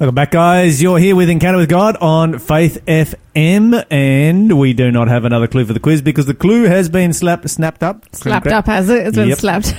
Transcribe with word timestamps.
Welcome 0.00 0.16
back, 0.16 0.32
guys. 0.32 0.82
You're 0.82 0.98
here 0.98 1.14
with 1.14 1.30
Encounter 1.30 1.58
with 1.58 1.68
God 1.68 1.96
on 1.98 2.40
Faith 2.40 2.84
FM, 2.84 3.84
and 3.92 4.58
we 4.58 4.72
do 4.72 4.90
not 4.90 5.06
have 5.06 5.24
another 5.24 5.46
clue 5.46 5.64
for 5.64 5.72
the 5.72 5.78
quiz 5.78 6.02
because 6.02 6.26
the 6.26 6.34
clue 6.34 6.64
has 6.64 6.88
been 6.88 7.12
slapped, 7.12 7.48
snapped 7.48 7.84
up. 7.84 8.04
Slapped 8.12 8.44
Congra- 8.46 8.52
up, 8.54 8.66
has 8.66 8.90
it? 8.90 9.06
It's 9.06 9.16
been 9.16 9.28
Yep. 9.28 9.38
slapped. 9.38 9.72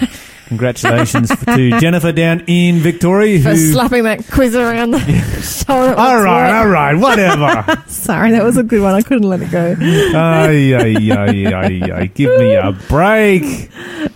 Congratulations 0.48 1.28
to 1.48 1.78
Jennifer 1.82 2.14
down 2.14 2.46
in 2.48 2.78
Victoria. 2.78 3.42
For 3.44 3.50
Who, 3.50 3.74
slapping 3.74 4.04
that 4.06 4.26
quiz 4.32 4.56
around 4.56 4.92
the 4.92 5.00
shoulder. 5.66 5.94
all 6.00 6.22
right, 6.24 6.60
all 6.62 6.68
right, 6.70 6.94
whatever. 6.96 7.84
Sorry, 7.88 8.32
that 8.32 8.44
was 8.46 8.56
a 8.56 8.64
good 8.64 8.82
one. 8.82 8.96
I 8.96 9.02
couldn't 9.02 9.28
let 9.28 9.42
it 9.42 9.52
go. 9.52 9.76
ay, 9.78 10.74
ay, 10.76 11.12
ay, 11.12 11.54
ay, 11.54 11.92
ay. 11.92 12.06
Give 12.06 12.40
me 12.40 12.56
a 12.56 12.72
break. 12.72 13.70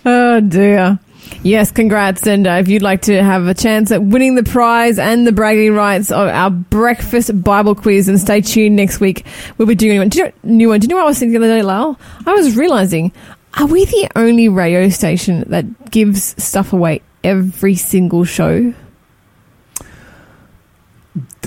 Oh, 0.06 0.40
dear. 0.40 0.98
Yes, 1.42 1.70
congrats. 1.70 2.26
And 2.26 2.46
uh, 2.46 2.52
if 2.52 2.68
you'd 2.68 2.82
like 2.82 3.02
to 3.02 3.22
have 3.22 3.46
a 3.46 3.54
chance 3.54 3.90
at 3.90 4.02
winning 4.02 4.34
the 4.34 4.42
prize 4.42 4.98
and 4.98 5.26
the 5.26 5.32
bragging 5.32 5.74
rights 5.74 6.10
of 6.10 6.28
our 6.28 6.50
breakfast 6.50 7.42
Bible 7.42 7.74
quiz, 7.74 8.08
and 8.08 8.20
stay 8.20 8.40
tuned 8.40 8.76
next 8.76 9.00
week. 9.00 9.24
We'll 9.56 9.68
be 9.68 9.74
doing 9.74 9.92
a 9.92 9.94
new 9.94 10.00
one. 10.00 10.08
Do 10.08 10.18
you 10.18 10.24
know, 10.24 10.32
new 10.42 10.68
one. 10.68 10.80
Do 10.80 10.84
you 10.84 10.88
know 10.88 10.96
what 10.96 11.04
I 11.04 11.08
was 11.08 11.18
thinking 11.18 11.40
the 11.40 11.46
other 11.46 11.56
day, 11.56 11.62
Lyle? 11.62 11.98
I 12.26 12.32
was 12.32 12.56
realizing, 12.56 13.12
are 13.54 13.66
we 13.66 13.84
the 13.84 14.10
only 14.16 14.48
radio 14.48 14.88
station 14.88 15.44
that 15.48 15.90
gives 15.90 16.42
stuff 16.42 16.72
away 16.72 17.02
every 17.24 17.74
single 17.74 18.24
show? 18.24 18.74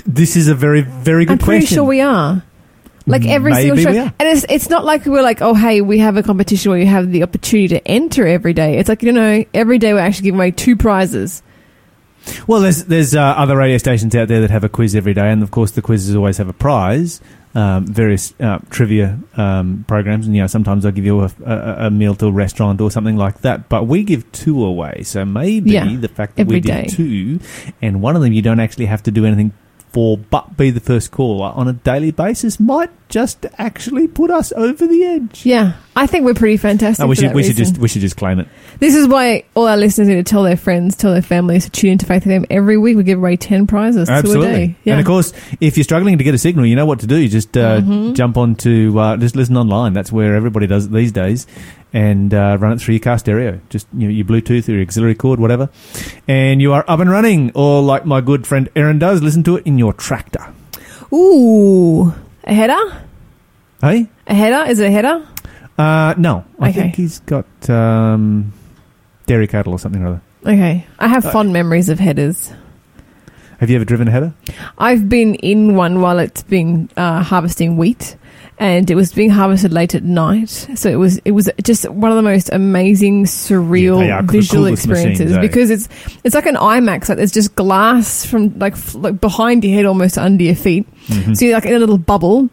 This 0.05 0.35
is 0.35 0.47
a 0.47 0.55
very, 0.55 0.81
very 0.81 1.25
good 1.25 1.39
question. 1.39 1.41
I'm 1.41 1.45
pretty 1.45 1.61
question. 1.61 1.75
sure 1.75 1.83
we 1.85 2.01
are. 2.01 2.43
Like 3.05 3.25
every 3.25 3.51
Maybe 3.51 3.75
single 3.75 3.93
show, 3.93 4.11
and 4.17 4.29
it's 4.29 4.45
it's 4.47 4.69
not 4.69 4.85
like 4.85 5.05
we're 5.05 5.21
like, 5.21 5.41
oh 5.41 5.53
hey, 5.53 5.81
we 5.81 5.99
have 5.99 6.15
a 6.15 6.23
competition 6.23 6.71
where 6.71 6.79
you 6.79 6.85
have 6.85 7.11
the 7.11 7.23
opportunity 7.23 7.67
to 7.69 7.85
enter 7.87 8.25
every 8.25 8.53
day. 8.53 8.77
It's 8.77 8.87
like 8.87 9.03
you 9.03 9.11
know, 9.11 9.43
every 9.53 9.77
day 9.77 9.93
we're 9.93 9.99
actually 9.99 10.23
giving 10.25 10.39
away 10.39 10.51
two 10.51 10.77
prizes. 10.77 11.43
Well, 12.47 12.61
there's 12.61 12.85
there's 12.85 13.13
uh, 13.13 13.21
other 13.21 13.57
radio 13.57 13.77
stations 13.77 14.15
out 14.15 14.29
there 14.29 14.39
that 14.41 14.51
have 14.51 14.63
a 14.63 14.69
quiz 14.69 14.95
every 14.95 15.13
day, 15.13 15.29
and 15.29 15.43
of 15.43 15.51
course 15.51 15.71
the 15.71 15.81
quizzes 15.81 16.15
always 16.15 16.37
have 16.37 16.47
a 16.47 16.53
prize. 16.53 17.19
Um, 17.55 17.85
various 17.85 18.33
uh, 18.39 18.57
trivia 18.71 19.19
um, 19.37 19.85
programs, 19.87 20.25
and 20.25 20.35
you 20.35 20.41
know 20.41 20.47
sometimes 20.47 20.85
I'll 20.85 20.91
give 20.91 21.05
you 21.05 21.21
a, 21.21 21.31
a, 21.45 21.75
a 21.87 21.91
meal 21.91 22.15
to 22.15 22.27
a 22.27 22.31
restaurant 22.31 22.81
or 22.81 22.89
something 22.89 23.15
like 23.17 23.41
that. 23.41 23.69
But 23.69 23.85
we 23.85 24.03
give 24.03 24.31
two 24.31 24.65
away, 24.65 25.03
so 25.03 25.23
maybe 25.23 25.71
Yeah, 25.71 25.95
the 25.97 26.07
fact 26.07 26.37
that 26.37 26.47
we 26.47 26.61
did 26.61 26.67
day. 26.67 26.85
two, 26.87 27.39
and 27.79 28.01
one 28.01 28.15
of 28.15 28.23
them 28.23 28.33
you 28.33 28.41
don't 28.41 28.59
actually 28.59 28.87
have 28.87 29.03
to 29.03 29.11
do 29.11 29.25
anything 29.25 29.53
for, 29.93 30.17
but 30.17 30.57
be 30.57 30.69
the 30.71 30.79
first 30.79 31.11
caller 31.11 31.53
on 31.55 31.67
a 31.67 31.73
daily 31.73 32.11
basis, 32.11 32.59
might 32.59 32.89
just 33.09 33.45
actually 33.59 34.07
put 34.07 34.31
us 34.31 34.51
over 34.53 34.87
the 34.87 35.03
edge. 35.05 35.45
Yeah, 35.45 35.73
I 35.95 36.07
think 36.07 36.25
we're 36.25 36.33
pretty 36.33 36.57
fantastic. 36.57 37.03
Oh, 37.03 37.07
we 37.07 37.15
should 37.15 37.33
we 37.33 37.43
should 37.43 37.55
just 37.55 37.77
we 37.77 37.87
should 37.87 38.01
just 38.01 38.17
claim 38.17 38.39
it. 38.39 38.47
This 38.79 38.95
is 38.95 39.07
why 39.07 39.43
all 39.53 39.67
our 39.67 39.77
listeners 39.77 40.07
need 40.07 40.15
to 40.15 40.23
tell 40.23 40.41
their 40.43 40.57
friends, 40.57 40.95
tell 40.95 41.13
their 41.13 41.21
families 41.21 41.65
to 41.65 41.69
tune 41.69 41.91
into 41.91 42.05
Faith 42.07 42.23
FM 42.25 42.47
every 42.49 42.77
week. 42.77 42.97
We 42.97 43.03
give 43.03 43.19
away 43.19 43.37
ten 43.37 43.67
prizes 43.67 44.07
to 44.07 44.13
a 44.13 44.17
Absolutely. 44.17 44.45
day. 44.67 44.75
Yeah. 44.83 44.93
And 44.93 44.99
of 44.99 45.05
course, 45.05 45.31
if 45.61 45.77
you're 45.77 45.83
struggling 45.83 46.17
to 46.17 46.23
get 46.23 46.33
a 46.33 46.39
signal, 46.39 46.65
you 46.65 46.75
know 46.75 46.87
what 46.87 46.99
to 47.01 47.07
do. 47.07 47.17
You 47.17 47.29
just 47.29 47.55
uh, 47.55 47.79
Mhm. 47.81 48.15
jump 48.15 48.35
on 48.37 48.55
to, 48.55 48.99
uh, 48.99 49.17
just 49.17 49.35
listen 49.35 49.55
online. 49.57 49.93
That's 49.93 50.11
where 50.11 50.35
everybody 50.35 50.65
does 50.67 50.85
it 50.87 50.91
these 50.91 51.11
days. 51.11 51.45
And 51.95 52.33
uh, 52.33 52.57
run 52.59 52.71
it 52.73 52.81
through 52.81 52.95
your 52.95 53.01
car 53.03 53.19
stereo. 53.19 53.59
Just 53.69 53.87
you 53.95 54.07
know, 54.07 54.13
your 54.13 54.25
Bluetooth 54.25 54.67
or 54.67 54.71
your 54.71 54.81
auxiliary 54.81 55.13
cord, 55.13 55.39
whatever. 55.39 55.69
And 56.27 56.59
you 56.59 56.73
are 56.73 56.83
up 56.87 56.99
and 56.99 57.09
running. 57.09 57.51
Or 57.53 57.81
like 57.83 58.03
my 58.05 58.19
good 58.19 58.47
friend 58.47 58.67
Aaron 58.75 58.97
does, 58.97 59.21
listen 59.21 59.43
to 59.43 59.57
it 59.57 59.67
in 59.67 59.77
your 59.77 59.93
tractor. 59.93 60.43
Ooh, 61.13 62.11
a 62.45 62.53
header? 62.53 63.05
Hey? 63.81 64.07
A 64.25 64.33
header? 64.33 64.69
Is 64.71 64.79
it 64.79 64.87
a 64.87 64.91
header? 64.91 65.27
Uh, 65.77 66.15
no. 66.17 66.45
I 66.59 66.69
Okay. 66.69 66.81
think 66.81 66.95
he's 66.95 67.19
got 67.19 67.45
um, 67.69 68.53
dairy 69.27 69.47
cattle 69.47 69.73
or 69.73 69.79
something 69.79 70.01
or 70.01 70.07
other. 70.07 70.21
Okay, 70.45 70.85
I 70.99 71.07
have 71.07 71.25
Uh, 71.25 71.31
fond 71.31 71.53
memories 71.53 71.89
of 71.89 71.99
headers. 71.99 72.51
Have 73.59 73.69
you 73.69 73.75
ever 73.77 73.85
driven 73.85 74.07
a 74.07 74.11
header? 74.11 74.33
I've 74.77 75.07
been 75.07 75.35
in 75.35 75.75
one 75.75 76.01
while 76.01 76.19
it's 76.19 76.43
being 76.43 76.89
uh, 76.97 77.21
harvesting 77.23 77.77
wheat, 77.77 78.17
and 78.59 78.89
it 78.89 78.95
was 78.95 79.11
being 79.13 79.29
harvested 79.29 79.73
late 79.73 79.95
at 79.95 80.03
night. 80.03 80.49
So 80.75 80.89
it 80.89 80.95
was 80.95 81.17
it 81.25 81.31
was 81.31 81.49
just 81.63 81.89
one 81.89 82.11
of 82.11 82.17
the 82.17 82.21
most 82.23 82.49
amazing, 82.51 83.25
surreal 83.25 83.99
Yeah, 83.99 84.05
they 84.05 84.11
are 84.11 84.21
the 84.23 84.31
visual 84.31 84.65
experiences 84.65 85.31
machines, 85.31 85.37
eh? 85.37 85.41
because 85.41 85.69
it's 85.69 85.89
it's 86.23 86.35
like 86.35 86.45
an 86.45 86.55
IMAX. 86.55 87.09
Like 87.09 87.17
there's 87.17 87.31
just 87.31 87.55
glass 87.55 88.25
from 88.25 88.57
like 88.59 88.75
like 88.95 89.19
behind 89.19 89.63
your 89.63 89.73
head, 89.75 89.85
almost 89.85 90.17
under 90.17 90.43
your 90.43 90.55
feet. 90.55 90.87
Mhm. 91.07 91.35
So 91.35 91.45
you're 91.45 91.55
like 91.55 91.65
in 91.65 91.73
a 91.73 91.79
little 91.79 91.97
bubble. 91.97 92.49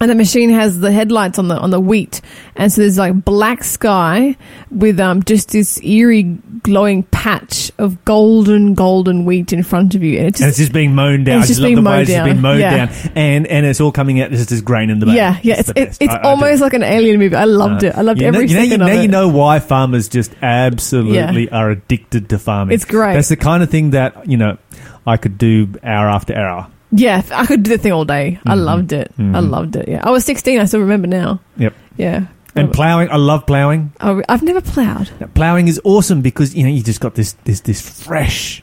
And 0.00 0.08
the 0.08 0.14
machine 0.14 0.50
has 0.50 0.78
the 0.78 0.92
headlights 0.92 1.40
on 1.40 1.48
the 1.48 1.56
on 1.58 1.70
the 1.70 1.80
wheat, 1.80 2.20
and 2.54 2.72
so 2.72 2.82
there's 2.82 2.98
like 2.98 3.24
black 3.24 3.64
sky 3.64 4.36
with 4.70 5.00
um 5.00 5.24
just 5.24 5.50
this 5.50 5.82
eerie 5.82 6.22
glowing 6.62 7.02
patch 7.02 7.72
of 7.78 8.04
golden 8.04 8.74
golden 8.74 9.24
wheat 9.24 9.52
in 9.52 9.64
front 9.64 9.96
of 9.96 10.04
you, 10.04 10.18
and 10.18 10.28
it's 10.28 10.40
and 10.40 10.46
just 10.50 10.60
it's 10.60 10.66
just 10.68 10.72
being 10.72 10.94
mown 10.94 11.24
down. 11.24 11.40
It's 11.40 11.48
just 11.48 11.60
being 11.60 11.74
the 11.74 11.80
way 11.82 11.96
mowed 11.96 12.00
it's 12.02 12.10
been 12.12 12.26
down. 12.36 12.40
mowed 12.42 12.60
Yeah. 12.60 12.86
down, 12.86 12.94
and 13.16 13.46
and 13.48 13.66
it's 13.66 13.80
all 13.80 13.90
coming 13.90 14.20
out 14.20 14.30
just 14.30 14.52
as 14.52 14.60
grain 14.60 14.90
in 14.90 15.00
the 15.00 15.06
back. 15.06 15.16
Yeah, 15.16 15.38
yeah, 15.42 15.54
it's 15.58 15.66
the 15.72 15.80
it, 15.80 15.84
best. 15.88 16.02
it's 16.02 16.14
I- 16.14 16.18
I 16.18 16.22
almost 16.22 16.60
like 16.62 16.74
an 16.74 16.84
alien 16.84 17.18
movie. 17.18 17.34
I 17.34 17.44
loved 17.46 17.82
it. 17.82 17.96
I 17.96 18.02
loved 18.02 18.20
know, 18.20 18.28
every 18.28 18.46
you 18.46 18.54
know, 18.54 18.60
second 18.62 18.68
you, 18.68 18.74
of 18.86 18.92
now 18.92 18.98
it. 19.00 19.02
you 19.02 19.08
know 19.08 19.26
why 19.28 19.58
farmers 19.58 20.08
just 20.08 20.30
absolutely 20.42 21.50
are 21.50 21.70
addicted 21.70 22.28
to 22.28 22.38
farming. 22.38 22.74
It's 22.74 22.84
great. 22.84 23.14
That's 23.14 23.28
the 23.30 23.36
kind 23.36 23.64
of 23.64 23.70
thing 23.70 23.90
that 23.90 24.28
you 24.30 24.36
know 24.36 24.58
I 25.04 25.16
could 25.16 25.38
do 25.38 25.74
hour 25.82 26.08
after 26.08 26.36
hour. 26.36 26.68
Yeah, 26.92 27.22
I 27.32 27.46
could 27.46 27.62
do 27.62 27.70
the 27.70 27.78
thing 27.78 27.92
all 27.92 28.04
day. 28.04 28.38
I 28.46 28.54
Mhm. 28.54 28.64
loved 28.64 28.92
it. 28.92 29.12
I 29.18 29.22
Mhm. 29.22 29.50
loved 29.50 29.76
it. 29.76 29.88
Yeah, 29.88 30.00
I 30.02 30.10
was 30.10 30.24
16. 30.24 30.60
I 30.60 30.64
still 30.64 30.80
remember 30.80 31.06
now. 31.08 31.40
Yep. 31.56 31.74
Yeah. 31.96 32.20
And 32.56 32.72
ploughing, 32.72 33.08
I 33.10 33.16
love 33.16 33.46
ploughing. 33.46 33.92
Oh, 34.00 34.20
I've 34.28 34.42
never 34.42 34.60
ploughed. 34.60 35.10
Now, 35.20 35.28
ploughing 35.34 35.68
is 35.68 35.80
awesome 35.84 36.22
because 36.22 36.54
you 36.56 36.64
know 36.64 36.70
you 36.70 36.82
just 36.82 37.00
got 37.00 37.14
this 37.14 37.36
this 37.44 37.60
this 37.60 37.80
fresh 37.80 38.62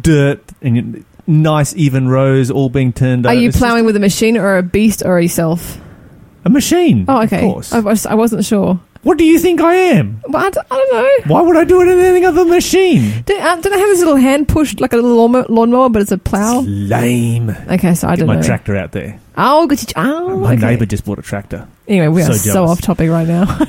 dirt 0.00 0.40
and 0.62 0.76
you- 0.76 1.04
nice 1.26 1.74
even 1.76 2.08
rows 2.08 2.50
all 2.50 2.68
being 2.70 2.92
turned. 2.92 3.26
Are 3.26 3.32
over. 3.32 3.40
you 3.40 3.48
It's 3.48 3.56
just 3.58 3.62
ploughing 3.64 3.84
with 3.84 3.96
a 3.96 4.00
machine 4.00 4.36
or 4.38 4.56
a 4.56 4.62
beast 4.62 5.02
or 5.04 5.20
yourself? 5.20 5.78
a 6.46 6.50
machine? 6.50 7.04
Oh, 7.08 7.22
okay. 7.22 7.38
Of 7.46 7.52
course. 7.52 7.72
I, 7.72 7.80
was, 7.80 8.04
I 8.06 8.14
wasn't 8.14 8.44
sure. 8.44 8.78
What 9.04 9.16
do 9.18 9.24
you 9.24 9.38
think 9.38 9.60
I 9.60 9.74
am? 9.74 10.20
But 10.28 10.38
I, 10.44 10.50
d- 10.50 10.60
I 10.70 10.74
don't 10.74 10.92
know. 11.28 11.34
Why 11.34 11.40
would 11.42 11.56
I 11.56 11.64
do 11.64 11.80
it 11.82 11.88
in 11.88 11.98
anything 11.98 12.24
other 12.24 12.40
than 12.44 12.48
a 12.52 12.56
machine? 12.56 13.22
Do, 13.24 13.38
um, 13.38 13.60
don't 13.60 13.72
I 13.72 13.76
have 13.76 13.88
this 13.88 14.00
little 14.00 14.16
hand 14.16 14.48
pushed 14.48 14.80
like 14.80 14.92
a 14.92 14.96
little 14.96 15.14
lawnmower, 15.16 15.46
lawnmower 15.48 15.88
but 15.90 16.02
it's 16.02 16.12
a 16.12 16.18
plough? 16.18 16.60
Lame. 16.66 17.50
Okay, 17.70 17.94
so 17.94 18.08
I 18.08 18.12
Get 18.16 18.20
don't 18.20 18.26
my 18.28 18.36
know. 18.36 18.42
tractor 18.42 18.76
out 18.76 18.92
there. 18.92 19.20
Oh, 19.36 19.66
good. 19.66 19.80
Oh, 19.96 20.38
My 20.40 20.54
okay. 20.54 20.66
neighbour 20.66 20.86
just 20.86 21.04
bought 21.04 21.18
a 21.18 21.22
tractor. 21.22 21.68
Anyway, 21.88 22.08
we 22.08 22.22
are 22.22 22.26
So 22.26 22.32
so, 22.32 22.52
jealous. 22.54 22.70
off 22.72 22.80
topic 22.80 23.10
right 23.10 23.26
now. 23.28 23.58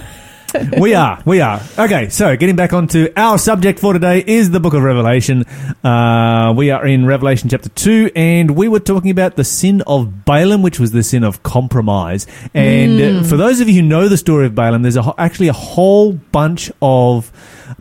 we 0.79 0.93
are, 0.93 1.21
we 1.25 1.41
are. 1.41 1.61
Okay, 1.77 2.09
so 2.09 2.35
getting 2.37 2.55
back 2.55 2.71
onto 2.71 3.11
our 3.17 3.37
subject 3.37 3.79
for 3.79 3.93
today 3.93 4.23
is 4.25 4.51
the 4.51 4.59
book 4.59 4.73
of 4.73 4.83
Revelation. 4.83 5.43
Uh, 5.83 6.53
we 6.55 6.71
are 6.71 6.85
in 6.85 7.05
Revelation 7.05 7.49
chapter 7.49 7.69
2, 7.69 8.11
and 8.15 8.51
we 8.51 8.67
were 8.67 8.79
talking 8.79 9.11
about 9.11 9.35
the 9.35 9.43
sin 9.43 9.81
of 9.87 10.23
Balaam, 10.25 10.61
which 10.61 10.79
was 10.79 10.91
the 10.91 11.03
sin 11.03 11.23
of 11.23 11.43
compromise. 11.43 12.25
And 12.53 13.01
uh, 13.01 13.23
for 13.23 13.37
those 13.37 13.59
of 13.59 13.67
you 13.67 13.81
who 13.81 13.87
know 13.87 14.07
the 14.07 14.17
story 14.17 14.45
of 14.45 14.55
Balaam, 14.55 14.83
there's 14.83 14.95
a, 14.95 15.01
ho- 15.01 15.15
actually 15.17 15.47
a 15.47 15.53
whole 15.53 16.13
bunch 16.13 16.71
of 16.81 17.31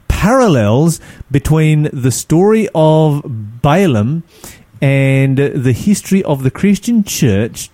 parallels 0.08 1.00
between 1.30 1.88
the 1.92 2.10
story 2.10 2.68
of 2.74 3.22
Balaam 3.62 4.24
and 4.80 5.38
the 5.38 5.72
history 5.72 6.24
of 6.24 6.42
the 6.42 6.50
Christian 6.50 7.04
church 7.04 7.70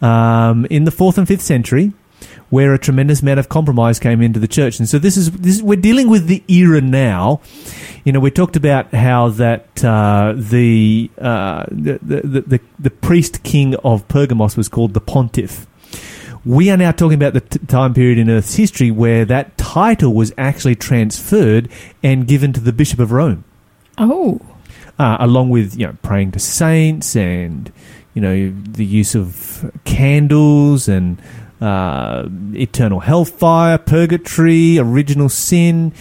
um, 0.00 0.66
in 0.66 0.84
the 0.84 0.90
fourth 0.90 1.18
and 1.18 1.28
fifth 1.28 1.42
century 1.42 1.92
where 2.50 2.74
a 2.74 2.78
tremendous 2.78 3.22
amount 3.22 3.40
of 3.40 3.48
compromise 3.48 3.98
came 3.98 4.20
into 4.20 4.38
the 4.38 4.48
church. 4.48 4.78
And 4.78 4.88
so 4.88 4.98
this 4.98 5.16
is, 5.16 5.30
this, 5.32 5.62
we're 5.62 5.80
dealing 5.80 6.08
with 6.08 6.26
the 6.26 6.42
era 6.48 6.80
now. 6.80 7.40
You 8.04 8.12
know, 8.12 8.20
we 8.20 8.30
talked 8.30 8.56
about 8.56 8.92
how 8.92 9.28
that 9.30 9.84
uh, 9.84 10.34
the, 10.36 11.10
uh, 11.18 11.66
the, 11.70 11.98
the 12.02 12.40
the 12.40 12.60
the 12.78 12.90
priest 12.90 13.42
king 13.42 13.74
of 13.76 14.06
Pergamos 14.08 14.56
was 14.56 14.68
called 14.68 14.94
the 14.94 15.00
pontiff. 15.00 15.66
We 16.44 16.70
are 16.70 16.76
now 16.76 16.92
talking 16.92 17.16
about 17.16 17.34
the 17.34 17.42
t- 17.42 17.58
time 17.66 17.92
period 17.92 18.18
in 18.18 18.30
Earth's 18.30 18.54
history 18.54 18.90
where 18.90 19.26
that 19.26 19.58
title 19.58 20.14
was 20.14 20.32
actually 20.38 20.74
transferred 20.74 21.68
and 22.02 22.26
given 22.26 22.54
to 22.54 22.60
the 22.60 22.72
Bishop 22.72 22.98
of 22.98 23.12
Rome 23.12 23.44
oh. 24.00 24.40
uh, 24.98 25.18
along 25.20 25.50
with 25.50 25.78
you 25.78 25.86
know 25.86 25.96
praying 26.02 26.32
to 26.32 26.38
saints 26.38 27.14
and 27.14 27.70
you 28.14 28.22
know 28.22 28.50
the 28.50 28.84
use 28.84 29.14
of 29.14 29.70
candles 29.84 30.88
and 30.88 31.20
uh, 31.60 32.28
eternal 32.54 33.00
hellfire, 33.00 33.78
purgatory, 33.78 34.78
original 34.78 35.28
sin. 35.28 35.92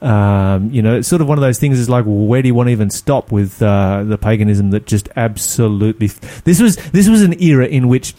Um, 0.00 0.70
you 0.70 0.80
know, 0.80 0.98
it's 0.98 1.08
sort 1.08 1.20
of 1.20 1.28
one 1.28 1.38
of 1.38 1.42
those 1.42 1.58
things. 1.58 1.78
Is 1.78 1.88
like, 1.88 2.06
well, 2.06 2.26
where 2.26 2.40
do 2.40 2.48
you 2.48 2.54
want 2.54 2.68
to 2.68 2.72
even 2.72 2.90
stop 2.90 3.32
with 3.32 3.60
uh, 3.60 4.04
the 4.04 4.16
paganism 4.16 4.70
that 4.70 4.86
just 4.86 5.08
absolutely? 5.16 6.06
This 6.44 6.60
was 6.60 6.76
this 6.90 7.08
was 7.08 7.22
an 7.22 7.40
era 7.42 7.66
in 7.66 7.88
which 7.88 8.14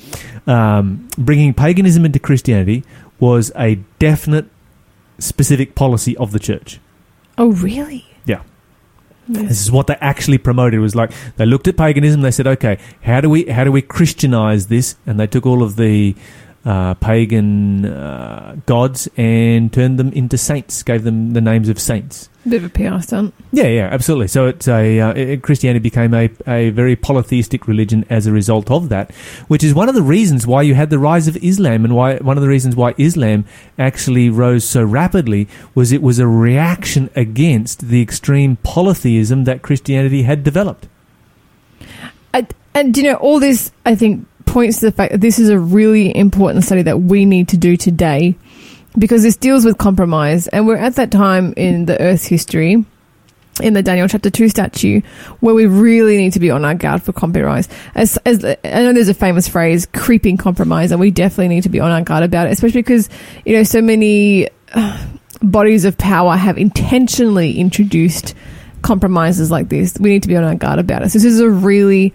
um, 0.45 1.07
bringing 1.17 1.53
paganism 1.53 2.05
into 2.05 2.19
Christianity 2.19 2.83
was 3.19 3.51
a 3.55 3.75
definite, 3.97 4.47
specific 5.19 5.75
policy 5.75 6.17
of 6.17 6.31
the 6.31 6.39
church. 6.39 6.79
Oh, 7.37 7.51
really? 7.53 8.05
Yeah. 8.25 8.43
Yes. 9.27 9.47
This 9.47 9.61
is 9.61 9.71
what 9.71 9.87
they 9.87 9.95
actually 10.01 10.39
promoted. 10.39 10.73
It 10.75 10.81
was 10.81 10.95
like 10.95 11.11
they 11.37 11.45
looked 11.45 11.67
at 11.67 11.77
paganism. 11.77 12.21
They 12.21 12.31
said, 12.31 12.47
"Okay, 12.47 12.79
how 13.03 13.21
do 13.21 13.29
we 13.29 13.45
how 13.45 13.63
do 13.63 13.71
we 13.71 13.81
Christianize 13.81 14.67
this?" 14.67 14.95
And 15.05 15.19
they 15.19 15.27
took 15.27 15.45
all 15.45 15.61
of 15.61 15.75
the 15.75 16.15
uh, 16.65 16.94
pagan 16.95 17.85
uh, 17.85 18.57
gods 18.65 19.07
and 19.17 19.71
turned 19.71 19.97
them 19.97 20.11
into 20.13 20.38
saints, 20.38 20.83
gave 20.83 21.03
them 21.03 21.31
the 21.33 21.41
names 21.41 21.69
of 21.69 21.79
saints. 21.79 22.29
Bit 22.47 22.63
of 22.63 22.65
a 22.65 22.69
PR 22.69 23.01
stunt. 23.01 23.33
Yeah, 23.51 23.67
yeah, 23.67 23.89
absolutely. 23.91 24.27
So 24.29 24.47
it's 24.47 24.67
a 24.67 25.00
uh, 25.00 25.13
it, 25.13 25.44
Christianity 25.44 25.83
became 25.83 26.13
a, 26.13 26.29
a 26.47 26.69
very 26.69 26.95
polytheistic 26.95 27.67
religion 27.67 28.06
as 28.09 28.27
a 28.27 28.31
result 28.31 28.71
of 28.71 28.89
that, 28.89 29.11
which 29.47 29.63
is 29.63 29.73
one 29.73 29.89
of 29.89 29.95
the 29.95 30.01
reasons 30.01 30.47
why 30.47 30.61
you 30.61 30.73
had 30.73 30.89
the 30.89 31.00
rise 31.00 31.27
of 31.27 31.35
Islam 31.38 31.83
and 31.83 31.95
why 31.95 32.15
one 32.17 32.38
of 32.38 32.41
the 32.41 32.47
reasons 32.47 32.75
why 32.75 32.95
Islam 32.97 33.45
actually 33.77 34.29
rose 34.29 34.63
so 34.63 34.83
rapidly 34.83 35.47
was 35.75 35.91
it 35.91 36.01
was 36.01 36.17
a 36.17 36.27
reaction 36.27 37.09
against 37.15 37.89
the 37.89 38.01
extreme 38.01 38.56
polytheism 38.63 39.44
that 39.44 39.61
Christianity 39.61 40.23
had 40.23 40.44
developed. 40.44 40.88
I, 42.33 42.47
and 42.73 42.95
you 42.95 43.03
know, 43.03 43.15
all 43.15 43.39
this 43.39 43.71
I 43.85 43.95
think 43.95 44.25
points 44.49 44.79
to 44.79 44.87
the 44.87 44.91
fact 44.91 45.11
that 45.11 45.21
this 45.21 45.39
is 45.39 45.49
a 45.49 45.59
really 45.59 46.15
important 46.15 46.65
study 46.65 46.81
that 46.81 46.99
we 46.99 47.25
need 47.25 47.49
to 47.49 47.57
do 47.57 47.77
today 47.77 48.35
because 48.97 49.21
this 49.23 49.37
deals 49.37 49.63
with 49.63 49.77
compromise, 49.77 50.47
and 50.47 50.65
we're 50.67 50.75
at 50.75 50.95
that 50.95 51.11
time 51.11 51.53
in 51.55 51.85
the 51.85 51.99
Earth's 52.01 52.25
history. 52.25 52.83
In 53.61 53.73
the 53.73 53.83
Daniel 53.83 54.07
chapter 54.07 54.29
2 54.29 54.47
statue, 54.47 55.01
where 55.41 55.53
we 55.53 55.65
really 55.65 56.15
need 56.15 56.31
to 56.31 56.39
be 56.39 56.49
on 56.49 56.63
our 56.63 56.75
guard 56.75 57.03
for 57.03 57.11
compromise. 57.11 57.67
As, 57.93 58.15
as 58.25 58.45
I 58.45 58.55
know 58.63 58.93
there's 58.93 59.09
a 59.09 59.13
famous 59.13 59.49
phrase, 59.49 59.85
creeping 59.93 60.37
compromise, 60.37 60.91
and 60.91 60.99
we 61.01 61.11
definitely 61.11 61.49
need 61.49 61.63
to 61.63 61.69
be 61.69 61.81
on 61.81 61.91
our 61.91 62.01
guard 62.01 62.23
about 62.23 62.47
it, 62.47 62.51
especially 62.51 62.81
because, 62.81 63.09
you 63.45 63.57
know, 63.57 63.63
so 63.63 63.81
many 63.81 64.47
uh, 64.71 65.07
bodies 65.41 65.83
of 65.83 65.97
power 65.97 66.37
have 66.37 66.57
intentionally 66.57 67.59
introduced 67.59 68.33
compromises 68.81 69.51
like 69.51 69.69
this. 69.69 69.97
We 69.99 70.09
need 70.09 70.23
to 70.23 70.27
be 70.27 70.35
on 70.35 70.43
our 70.43 70.55
guard 70.55 70.79
about 70.79 71.03
it. 71.03 71.09
So 71.09 71.19
this 71.19 71.25
is 71.25 71.39
a 71.39 71.49
really 71.49 72.13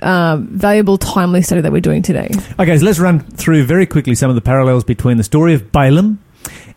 uh, 0.00 0.38
valuable, 0.40 0.98
timely 0.98 1.42
study 1.42 1.60
that 1.60 1.72
we're 1.72 1.80
doing 1.80 2.02
today. 2.02 2.30
Okay, 2.58 2.78
so 2.78 2.84
let's 2.84 2.98
run 2.98 3.20
through 3.20 3.64
very 3.64 3.86
quickly 3.86 4.14
some 4.14 4.30
of 4.30 4.34
the 4.34 4.40
parallels 4.40 4.84
between 4.84 5.16
the 5.16 5.24
story 5.24 5.54
of 5.54 5.72
Balaam 5.72 6.22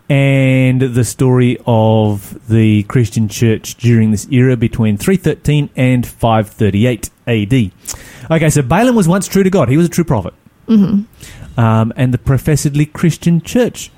and 0.10 0.82
the 0.82 1.06
story 1.06 1.58
of 1.66 2.48
the 2.50 2.84
Christian 2.84 3.30
church 3.30 3.76
during 3.76 4.12
this 4.12 4.28
era 4.30 4.58
between 4.58 4.98
313 4.98 5.70
and 5.76 6.06
538 6.06 7.10
AD. 7.28 7.72
Okay, 8.30 8.50
so 8.50 8.62
Balaam 8.62 8.96
was 8.96 9.08
once 9.08 9.28
true 9.28 9.44
to 9.44 9.50
God. 9.50 9.70
He 9.70 9.78
was 9.78 9.88
a 9.88 9.90
true 9.90 10.04
prophet. 10.04 10.34
Mm-hmm. 10.68 11.60
Um, 11.60 11.94
and 11.96 12.14
the 12.14 12.18
professedly 12.18 12.86
Christian 12.86 13.42
church 13.42 13.92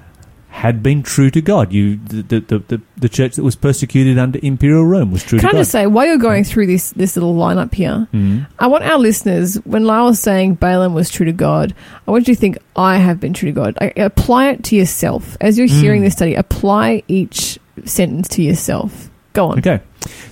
had 0.53 0.83
been 0.83 1.01
true 1.01 1.31
to 1.31 1.41
God. 1.41 1.73
You, 1.73 1.97
the, 1.97 2.39
the, 2.39 2.59
the, 2.59 2.81
the 2.95 3.09
church 3.09 3.35
that 3.37 3.43
was 3.43 3.55
persecuted 3.55 4.19
under 4.19 4.39
Imperial 4.43 4.85
Rome 4.85 5.11
was 5.11 5.23
true 5.23 5.39
Can 5.39 5.49
to 5.49 5.49
I 5.49 5.51
God. 5.53 5.57
just 5.61 5.71
say, 5.71 5.87
while 5.87 6.05
you're 6.05 6.17
going 6.17 6.43
through 6.43 6.67
this 6.67 6.91
this 6.91 7.15
little 7.15 7.33
lineup 7.35 7.73
here, 7.73 8.07
Mhm. 8.13 8.45
I 8.59 8.67
want 8.67 8.83
our 8.83 8.99
listeners, 8.99 9.55
when 9.65 9.83
Lyle 9.85 10.05
was 10.05 10.19
saying 10.19 10.55
Balaam 10.55 10.93
was 10.93 11.09
true 11.09 11.25
to 11.25 11.31
God, 11.33 11.73
I 12.07 12.11
want 12.11 12.27
you 12.27 12.35
to 12.35 12.39
think 12.39 12.59
I 12.75 12.97
have 12.97 13.19
been 13.19 13.33
true 13.33 13.49
to 13.49 13.51
God. 13.51 13.77
I, 13.81 13.91
apply 13.97 14.49
it 14.51 14.63
to 14.65 14.75
yourself 14.75 15.35
as 15.41 15.57
you're 15.57 15.67
hearing 15.67 16.01
Mm. 16.01 16.05
this 16.05 16.13
study. 16.13 16.35
Apply 16.35 17.01
each 17.07 17.57
sentence 17.85 18.27
to 18.29 18.43
yourself. 18.43 19.09
Go 19.33 19.47
on. 19.47 19.57
Okay. 19.59 19.81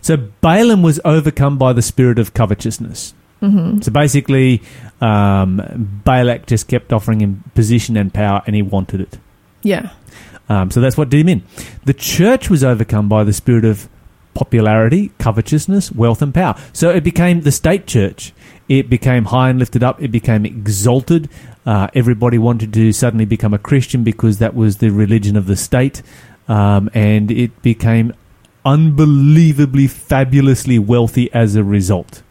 So 0.02 0.18
Balaam 0.42 0.84
was 0.84 1.00
overcome 1.04 1.58
by 1.58 1.74
the 1.74 1.82
spirit 1.82 2.20
of 2.20 2.34
covetousness. 2.36 3.16
hmm 3.40 3.82
So 3.82 3.92
basically, 3.92 4.62
um, 5.02 5.62
Balak 6.06 6.46
just 6.46 6.68
kept 6.68 6.94
offering 6.94 7.22
him 7.22 7.44
position 7.56 7.98
and 7.98 8.14
power, 8.14 8.44
and 8.46 8.56
he 8.56 8.62
wanted 8.62 9.02
it. 9.02 9.18
Yeah. 9.64 9.92
Um, 10.50 10.72
so 10.72 10.82
that's 10.82 10.98
what 10.98 11.10
did 11.10 11.22
him 11.22 11.30
in. 11.30 11.44
The 11.86 11.94
church 11.94 12.50
was 12.50 12.64
overcome 12.64 13.08
by 13.08 13.24
the 13.24 13.34
spirit 13.34 13.64
of 13.64 13.88
popularity, 14.34 15.12
covetousness, 15.18 15.92
wealth, 15.92 16.22
and 16.22 16.34
power. 16.34 16.56
So 16.74 16.90
it 16.90 17.04
became 17.04 17.42
the 17.42 17.52
state 17.52 17.88
church. 17.88 18.34
It 18.68 18.90
became 18.90 19.26
high 19.26 19.50
and 19.50 19.60
lifted 19.60 19.84
up. 19.84 20.02
It 20.02 20.10
became 20.10 20.46
exalted. 20.46 21.30
Uh, 21.66 21.88
everybody 21.94 22.38
wanted 22.38 22.74
to 22.74 22.92
suddenly 22.92 23.26
become 23.26 23.54
a 23.54 23.60
Christian 23.60 24.04
because 24.04 24.40
that 24.40 24.56
was 24.56 24.78
the 24.78 24.90
religion 24.90 25.36
of 25.36 25.46
the 25.46 25.56
state. 25.56 26.02
Um, 26.48 26.90
and 26.94 27.30
it 27.32 27.62
became 27.62 28.14
unbelievably, 28.66 29.88
fabulously 29.88 30.80
wealthy 30.80 31.32
as 31.34 31.56
a 31.56 31.64
result. 31.64 32.24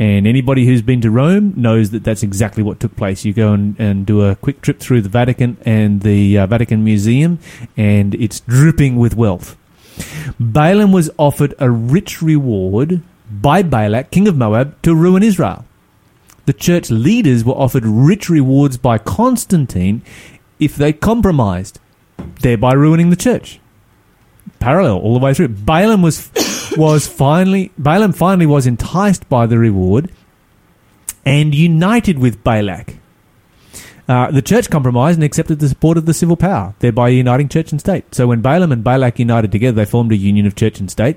And 0.00 0.26
anybody 0.26 0.64
who's 0.64 0.80
been 0.80 1.02
to 1.02 1.10
Rome 1.10 1.52
knows 1.56 1.90
that 1.90 2.04
that's 2.04 2.22
exactly 2.22 2.62
what 2.62 2.80
took 2.80 2.96
place. 2.96 3.26
You 3.26 3.34
go 3.34 3.52
and, 3.52 3.78
and 3.78 4.06
do 4.06 4.22
a 4.22 4.34
quick 4.34 4.62
trip 4.62 4.80
through 4.80 5.02
the 5.02 5.10
Vatican 5.10 5.58
and 5.60 6.00
the 6.00 6.38
uh, 6.38 6.46
Vatican 6.46 6.82
Museum, 6.82 7.38
and 7.76 8.14
it's 8.14 8.40
dripping 8.40 8.96
with 8.96 9.14
wealth. 9.14 9.58
Balaam 10.40 10.90
was 10.90 11.10
offered 11.18 11.54
a 11.58 11.70
rich 11.70 12.22
reward 12.22 13.02
by 13.30 13.62
Balak, 13.62 14.10
king 14.10 14.26
of 14.26 14.38
Moab, 14.38 14.80
to 14.82 14.94
ruin 14.94 15.22
Israel. 15.22 15.66
The 16.46 16.54
church 16.54 16.90
leaders 16.90 17.44
were 17.44 17.52
offered 17.52 17.84
rich 17.84 18.30
rewards 18.30 18.78
by 18.78 18.96
Constantine 18.96 20.00
if 20.58 20.76
they 20.76 20.94
compromised, 20.94 21.78
thereby 22.40 22.72
ruining 22.72 23.10
the 23.10 23.16
church. 23.16 23.60
Parallel 24.60 24.96
all 24.96 25.12
the 25.12 25.22
way 25.22 25.34
through. 25.34 25.48
Balaam 25.48 26.00
was 26.00 26.30
was 26.76 27.06
finally 27.06 27.70
Balaam 27.78 28.12
finally 28.12 28.46
was 28.46 28.66
enticed 28.66 29.28
by 29.28 29.46
the 29.46 29.58
reward 29.58 30.10
and 31.24 31.54
united 31.54 32.18
with 32.18 32.42
Balak. 32.42 32.96
Uh, 34.10 34.28
the 34.32 34.42
church 34.42 34.68
compromised 34.70 35.16
and 35.16 35.22
accepted 35.22 35.60
the 35.60 35.68
support 35.68 35.96
of 35.96 36.04
the 36.04 36.12
civil 36.12 36.36
power, 36.36 36.74
thereby 36.80 37.08
uniting 37.08 37.48
church 37.48 37.70
and 37.70 37.80
state. 37.80 38.12
So 38.12 38.26
when 38.26 38.40
Balaam 38.40 38.72
and 38.72 38.82
Balak 38.82 39.20
united 39.20 39.52
together, 39.52 39.76
they 39.76 39.84
formed 39.84 40.10
a 40.10 40.16
union 40.16 40.46
of 40.46 40.56
church 40.56 40.80
and 40.80 40.90
state, 40.90 41.16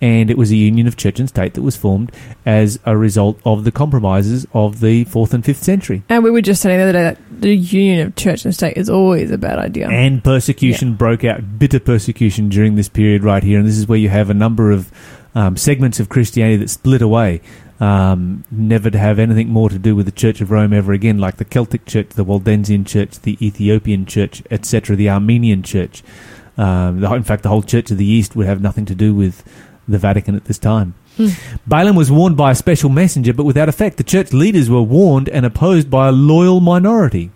and 0.00 0.30
it 0.30 0.38
was 0.38 0.52
a 0.52 0.56
union 0.56 0.86
of 0.86 0.96
church 0.96 1.18
and 1.18 1.28
state 1.28 1.54
that 1.54 1.62
was 1.62 1.76
formed 1.76 2.12
as 2.46 2.78
a 2.84 2.96
result 2.96 3.40
of 3.44 3.64
the 3.64 3.72
compromises 3.72 4.46
of 4.54 4.78
the 4.78 5.02
fourth 5.06 5.34
and 5.34 5.44
fifth 5.44 5.64
century. 5.64 6.04
And 6.08 6.22
we 6.22 6.30
were 6.30 6.40
just 6.40 6.62
saying 6.62 6.78
the 6.78 6.84
other 6.84 6.92
day 6.92 7.02
that 7.02 7.18
the 7.40 7.52
union 7.52 8.06
of 8.06 8.14
church 8.14 8.44
and 8.44 8.54
state 8.54 8.76
is 8.76 8.88
always 8.88 9.32
a 9.32 9.38
bad 9.38 9.58
idea. 9.58 9.88
And 9.88 10.22
persecution 10.22 10.94
broke 10.94 11.24
out, 11.24 11.58
bitter 11.58 11.80
persecution 11.80 12.48
during 12.48 12.76
this 12.76 12.88
period 12.88 13.24
right 13.24 13.42
here. 13.42 13.58
And 13.58 13.66
this 13.66 13.76
is 13.76 13.88
where 13.88 13.98
you 13.98 14.08
have 14.08 14.30
a 14.30 14.34
number 14.34 14.70
of 14.70 14.92
um, 15.34 15.56
segments 15.56 15.98
of 15.98 16.08
Christianity 16.08 16.58
that 16.58 16.70
split 16.70 17.02
away, 17.02 17.40
um, 17.80 18.44
never 18.50 18.90
to 18.90 18.98
have 18.98 19.18
anything 19.18 19.48
more 19.48 19.70
to 19.70 19.78
do 19.78 19.96
with 19.96 20.06
the 20.06 20.12
Church 20.12 20.40
of 20.40 20.50
Rome 20.50 20.72
ever 20.72 20.92
again, 20.92 21.18
like 21.18 21.38
the 21.38 21.44
Celtic 21.44 21.86
Church, 21.86 22.10
the 22.10 22.24
Waldensian 22.24 22.86
Church, 22.86 23.18
the 23.20 23.38
Ethiopian 23.44 24.04
Church, 24.04 24.42
etc., 24.50 24.96
the 24.96 25.08
Armenian 25.08 25.62
Church. 25.62 26.02
Um, 26.58 27.00
the, 27.00 27.12
in 27.14 27.22
fact, 27.22 27.42
the 27.42 27.48
whole 27.48 27.62
Church 27.62 27.90
of 27.90 27.96
the 27.96 28.04
East 28.04 28.36
would 28.36 28.46
have 28.46 28.60
nothing 28.60 28.84
to 28.84 28.94
do 28.94 29.14
with 29.14 29.42
the 29.88 29.98
Vatican 29.98 30.36
at 30.36 30.44
this 30.44 30.58
time. 30.58 30.94
Hmm. 31.16 31.28
Balaam 31.66 31.96
was 31.96 32.10
warned 32.10 32.36
by 32.36 32.52
a 32.52 32.54
special 32.54 32.90
messenger, 32.90 33.32
but 33.32 33.44
without 33.44 33.68
effect. 33.68 33.96
The 33.96 34.04
church 34.04 34.32
leaders 34.32 34.70
were 34.70 34.82
warned 34.82 35.28
and 35.28 35.44
opposed 35.44 35.90
by 35.90 36.08
a 36.08 36.12
loyal 36.12 36.60
minority. 36.60 37.30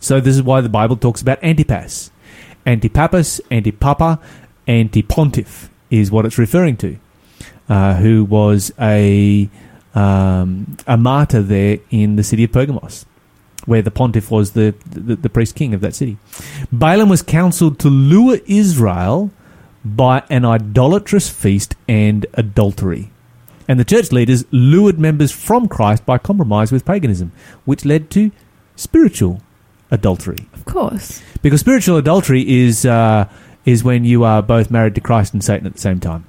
So 0.00 0.18
this 0.18 0.34
is 0.34 0.42
why 0.42 0.60
the 0.62 0.68
Bible 0.68 0.96
talks 0.96 1.22
about 1.22 1.42
Antipas. 1.42 2.10
Antipapas, 2.66 3.40
Antipapa, 3.50 4.18
Antipontiff 4.66 5.68
is 5.90 6.10
what 6.10 6.26
it's 6.26 6.38
referring 6.38 6.76
to, 6.78 6.98
uh, 7.68 7.94
who 7.96 8.24
was 8.24 8.72
a 8.80 9.48
um, 9.94 10.76
a 10.86 10.96
martyr 10.96 11.42
there 11.42 11.78
in 11.90 12.16
the 12.16 12.22
city 12.22 12.44
of 12.44 12.52
Pergamos, 12.52 13.06
where 13.66 13.82
the 13.82 13.90
pontiff 13.90 14.30
was 14.30 14.52
the, 14.52 14.74
the, 14.86 15.16
the 15.16 15.28
priest 15.28 15.54
king 15.54 15.74
of 15.74 15.80
that 15.80 15.94
city. 15.94 16.18
Balaam 16.70 17.08
was 17.08 17.22
counseled 17.22 17.78
to 17.80 17.88
lure 17.88 18.38
Israel 18.46 19.30
by 19.84 20.22
an 20.30 20.44
idolatrous 20.44 21.28
feast 21.28 21.74
and 21.88 22.26
adultery. 22.34 23.10
And 23.66 23.78
the 23.78 23.84
church 23.84 24.10
leaders 24.10 24.44
lured 24.50 24.98
members 24.98 25.30
from 25.30 25.68
Christ 25.68 26.04
by 26.04 26.18
compromise 26.18 26.72
with 26.72 26.84
paganism, 26.84 27.32
which 27.64 27.84
led 27.84 28.10
to 28.10 28.32
spiritual 28.76 29.40
adultery. 29.90 30.48
of 30.54 30.64
course. 30.64 31.22
Because 31.42 31.60
spiritual 31.60 31.96
adultery 31.96 32.48
is 32.48 32.84
uh, 32.84 33.28
is 33.64 33.84
when 33.84 34.04
you 34.04 34.24
are 34.24 34.42
both 34.42 34.70
married 34.70 34.94
to 34.94 35.00
Christ 35.00 35.34
and 35.34 35.44
Satan 35.44 35.66
at 35.66 35.74
the 35.74 35.80
same 35.80 36.00
time. 36.00 36.26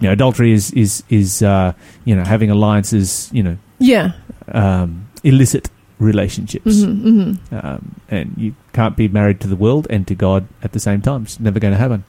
You 0.00 0.08
know, 0.08 0.12
adultery 0.12 0.52
is 0.52 0.70
is 0.72 1.02
is 1.08 1.42
uh, 1.42 1.72
you 2.04 2.16
know 2.16 2.24
having 2.24 2.50
alliances, 2.50 3.28
you 3.32 3.42
know, 3.42 3.56
Yeah. 3.78 4.12
um, 4.48 5.06
illicit 5.22 5.70
relationships, 5.98 6.82
hmm 6.82 7.02
hmm 7.02 7.32
um, 7.54 7.94
and 8.08 8.34
you 8.38 8.54
can't 8.72 8.96
be 8.96 9.06
married 9.08 9.38
to 9.40 9.48
the 9.48 9.56
world 9.56 9.86
and 9.90 10.06
to 10.08 10.14
God 10.14 10.46
at 10.62 10.72
the 10.72 10.80
same 10.80 11.02
time. 11.02 11.24
It's 11.24 11.38
never 11.38 11.60
going 11.60 11.74
to 11.74 11.78
happen. 11.78 12.04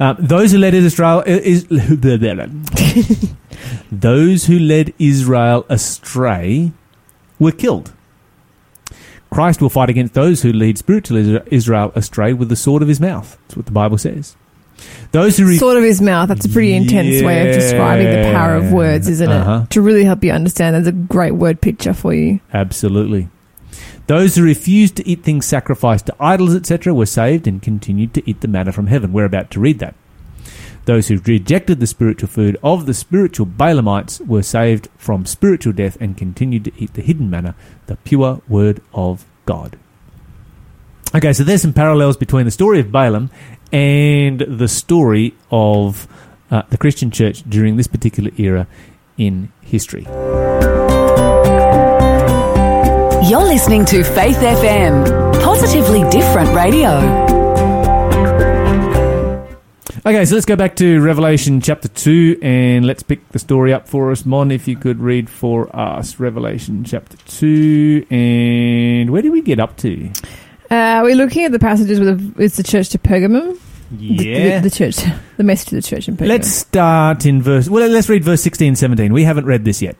Um, 0.00 0.16
those 0.20 0.52
who 0.52 0.58
led 0.58 0.74
Israel 0.74 1.24
is 1.26 1.66
those 3.90 4.46
who 4.46 4.58
led 4.58 4.94
Israel 4.98 5.66
astray 5.68 6.70
were 7.40 7.50
killed. 7.52 7.92
Christ 9.30 9.60
will 9.60 9.68
fight 9.68 9.90
against 9.90 10.14
those 10.14 10.42
who 10.42 10.52
lead 10.52 10.78
spiritual 10.78 11.40
Israel 11.52 11.90
astray 11.96 12.32
with 12.32 12.48
the 12.48 12.56
sword 12.56 12.80
of 12.82 12.88
his 12.88 13.00
mouth. 13.00 13.36
That's 13.48 13.56
what 13.56 13.66
the 13.66 13.72
Bible 13.72 13.98
says. 13.98 14.36
Those 15.12 15.36
who 15.36 15.46
re- 15.46 15.56
Sort 15.56 15.76
of 15.76 15.82
his 15.82 16.00
mouth. 16.00 16.28
That's 16.28 16.44
a 16.46 16.48
pretty 16.48 16.74
intense 16.74 17.22
way 17.22 17.48
of 17.48 17.54
describing 17.54 18.06
the 18.06 18.32
power 18.32 18.54
of 18.54 18.72
words, 18.72 19.08
isn't 19.08 19.30
Uh-huh. 19.30 19.62
it? 19.64 19.70
To 19.70 19.80
really 19.80 20.04
help 20.04 20.22
you 20.22 20.32
understand, 20.32 20.74
there's 20.74 20.86
a 20.86 20.92
great 20.92 21.32
word 21.34 21.60
picture 21.60 21.94
for 21.94 22.12
you. 22.14 22.40
Absolutely. 22.52 23.28
Those 24.06 24.36
who 24.36 24.42
refused 24.42 24.96
to 24.96 25.06
eat 25.08 25.22
things 25.22 25.44
sacrificed 25.46 26.06
to 26.06 26.14
idols, 26.18 26.54
etc., 26.54 26.94
were 26.94 27.06
saved 27.06 27.46
and 27.46 27.60
continued 27.60 28.14
to 28.14 28.22
eat 28.28 28.40
the 28.40 28.48
manna 28.48 28.72
from 28.72 28.86
heaven. 28.86 29.12
We're 29.12 29.24
about 29.26 29.50
to 29.52 29.60
read 29.60 29.78
that. 29.80 29.94
Those 30.86 31.08
who 31.08 31.18
rejected 31.18 31.80
the 31.80 31.86
spiritual 31.86 32.28
food 32.30 32.56
of 32.62 32.86
the 32.86 32.94
spiritual 32.94 33.44
Balaamites 33.44 34.26
were 34.26 34.42
saved 34.42 34.88
from 34.96 35.26
spiritual 35.26 35.74
death 35.74 35.98
and 36.00 36.16
continued 36.16 36.64
to 36.64 36.72
eat 36.78 36.94
the 36.94 37.02
hidden 37.02 37.28
manna, 37.28 37.54
the 37.86 37.96
pure 37.96 38.40
word 38.48 38.80
of 38.94 39.26
God. 39.44 39.76
Okay, 41.14 41.32
so 41.34 41.42
there's 41.44 41.62
some 41.62 41.72
parallels 41.74 42.16
between 42.16 42.44
the 42.46 42.50
story 42.50 42.80
of 42.80 42.90
Balaam 42.92 43.30
and 43.72 44.40
the 44.40 44.68
story 44.68 45.34
of 45.50 46.08
uh, 46.50 46.62
the 46.70 46.78
Christian 46.78 47.10
church 47.10 47.42
during 47.48 47.76
this 47.76 47.86
particular 47.86 48.30
era 48.38 48.66
in 49.16 49.52
history. 49.60 50.06
You're 53.28 53.44
listening 53.44 53.84
to 53.86 54.04
Faith 54.04 54.38
FM, 54.38 55.42
positively 55.42 56.08
different 56.08 56.54
radio. 56.54 57.36
Okay, 60.06 60.24
so 60.24 60.36
let's 60.36 60.46
go 60.46 60.56
back 60.56 60.76
to 60.76 61.02
Revelation 61.02 61.60
chapter 61.60 61.88
2 61.88 62.38
and 62.40 62.86
let's 62.86 63.02
pick 63.02 63.28
the 63.28 63.38
story 63.38 63.74
up 63.74 63.86
for 63.86 64.10
us. 64.10 64.24
Mon, 64.24 64.50
if 64.50 64.66
you 64.66 64.74
could 64.74 65.00
read 65.00 65.28
for 65.28 65.68
us 65.76 66.18
Revelation 66.18 66.82
chapter 66.84 67.18
2. 67.26 68.06
And 68.08 69.10
where 69.10 69.20
did 69.20 69.32
we 69.32 69.42
get 69.42 69.60
up 69.60 69.76
to? 69.78 70.10
Uh, 70.70 71.00
we're 71.02 71.16
looking 71.16 71.44
at 71.44 71.52
the 71.52 71.58
passages 71.58 71.98
with 72.00 72.34
the, 72.36 72.42
it's 72.44 72.56
the 72.56 72.62
church 72.62 72.90
to 72.90 72.98
Pergamum. 72.98 73.58
The- 73.90 74.04
Yeah. 74.04 74.60
The, 74.60 74.68
the 74.68 74.74
church, 74.76 74.96
the 75.36 75.44
message 75.44 75.68
to 75.70 75.74
the 75.76 75.82
church 75.82 76.08
in 76.08 76.16
Pergamum. 76.16 76.28
Let's 76.28 76.48
start 76.50 77.24
in 77.26 77.40
verse. 77.42 77.68
Well, 77.70 77.88
let's 77.88 78.08
read 78.08 78.22
verse 78.24 78.42
16 78.42 78.68
and 78.68 78.78
17. 78.78 79.12
We 79.12 79.24
haven't 79.24 79.46
read 79.46 79.64
this 79.64 79.80
yet. 79.80 79.96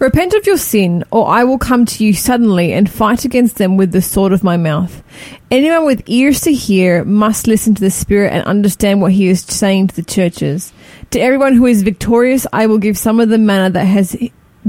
Repent 0.00 0.34
of 0.34 0.44
your 0.46 0.58
sin, 0.58 1.02
or 1.10 1.26
I 1.26 1.44
will 1.44 1.56
come 1.56 1.86
to 1.86 2.04
you 2.04 2.12
suddenly 2.12 2.74
and 2.74 2.90
fight 2.90 3.24
against 3.24 3.56
them 3.56 3.78
with 3.78 3.90
the 3.90 4.02
sword 4.02 4.34
of 4.34 4.44
my 4.44 4.58
mouth. 4.58 5.02
Anyone 5.50 5.86
with 5.86 6.02
ears 6.06 6.42
to 6.42 6.52
hear 6.52 7.02
must 7.04 7.46
listen 7.46 7.74
to 7.74 7.80
the 7.80 7.90
Spirit 7.90 8.34
and 8.34 8.44
understand 8.44 9.00
what 9.00 9.12
he 9.12 9.28
is 9.28 9.40
saying 9.40 9.88
to 9.88 9.96
the 9.96 10.02
churches. 10.04 10.74
To 11.12 11.20
everyone 11.20 11.54
who 11.54 11.64
is 11.64 11.82
victorious, 11.82 12.46
I 12.52 12.66
will 12.66 12.76
give 12.78 12.98
some 12.98 13.18
of 13.18 13.30
the 13.30 13.38
manna 13.38 13.70
that 13.70 13.84
has 13.86 14.14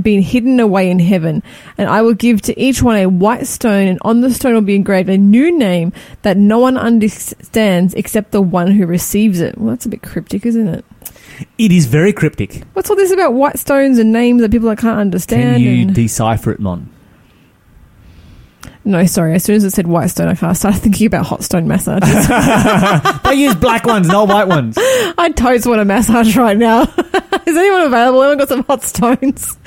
been 0.02 0.22
hidden 0.22 0.60
away 0.60 0.90
in 0.90 1.00
heaven, 1.00 1.44
and 1.78 1.90
I 1.90 2.02
will 2.02 2.14
give 2.14 2.42
to 2.44 2.60
each 2.60 2.82
one 2.82 2.96
a 2.98 3.08
white 3.08 3.48
stone, 3.48 3.88
and 3.88 4.00
on 4.04 4.22
the 4.22 4.34
stone 4.34 4.54
will 4.54 4.62
be 4.62 4.76
engraved 4.76 5.10
a 5.10 5.18
new 5.18 5.58
name 5.58 5.94
that 6.22 6.38
no 6.38 6.60
one 6.60 6.78
understands 6.78 7.94
except 7.94 8.32
the 8.32 8.42
one 8.42 8.72
who 8.72 8.86
receives 8.86 9.40
it. 9.40 9.58
Well, 9.58 9.70
that's 9.70 9.86
a 9.86 9.90
bit 9.90 10.02
cryptic, 10.02 10.46
isn't 10.46 10.68
it? 10.68 10.86
It 11.58 11.72
is 11.72 11.86
very 11.86 12.14
cryptic. 12.14 12.64
What's 12.74 12.90
all 12.90 12.96
this 12.96 13.12
about 13.12 13.34
white 13.34 13.60
stones 13.60 14.00
and 14.00 14.12
names 14.12 14.42
that 14.42 14.52
people 14.52 14.76
can't 14.76 15.00
understand? 15.00 15.58
Can 15.58 15.62
you 15.62 15.82
and- 15.84 15.96
decipher 15.96 16.52
it, 16.52 16.60
Mon? 16.60 16.90
No, 18.88 19.06
sorry. 19.06 19.34
As 19.34 19.44
soon 19.44 19.58
as 19.58 19.66
it 19.66 19.72
said 19.74 19.86
white 19.86 20.08
stone, 20.10 20.30
I 20.30 20.54
started 20.54 20.80
thinking 20.80 21.08
about 21.08 21.26
hot 21.26 21.44
stone 21.44 21.68
massage. 21.68 22.02
they 23.26 23.34
use 23.34 23.54
black 23.56 23.86
ones, 23.86 24.08
not 24.08 24.30
white 24.30 24.48
ones. 24.48 24.78
I 24.80 25.30
totes 25.36 25.66
want 25.66 25.82
a 25.82 25.86
massage 25.86 26.38
right 26.38 26.56
now. 26.56 26.84
Is 27.46 27.58
anyone 27.58 27.82
available? 27.84 28.24
Anyone 28.24 28.38
got 28.38 28.48
some 28.48 28.64
hot 28.64 28.84
stones? 28.84 29.58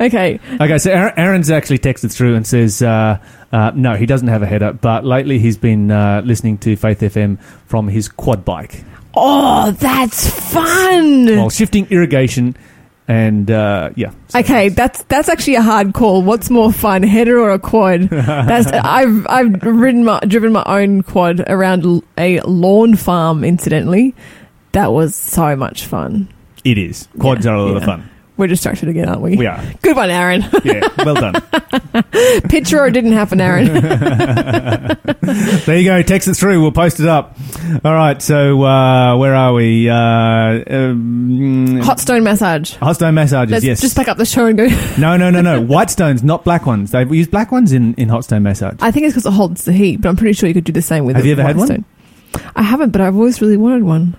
okay. 0.00 0.38
Okay, 0.60 0.78
so 0.78 0.92
Aaron's 0.92 1.50
actually 1.50 1.80
texted 1.80 2.14
through 2.14 2.36
and 2.36 2.46
says, 2.46 2.80
uh, 2.80 3.18
uh, 3.50 3.72
no, 3.74 3.96
he 3.96 4.06
doesn't 4.06 4.28
have 4.28 4.42
a 4.42 4.46
header, 4.46 4.72
but 4.72 5.04
lately 5.04 5.40
he's 5.40 5.56
been 5.56 5.90
uh, 5.90 6.22
listening 6.24 6.58
to 6.58 6.76
Faith 6.76 7.00
FM 7.00 7.40
from 7.66 7.88
his 7.88 8.08
quad 8.08 8.44
bike 8.44 8.84
Oh, 9.14 9.72
that's 9.72 10.30
fun. 10.52 11.26
while 11.36 11.50
shifting 11.50 11.86
irrigation 11.90 12.56
and, 13.08 13.50
uh, 13.50 13.90
yeah. 13.96 14.10
So- 14.28 14.38
Okay, 14.40 14.68
that's 14.70 15.02
that's 15.04 15.28
actually 15.28 15.56
a 15.56 15.62
hard 15.62 15.92
call. 15.94 16.22
What's 16.22 16.50
more 16.50 16.72
fun, 16.72 17.02
header 17.02 17.38
or 17.38 17.50
a 17.50 17.58
quad? 17.58 18.02
That's 18.10 18.68
I've 18.72 19.26
I've 19.28 19.62
ridden 19.62 20.04
my 20.04 20.20
driven 20.20 20.52
my 20.52 20.62
own 20.66 21.02
quad 21.02 21.40
around 21.48 22.02
a 22.16 22.40
lawn 22.40 22.96
farm. 22.96 23.44
Incidentally, 23.44 24.14
that 24.72 24.92
was 24.92 25.14
so 25.14 25.54
much 25.56 25.84
fun. 25.84 26.28
It 26.64 26.78
is. 26.78 27.08
Quads 27.18 27.44
Yeah, 27.44 27.52
are 27.52 27.56
a 27.56 27.62
lot 27.62 27.76
of 27.76 27.84
fun. 27.84 28.08
We're 28.36 28.46
distracted 28.46 28.88
again, 28.88 29.08
aren't 29.08 29.20
we? 29.20 29.36
We 29.36 29.46
are. 29.46 29.62
Good 29.82 29.94
one, 29.94 30.10
Aaron. 30.10 30.42
Yeah, 30.64 30.88
well 31.04 31.14
done. 31.14 31.34
Picture 32.48 32.80
or 32.80 32.90
didn't 32.90 33.12
happen, 33.12 33.40
Aaron. 33.40 33.66
There 35.22 35.78
you 35.78 35.84
go. 35.84 36.02
Text 36.02 36.26
it 36.26 36.34
through. 36.34 36.60
We'll 36.60 36.72
post 36.72 36.98
it 36.98 37.06
up. 37.06 37.36
All 37.84 37.94
right. 37.94 38.20
So 38.20 38.62
uh, 38.64 39.16
where 39.16 39.34
are 39.34 39.52
we? 39.54 39.88
Uh, 39.88 39.94
um, 39.96 41.80
Hot 41.82 42.00
stone 42.00 42.24
massage. 42.24 42.74
hot 42.74 42.96
stone 42.96 43.14
massages. 43.14 43.52
Let's 43.52 43.64
yes. 43.64 43.80
just 43.80 43.96
back 43.96 44.08
up 44.08 44.16
the 44.16 44.26
show 44.26 44.46
and 44.46 44.58
go. 44.58 44.66
no, 44.98 45.16
no, 45.16 45.30
no, 45.30 45.40
no. 45.40 45.60
White 45.60 45.90
stones, 45.90 46.22
not 46.24 46.44
black 46.44 46.66
ones. 46.66 46.90
They 46.90 47.04
use 47.06 47.28
black 47.28 47.52
ones 47.52 47.72
in, 47.72 47.94
in 47.94 48.08
hot 48.08 48.24
stone 48.24 48.42
massage. 48.42 48.74
I 48.80 48.90
think 48.90 49.06
it's 49.06 49.14
because 49.14 49.26
it 49.26 49.32
holds 49.36 49.64
the 49.64 49.72
heat, 49.72 50.00
but 50.00 50.08
I'm 50.08 50.16
pretty 50.16 50.32
sure 50.32 50.48
you 50.48 50.54
could 50.54 50.64
do 50.64 50.72
the 50.72 50.82
same 50.82 51.04
with. 51.04 51.14
Have 51.16 51.24
you 51.24 51.32
ever 51.32 51.42
had 51.42 51.56
white 51.56 51.68
one? 51.68 51.84
Stone. 52.34 52.52
I 52.56 52.62
haven't, 52.62 52.90
but 52.90 53.00
I've 53.00 53.14
always 53.14 53.40
really 53.40 53.56
wanted 53.56 53.84
one. 53.84 54.16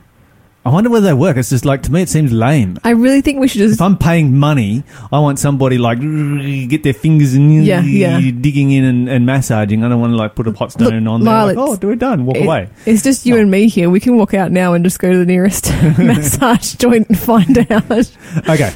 I 0.66 0.70
wonder 0.70 0.90
whether 0.90 1.08
they 1.08 1.14
work. 1.14 1.36
It's 1.36 1.50
just 1.50 1.66
like 1.66 1.82
to 1.84 1.92
me, 1.92 2.02
it 2.04 2.08
seems 2.10 2.32
lame. 2.32 2.80
I 2.86 2.92
really 2.92 3.20
think 3.20 3.40
we 3.40 3.50
should 3.50 3.60
just. 3.60 3.74
If 3.76 3.82
I'm 3.82 3.98
paying 3.98 4.38
money, 4.38 4.84
I 5.12 5.20
want 5.20 5.38
somebody 5.38 5.78
like 5.78 6.00
get 6.70 6.84
their 6.84 6.94
fingers 6.94 7.34
and 7.34 7.66
Yeah, 7.66 7.82
yeah. 7.82 8.20
digging 8.20 8.72
in 8.72 8.86
and, 8.86 9.10
and 9.10 9.26
massaging. 9.26 9.84
I 9.84 9.90
don't 9.90 10.00
want 10.00 10.14
to 10.14 10.18
like 10.18 10.36
put 10.36 10.48
a 10.48 10.54
hot 10.54 10.72
stone 10.72 11.04
Look, 11.04 11.12
on 11.14 11.24
there. 11.24 11.34
Lyle, 11.34 11.46
Like, 11.48 11.58
oh, 11.58 11.74
it's- 11.74 11.84
we're 11.84 11.96
done. 11.96 12.26
Walk 12.26 12.38
it- 12.38 12.46
away. 12.46 12.70
It's 12.86 13.04
just 13.04 13.26
you 13.26 13.38
and 13.40 13.52
me 13.52 13.68
here. 13.68 13.90
We 13.90 14.00
can 14.00 14.16
walk 14.18 14.34
out 14.34 14.52
now 14.54 14.74
and 14.74 14.86
just 14.86 15.00
go 15.00 15.12
to 15.12 15.18
the 15.18 15.26
nearest 15.26 15.66
massage 15.98 16.76
joint 16.76 17.10
and 17.10 17.20
find 17.20 17.58
out. 17.70 17.92
Okay. 18.48 18.72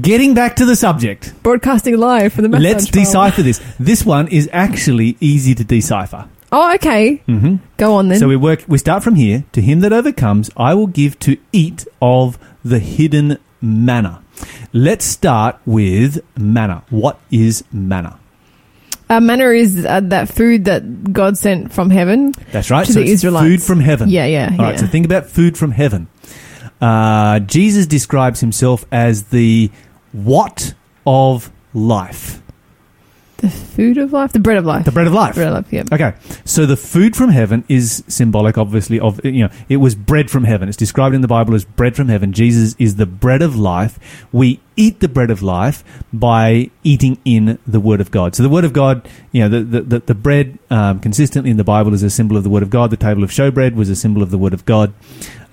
Getting 0.00 0.34
back 0.34 0.54
to 0.56 0.64
the 0.64 0.76
subject. 0.76 1.32
Broadcasting 1.42 1.96
live 1.98 2.32
for 2.32 2.42
the 2.42 2.48
massage. 2.48 2.62
Let's 2.62 2.90
parlour. 2.90 3.04
decipher 3.04 3.42
this. 3.42 3.60
This 3.80 4.04
one 4.06 4.28
is 4.28 4.48
actually 4.52 5.16
easy 5.18 5.56
to 5.56 5.64
decipher. 5.64 6.28
Oh, 6.52 6.74
okay. 6.74 7.16
hmm 7.26 7.56
Go 7.78 7.94
on 7.94 8.08
then. 8.08 8.18
So 8.18 8.28
we 8.28 8.36
work. 8.36 8.64
We 8.68 8.76
start 8.78 9.02
from 9.02 9.14
here. 9.14 9.44
To 9.52 9.60
him 9.62 9.80
that 9.80 9.92
overcomes, 9.92 10.50
I 10.56 10.74
will 10.74 10.86
give 10.86 11.18
to 11.20 11.36
eat 11.52 11.86
of 12.02 12.38
the 12.64 12.78
hidden 12.78 13.38
manna. 13.60 14.22
Let's 14.72 15.04
start 15.04 15.58
with 15.66 16.20
manna. 16.36 16.84
What 16.90 17.18
is 17.30 17.64
manna? 17.72 18.18
uh, 19.08 19.20
manna 19.20 19.50
is 19.50 19.84
uh, 19.84 20.00
that 20.00 20.28
food 20.28 20.64
that 20.66 21.12
God 21.12 21.36
sent 21.38 21.72
from 21.72 21.90
heaven. 21.90 22.32
That's 22.50 22.70
right. 22.70 22.86
To 22.86 22.92
so 22.92 22.98
the 23.00 23.04
it's 23.04 23.12
Israelites. 23.12 23.46
food 23.46 23.62
from 23.62 23.80
heaven. 23.80 24.08
Yeah, 24.08 24.26
yeah, 24.26 24.48
All 24.52 24.64
right. 24.64 24.74
yeah. 24.74 24.80
So 24.80 24.86
think 24.86 25.04
about 25.06 25.26
food 25.26 25.56
from 25.58 25.70
heaven. 25.70 26.08
Uh, 26.80 27.38
Jesus 27.40 27.86
describes 27.86 28.40
himself 28.40 28.84
as 28.90 29.24
the 29.24 29.70
what 30.12 30.74
of 31.06 31.50
life, 31.74 32.41
The 33.42 33.50
food 33.50 33.98
of 33.98 34.12
life, 34.12 34.32
the 34.32 34.38
bread 34.38 34.56
of 34.56 34.64
life. 34.64 34.84
the 34.84 34.92
bread 34.92 35.08
of 35.08 35.12
life. 35.12 35.34
bread 35.34 35.48
of 35.48 35.54
life. 35.54 35.72
Yeah. 35.72 35.82
Okay, 35.92 36.14
so 36.44 36.64
the 36.64 36.76
food 36.76 37.16
from 37.16 37.30
heaven 37.30 37.64
is 37.68 38.04
symbolic, 38.06 38.56
obviously, 38.56 39.00
of 39.00 39.22
you 39.24 39.42
know 39.42 39.50
it 39.68 39.78
was 39.78 39.96
bread 39.96 40.30
from 40.30 40.44
heaven. 40.44 40.68
It's 40.68 40.76
described 40.76 41.12
in 41.12 41.22
the 41.22 41.28
Bible 41.28 41.56
as 41.56 41.64
bread 41.64 41.96
from 41.96 42.08
heaven. 42.08 42.32
Jesus 42.32 42.76
is 42.78 42.94
the 42.96 43.06
bread 43.06 43.42
of 43.42 43.56
life. 43.56 43.98
We 44.30 44.60
eat 44.76 45.00
the 45.00 45.08
bread 45.08 45.32
of 45.32 45.42
life 45.42 45.82
by 46.12 46.70
eating 46.84 47.18
in 47.24 47.58
the 47.66 47.80
Word 47.80 48.00
of 48.00 48.12
God. 48.12 48.36
So 48.36 48.44
the 48.44 48.48
Word 48.48 48.64
of 48.64 48.72
God, 48.72 49.08
you 49.32 49.40
know, 49.42 49.48
the 49.48 49.64
the, 49.64 49.80
the, 49.82 49.98
the 49.98 50.14
bread 50.14 50.60
um, 50.70 51.00
consistently 51.00 51.50
in 51.50 51.56
the 51.56 51.64
Bible 51.64 51.94
is 51.94 52.04
a 52.04 52.10
symbol 52.10 52.36
of 52.36 52.44
the 52.44 52.50
Word 52.50 52.62
of 52.62 52.70
God. 52.70 52.90
The 52.90 52.96
table 52.96 53.24
of 53.24 53.30
showbread 53.30 53.74
was 53.74 53.88
a 53.88 53.96
symbol 53.96 54.22
of 54.22 54.30
the 54.30 54.38
Word 54.38 54.54
of 54.54 54.64
God. 54.66 54.94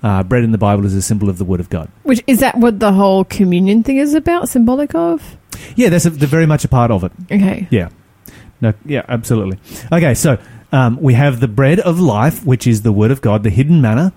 Uh, 0.00 0.22
bread 0.22 0.44
in 0.44 0.52
the 0.52 0.58
Bible 0.58 0.86
is 0.86 0.94
a 0.94 1.02
symbol 1.02 1.28
of 1.28 1.38
the 1.38 1.44
Word 1.44 1.58
of 1.58 1.68
God. 1.70 1.90
Which 2.04 2.22
is 2.28 2.38
that 2.38 2.56
what 2.56 2.78
the 2.78 2.92
whole 2.92 3.24
communion 3.24 3.82
thing 3.82 3.96
is 3.96 4.14
about? 4.14 4.48
Symbolic 4.48 4.94
of? 4.94 5.36
Yeah, 5.76 5.88
that's 5.88 6.06
a, 6.06 6.10
they're 6.10 6.28
very 6.28 6.46
much 6.46 6.64
a 6.64 6.68
part 6.68 6.90
of 6.90 7.04
it. 7.04 7.12
Okay. 7.30 7.66
Yeah. 7.70 7.88
No, 8.60 8.74
yeah, 8.84 9.04
absolutely. 9.08 9.58
Okay, 9.90 10.14
so 10.14 10.38
um, 10.72 11.00
we 11.00 11.14
have 11.14 11.40
the 11.40 11.48
bread 11.48 11.80
of 11.80 11.98
life, 11.98 12.44
which 12.44 12.66
is 12.66 12.82
the 12.82 12.92
word 12.92 13.10
of 13.10 13.20
God, 13.20 13.42
the 13.42 13.50
hidden 13.50 13.80
manna. 13.80 14.12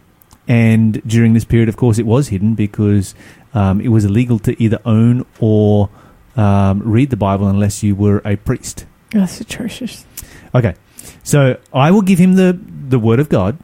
And 0.48 1.02
during 1.08 1.34
this 1.34 1.46
period, 1.46 1.70
of 1.70 1.78
course, 1.78 1.98
it 1.98 2.06
was 2.06 2.28
hidden 2.28 2.54
because 2.54 3.16
um, 3.54 3.80
it 3.80 3.88
was 3.88 4.04
illegal 4.04 4.40
to 4.40 4.62
either 4.62 4.80
own 4.86 5.26
or 5.40 5.90
um, 6.36 6.82
read 6.84 7.10
the 7.10 7.18
Bible 7.18 7.48
unless 7.48 7.84
you 7.84 7.96
were 7.96 8.22
a 8.26 8.36
priest. 8.36 8.86
That's 9.12 9.40
atrocious. 9.40 10.06
Okay, 10.54 10.76
so 11.24 11.58
I 11.74 11.92
will 11.92 12.02
give 12.02 12.20
him 12.20 12.36
the, 12.36 12.60
the 12.90 13.00
word 13.00 13.20
of 13.20 13.30
God, 13.30 13.58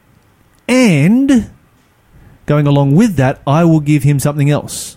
and 0.66 1.50
going 2.46 2.66
along 2.66 2.94
with 2.94 3.16
that, 3.16 3.42
I 3.46 3.64
will 3.64 3.80
give 3.80 4.02
him 4.02 4.18
something 4.18 4.48
else. 4.48 4.96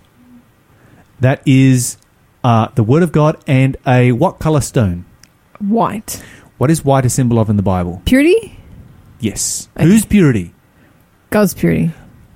That 1.20 1.42
is 1.46 1.98
uh, 2.44 2.68
the 2.76 2.84
word 2.84 3.04
of 3.04 3.12
God 3.12 3.42
and 3.48 3.78
a 3.88 4.12
what 4.12 4.40
color 4.40 4.62
stone? 4.62 5.06
White. 5.60 6.24
What 6.58 6.70
is 6.72 6.84
white 6.86 7.06
a 7.06 7.10
symbol 7.10 7.40
of 7.40 7.50
in 7.50 7.58
the 7.58 7.64
Bible? 7.64 8.02
Purity? 8.06 8.58
Yes. 9.20 9.70
Okay. 9.78 9.86
Whose 9.86 10.06
purity? 10.06 10.54
God's 11.30 11.54
purity. 11.54 11.92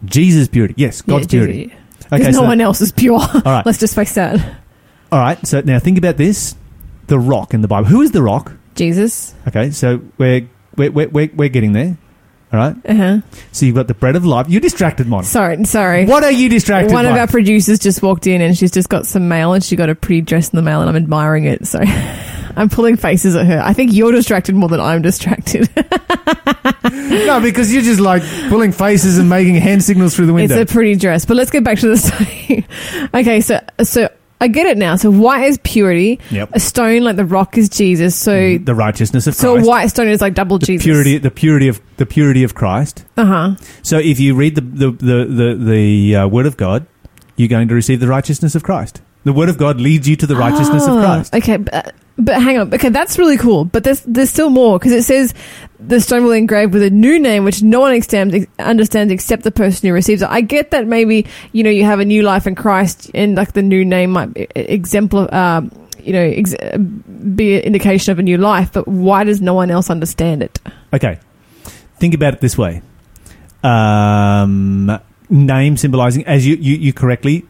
Jesus' 0.05 0.47
purity. 0.47 0.73
Yes, 0.77 1.01
God's 1.01 1.25
Yeah, 1.33 1.39
purity. 1.39 1.65
Okay, 2.07 2.15
Okay, 2.23 2.31
no 2.31 2.39
so, 2.39 2.43
one 2.43 2.61
else 2.61 2.81
is 2.81 2.91
pure. 2.91 3.19
all 3.33 3.41
right, 3.45 3.65
Let's 3.65 3.79
just 3.79 3.95
face 3.95 4.13
that. 4.15 4.39
all 5.11 5.19
right. 5.19 5.45
So 5.45 5.61
now 5.61 5.79
think 5.79 5.97
about 5.97 6.17
this: 6.17 6.55
the 7.07 7.19
rock 7.19 7.53
in 7.53 7.61
the 7.61 7.67
Bible. 7.67 7.87
Who 7.87 8.01
is 8.01 8.11
the 8.11 8.21
rock? 8.23 8.53
Jesus. 8.75 9.33
Okay, 9.47 9.71
so 9.71 10.01
we're 10.17 10.47
we're 10.77 10.91
we're, 10.91 11.07
we're, 11.09 11.29
we're 11.35 11.49
getting 11.49 11.73
there. 11.73 11.97
All 12.53 12.59
right. 12.59 12.75
Uh 12.87 12.95
huh. 12.95 13.21
So 13.51 13.65
you've 13.65 13.75
got 13.75 13.87
the 13.87 13.93
bread 13.93 14.15
of 14.15 14.25
life. 14.25 14.47
You're 14.47 14.61
distracted, 14.61 15.07
Mon. 15.07 15.23
Sorry, 15.25 15.63
sorry. 15.65 16.05
What 16.05 16.23
are 16.23 16.31
you 16.31 16.47
distracted 16.47 16.93
One 16.93 17.05
of 17.05 17.13
by? 17.13 17.19
our 17.19 17.27
producers 17.27 17.77
just 17.79 18.01
walked 18.01 18.25
in 18.25 18.41
and 18.41 18.57
she's 18.57 18.71
just 18.71 18.87
got 18.87 19.05
some 19.05 19.27
mail 19.27 19.53
and 19.53 19.63
she 19.63 19.75
got 19.75 19.89
a 19.89 19.95
pretty 19.95 20.21
dress 20.21 20.49
in 20.49 20.55
the 20.55 20.61
mail 20.61 20.79
and 20.79 20.89
I'm 20.89 20.95
admiring 20.95 21.43
it. 21.43 21.67
So 21.67 21.79
I'm 22.55 22.69
pulling 22.69 22.95
faces 22.95 23.35
at 23.35 23.45
her. 23.47 23.61
I 23.61 23.73
think 23.73 23.91
you're 23.93 24.13
distracted 24.13 24.55
more 24.55 24.69
than 24.69 24.79
I'm 24.79 25.01
distracted. 25.01 25.69
no, 26.91 27.41
because 27.41 27.71
you're 27.73 27.83
just 27.83 27.99
like 27.99 28.23
pulling 28.49 28.71
faces 28.71 29.17
and 29.17 29.29
making 29.29 29.55
hand 29.55 29.83
signals 29.83 30.15
through 30.15 30.27
the 30.27 30.33
window. 30.33 30.57
It's 30.57 30.71
a 30.71 30.73
pretty 30.73 30.95
dress. 30.95 31.25
But 31.25 31.35
let's 31.37 31.51
get 31.51 31.63
back 31.63 31.79
to 31.79 31.89
the 31.89 31.97
study. 31.97 32.65
okay, 33.13 33.41
so 33.41 33.59
so 33.83 34.09
I 34.39 34.47
get 34.47 34.67
it 34.67 34.77
now. 34.77 34.95
So 34.97 35.09
white 35.09 35.45
is 35.45 35.57
purity. 35.63 36.19
Yep. 36.31 36.49
A 36.53 36.59
stone 36.59 37.01
like 37.03 37.15
the 37.15 37.25
rock 37.25 37.57
is 37.57 37.69
Jesus. 37.69 38.15
So 38.15 38.57
the 38.59 38.75
righteousness 38.75 39.25
of 39.25 39.31
Christ. 39.33 39.41
so 39.41 39.53
a 39.53 39.55
Christ. 39.57 39.67
white 39.69 39.87
stone 39.87 40.07
is 40.09 40.21
like 40.21 40.35
double 40.35 40.59
the 40.59 40.65
Jesus. 40.67 40.83
purity, 40.85 41.17
the 41.17 41.31
purity 41.31 41.67
of 41.67 41.81
the 41.97 42.05
purity 42.05 42.43
of 42.43 42.53
Christ. 42.53 43.03
Uh 43.17 43.25
huh. 43.25 43.55
So 43.81 43.97
if 43.97 44.19
you 44.19 44.35
read 44.35 44.55
the 44.55 44.61
the 44.61 44.91
the 44.91 45.25
the, 45.25 45.55
the 45.71 46.15
uh, 46.15 46.27
Word 46.27 46.45
of 46.45 46.55
God, 46.57 46.85
you're 47.35 47.49
going 47.49 47.67
to 47.67 47.73
receive 47.75 47.99
the 47.99 48.07
righteousness 48.07 48.53
of 48.53 48.63
Christ. 48.63 49.01
The 49.23 49.33
Word 49.33 49.49
of 49.49 49.57
God 49.57 49.81
leads 49.81 50.07
you 50.07 50.15
to 50.17 50.27
the 50.27 50.35
righteousness 50.35 50.83
of 50.83 50.93
Ah, 50.97 51.01
Christ. 51.15 51.33
Okay, 51.35 51.57
but, 51.57 51.93
but 52.17 52.41
hang 52.41 52.57
on. 52.57 52.73
Okay, 52.73 52.89
that's 52.89 53.17
really 53.17 53.37
cool. 53.37 53.65
But 53.65 53.83
there's 53.83 54.01
there's 54.01 54.29
still 54.29 54.49
more 54.49 54.79
because 54.79 54.91
it 54.91 55.03
says 55.03 55.33
the 55.79 55.99
stone 55.99 56.23
will 56.23 56.31
engraved 56.31 56.73
with 56.73 56.83
a 56.83 56.89
new 56.89 57.19
name 57.19 57.43
which 57.43 57.61
no 57.61 57.79
one 57.81 57.91
understands, 57.91 58.47
understands 58.57 59.13
except 59.13 59.43
the 59.43 59.51
person 59.51 59.87
who 59.87 59.93
receives 59.93 60.21
it. 60.21 60.29
I 60.29 60.41
get 60.41 60.71
that 60.71 60.87
maybe 60.87 61.27
you 61.51 61.63
know 61.63 61.69
you 61.69 61.85
have 61.85 61.99
a 61.99 62.05
new 62.05 62.23
life 62.23 62.47
in 62.47 62.55
Christ 62.55 63.11
and 63.13 63.35
like 63.35 63.53
the 63.53 63.61
new 63.61 63.85
name 63.85 64.11
might 64.11 64.33
be 64.33 64.47
exemplar. 64.55 65.33
Um, 65.33 65.71
you 65.99 66.13
know, 66.13 66.21
ex- 66.21 66.55
be 67.35 67.57
an 67.57 67.63
indication 67.63 68.13
of 68.13 68.19
a 68.19 68.23
new 68.23 68.37
life, 68.37 68.71
but 68.71 68.87
why 68.87 69.25
does 69.25 69.41
no 69.41 69.53
one 69.53 69.69
else 69.69 69.89
understand 69.89 70.41
it? 70.41 70.59
Okay, 70.93 71.19
think 71.97 72.13
about 72.13 72.33
it 72.33 72.39
this 72.39 72.57
way: 72.57 72.81
um, 73.63 74.99
name 75.29 75.75
symbolizing, 75.75 76.25
as 76.25 76.47
you, 76.47 76.55
you 76.55 76.77
you 76.77 76.93
correctly 76.93 77.45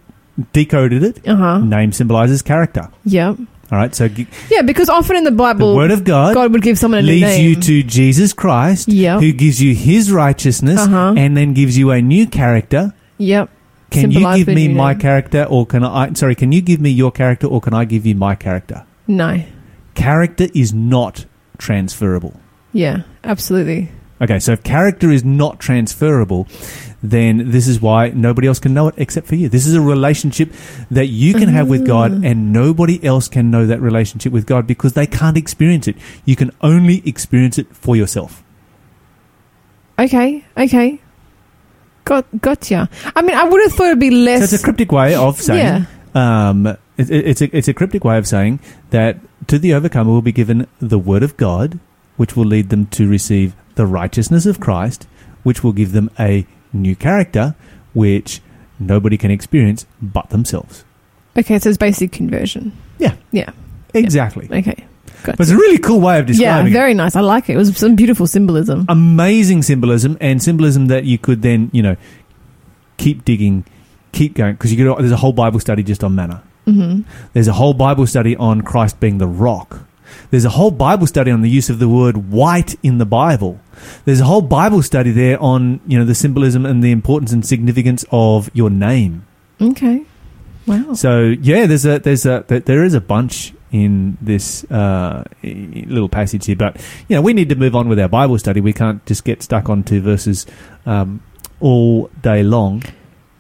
decoded 0.54 1.04
it. 1.04 1.28
Uh 1.28 1.36
huh. 1.36 1.58
Name 1.60 1.92
symbolizes 1.92 2.42
character. 2.42 2.90
Yeah. 3.06 3.36
All 3.72 3.78
right, 3.78 3.94
so 3.94 4.08
g- 4.08 4.28
Yeah, 4.50 4.62
because 4.62 4.88
often 4.90 5.18
in 5.18 5.24
the 5.26 5.32
the 5.32 5.36
Bible, 5.36 5.76
Word 5.76 5.92
of 5.92 6.04
God, 6.06 6.34
God 6.34 6.54
would 6.54 6.62
give 6.62 6.78
someone 6.80 7.00
a 7.00 7.02
new 7.04 7.10
leads 7.12 7.22
name. 7.24 7.50
you 7.50 7.56
to 7.56 7.84
Jesus 7.84 8.32
Christ, 8.34 8.88
Yep. 8.88 9.20
who 9.20 9.34
gives 9.34 9.62
you 9.62 9.76
His 9.76 10.10
righteousness, 10.12 10.80
Uh-huh. 10.80 11.14
and 11.18 11.36
then 11.36 11.54
gives 11.54 11.78
you 11.78 11.92
a 11.92 12.02
new 12.02 12.28
character. 12.28 12.94
Yep. 13.18 13.50
Can 13.90 14.12
you 14.12 14.20
give 14.36 14.48
me 14.48 14.68
my 14.70 14.92
name. 14.94 15.00
character, 15.00 15.44
or 15.50 15.66
can 15.66 15.84
I? 15.84 16.12
Sorry, 16.14 16.36
can 16.36 16.52
you 16.52 16.62
give 16.62 16.80
me 16.80 16.90
your 16.92 17.12
character, 17.12 17.48
or 17.48 17.60
can 17.62 17.74
I 17.74 17.84
give 17.86 18.06
you 18.06 18.16
my 18.16 18.36
character? 18.36 18.84
No. 19.08 19.42
Character 19.96 20.48
is 20.54 20.74
not 20.74 21.26
transferable. 21.58 22.34
Yeah. 22.74 23.02
Absolutely. 23.24 23.90
Okay, 24.22 24.40
so 24.40 24.52
if 24.54 24.64
character 24.64 25.12
is 25.12 25.24
not 25.24 25.60
transferable, 25.60 26.48
then 27.04 27.52
this 27.52 27.68
is 27.68 27.80
why 27.80 28.10
nobody 28.10 28.48
else 28.48 28.58
can 28.60 28.74
know 28.74 28.88
it 28.88 28.96
except 28.98 29.28
for 29.28 29.36
you. 29.36 29.48
This 29.48 29.68
is 29.68 29.76
a 29.76 29.82
relationship 29.82 30.52
that 30.90 31.06
you 31.08 31.34
can 31.36 31.50
have 31.50 31.68
with 31.70 31.86
God, 31.86 32.26
and 32.26 32.52
nobody 32.52 33.04
else 33.04 33.28
can 33.28 33.52
know 33.52 33.68
that 33.68 33.80
relationship 33.80 34.34
with 34.34 34.48
God 34.48 34.66
because 34.66 34.94
they 34.94 35.06
can't 35.06 35.38
experience 35.38 35.88
it. 35.88 35.96
You 36.26 36.36
can 36.36 36.50
only 36.62 37.04
experience 37.08 37.60
it 37.60 37.68
for 37.76 37.96
yourself. 37.96 38.44
Okay. 40.00 40.44
Okay. 40.58 41.00
Got 42.06 42.26
gotcha. 42.42 42.90
I 43.16 43.22
mean, 43.22 43.36
I 43.36 43.44
would 43.44 43.62
have 43.64 43.74
thought 43.74 43.88
it'd 43.88 44.00
be 44.00 44.12
less. 44.12 44.40
So 44.50 44.56
it's 44.56 44.64
a 44.64 44.66
cryptic 44.66 44.92
way 44.92 45.14
of 45.16 45.40
saying. 45.42 45.86
Yeah. 46.16 46.50
Um, 46.50 46.66
it, 46.66 46.78
it- 47.12 47.28
it's 47.28 47.42
a 47.42 47.56
it's 47.58 47.68
a 47.68 47.74
cryptic 47.74 48.04
way 48.04 48.18
of 48.18 48.26
saying 48.28 48.60
that 48.92 49.18
to 49.48 49.60
the 49.60 49.74
overcomer 49.74 50.12
will 50.12 50.22
be 50.22 50.32
given 50.32 50.68
the 50.80 50.98
word 51.00 51.22
of 51.24 51.36
God, 51.38 51.80
which 52.16 52.36
will 52.36 52.46
lead 52.46 52.70
them 52.70 52.86
to 52.88 53.08
receive 53.08 53.56
the 53.78 53.86
righteousness 53.86 54.46
of 54.46 54.60
Christ, 54.60 55.08
which 55.44 55.64
will 55.64 55.72
give 55.74 55.94
them 55.94 56.12
a 56.20 56.46
new 56.74 56.96
character, 56.96 57.56
which 57.94 58.42
nobody 58.80 59.18
can 59.18 59.32
experience 59.32 59.86
but 60.02 60.30
themselves. 60.30 60.84
Okay, 61.38 61.58
so 61.60 61.70
it's 61.70 61.78
basic 61.78 62.12
conversion. 62.12 62.74
Yeah. 63.00 63.16
Yeah. 63.32 63.52
Exactly. 63.94 64.46
Okay. 64.52 64.84
Gotcha. 65.24 65.38
But 65.38 65.40
it's 65.42 65.52
a 65.52 65.56
really 65.56 65.78
cool 65.78 66.00
way 66.02 66.20
of 66.20 66.26
describing 66.26 66.68
it. 66.68 66.76
Yeah, 66.76 66.80
very 66.80 66.94
nice. 66.94 67.16
I 67.16 67.22
like 67.22 67.50
it. 67.50 67.54
It 67.54 67.58
was 67.58 67.76
some 67.78 67.96
beautiful 67.96 68.28
symbolism. 68.28 68.86
Amazing 68.90 69.64
symbolism 69.64 70.18
and 70.20 70.42
symbolism 70.44 70.88
that 70.88 71.06
you 71.06 71.18
could 71.18 71.42
then, 71.42 71.70
you 71.74 71.82
know, 71.82 71.96
keep 72.98 73.24
digging, 73.26 73.66
keep 74.12 74.34
going 74.36 74.54
because 74.54 74.74
you 74.74 74.78
could. 74.78 75.00
There's 75.00 75.12
a 75.12 75.18
whole 75.18 75.34
Bible 75.34 75.60
study 75.60 75.84
just 75.84 76.04
on 76.04 76.14
manna. 76.16 76.44
hmm 76.66 77.02
There's 77.34 77.48
a 77.48 77.54
whole 77.54 77.74
Bible 77.74 78.06
study 78.08 78.36
on 78.36 78.62
Christ 78.62 79.00
being 79.00 79.18
the 79.18 79.28
rock. 79.28 79.80
There's 80.32 80.46
a 80.46 80.50
whole 80.50 80.72
Bible 80.72 81.08
study 81.08 81.32
on 81.32 81.42
the 81.42 81.50
use 81.50 81.70
of 81.70 81.80
the 81.80 81.90
word 81.90 82.32
white 82.32 82.76
in 82.84 82.98
the 82.98 83.06
Bible. 83.06 83.60
There's 84.06 84.20
a 84.20 84.26
whole 84.26 84.42
Bible 84.42 84.82
study 84.84 85.12
there 85.12 85.40
on, 85.42 85.80
you 85.88 85.98
know, 85.98 86.06
the 86.06 86.16
symbolism 86.16 86.66
and 86.66 86.84
the 86.84 86.92
importance 86.92 87.32
and 87.32 87.46
significance 87.46 88.06
of 88.12 88.50
your 88.54 88.70
name. 88.70 89.26
Okay. 89.62 90.06
Wow. 90.66 90.94
So, 90.94 91.22
yeah, 91.42 91.66
there's 91.66 91.86
a 91.86 92.00
there's 92.00 92.26
a 92.26 92.44
there- 92.48 92.84
is 92.84 92.94
a 92.94 93.02
bunch 93.02 93.54
in 93.72 94.18
this 94.22 94.64
uh, 94.66 95.24
little 95.44 96.10
passage 96.10 96.46
here, 96.46 96.56
but 96.56 96.78
you 97.08 97.16
know, 97.16 97.22
we 97.22 97.34
need 97.34 97.50
to 97.50 97.56
move 97.56 97.76
on 97.76 97.88
with 97.90 98.00
our 98.00 98.08
Bible 98.10 98.38
study. 98.38 98.62
We 98.62 98.74
can't 98.74 99.06
just 99.06 99.24
get 99.24 99.42
stuck 99.44 99.70
on 99.70 99.84
two 99.84 100.02
verses 100.02 100.46
um, 100.86 101.22
all 101.60 102.10
day 102.22 102.44
long. 102.44 102.84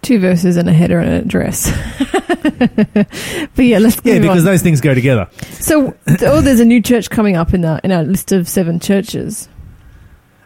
Two 0.07 0.19
verses 0.19 0.55
and 0.55 0.69
a 0.69 0.71
header 0.71 0.99
and 1.01 1.13
a 1.13 1.21
dress. 1.25 1.69
but 2.39 3.65
yeah, 3.65 3.77
let's 3.77 3.99
Yeah, 4.05 4.19
because 4.19 4.39
on. 4.39 4.45
those 4.45 4.61
things 4.61 4.79
go 4.79 4.93
together. 4.93 5.27
So, 5.51 5.97
oh, 6.21 6.39
there's 6.39 6.61
a 6.61 6.65
new 6.65 6.81
church 6.81 7.09
coming 7.09 7.35
up 7.35 7.53
in 7.53 7.65
our 7.65 7.81
in 7.83 7.91
our 7.91 8.03
list 8.03 8.31
of 8.31 8.47
seven 8.47 8.79
churches. 8.79 9.49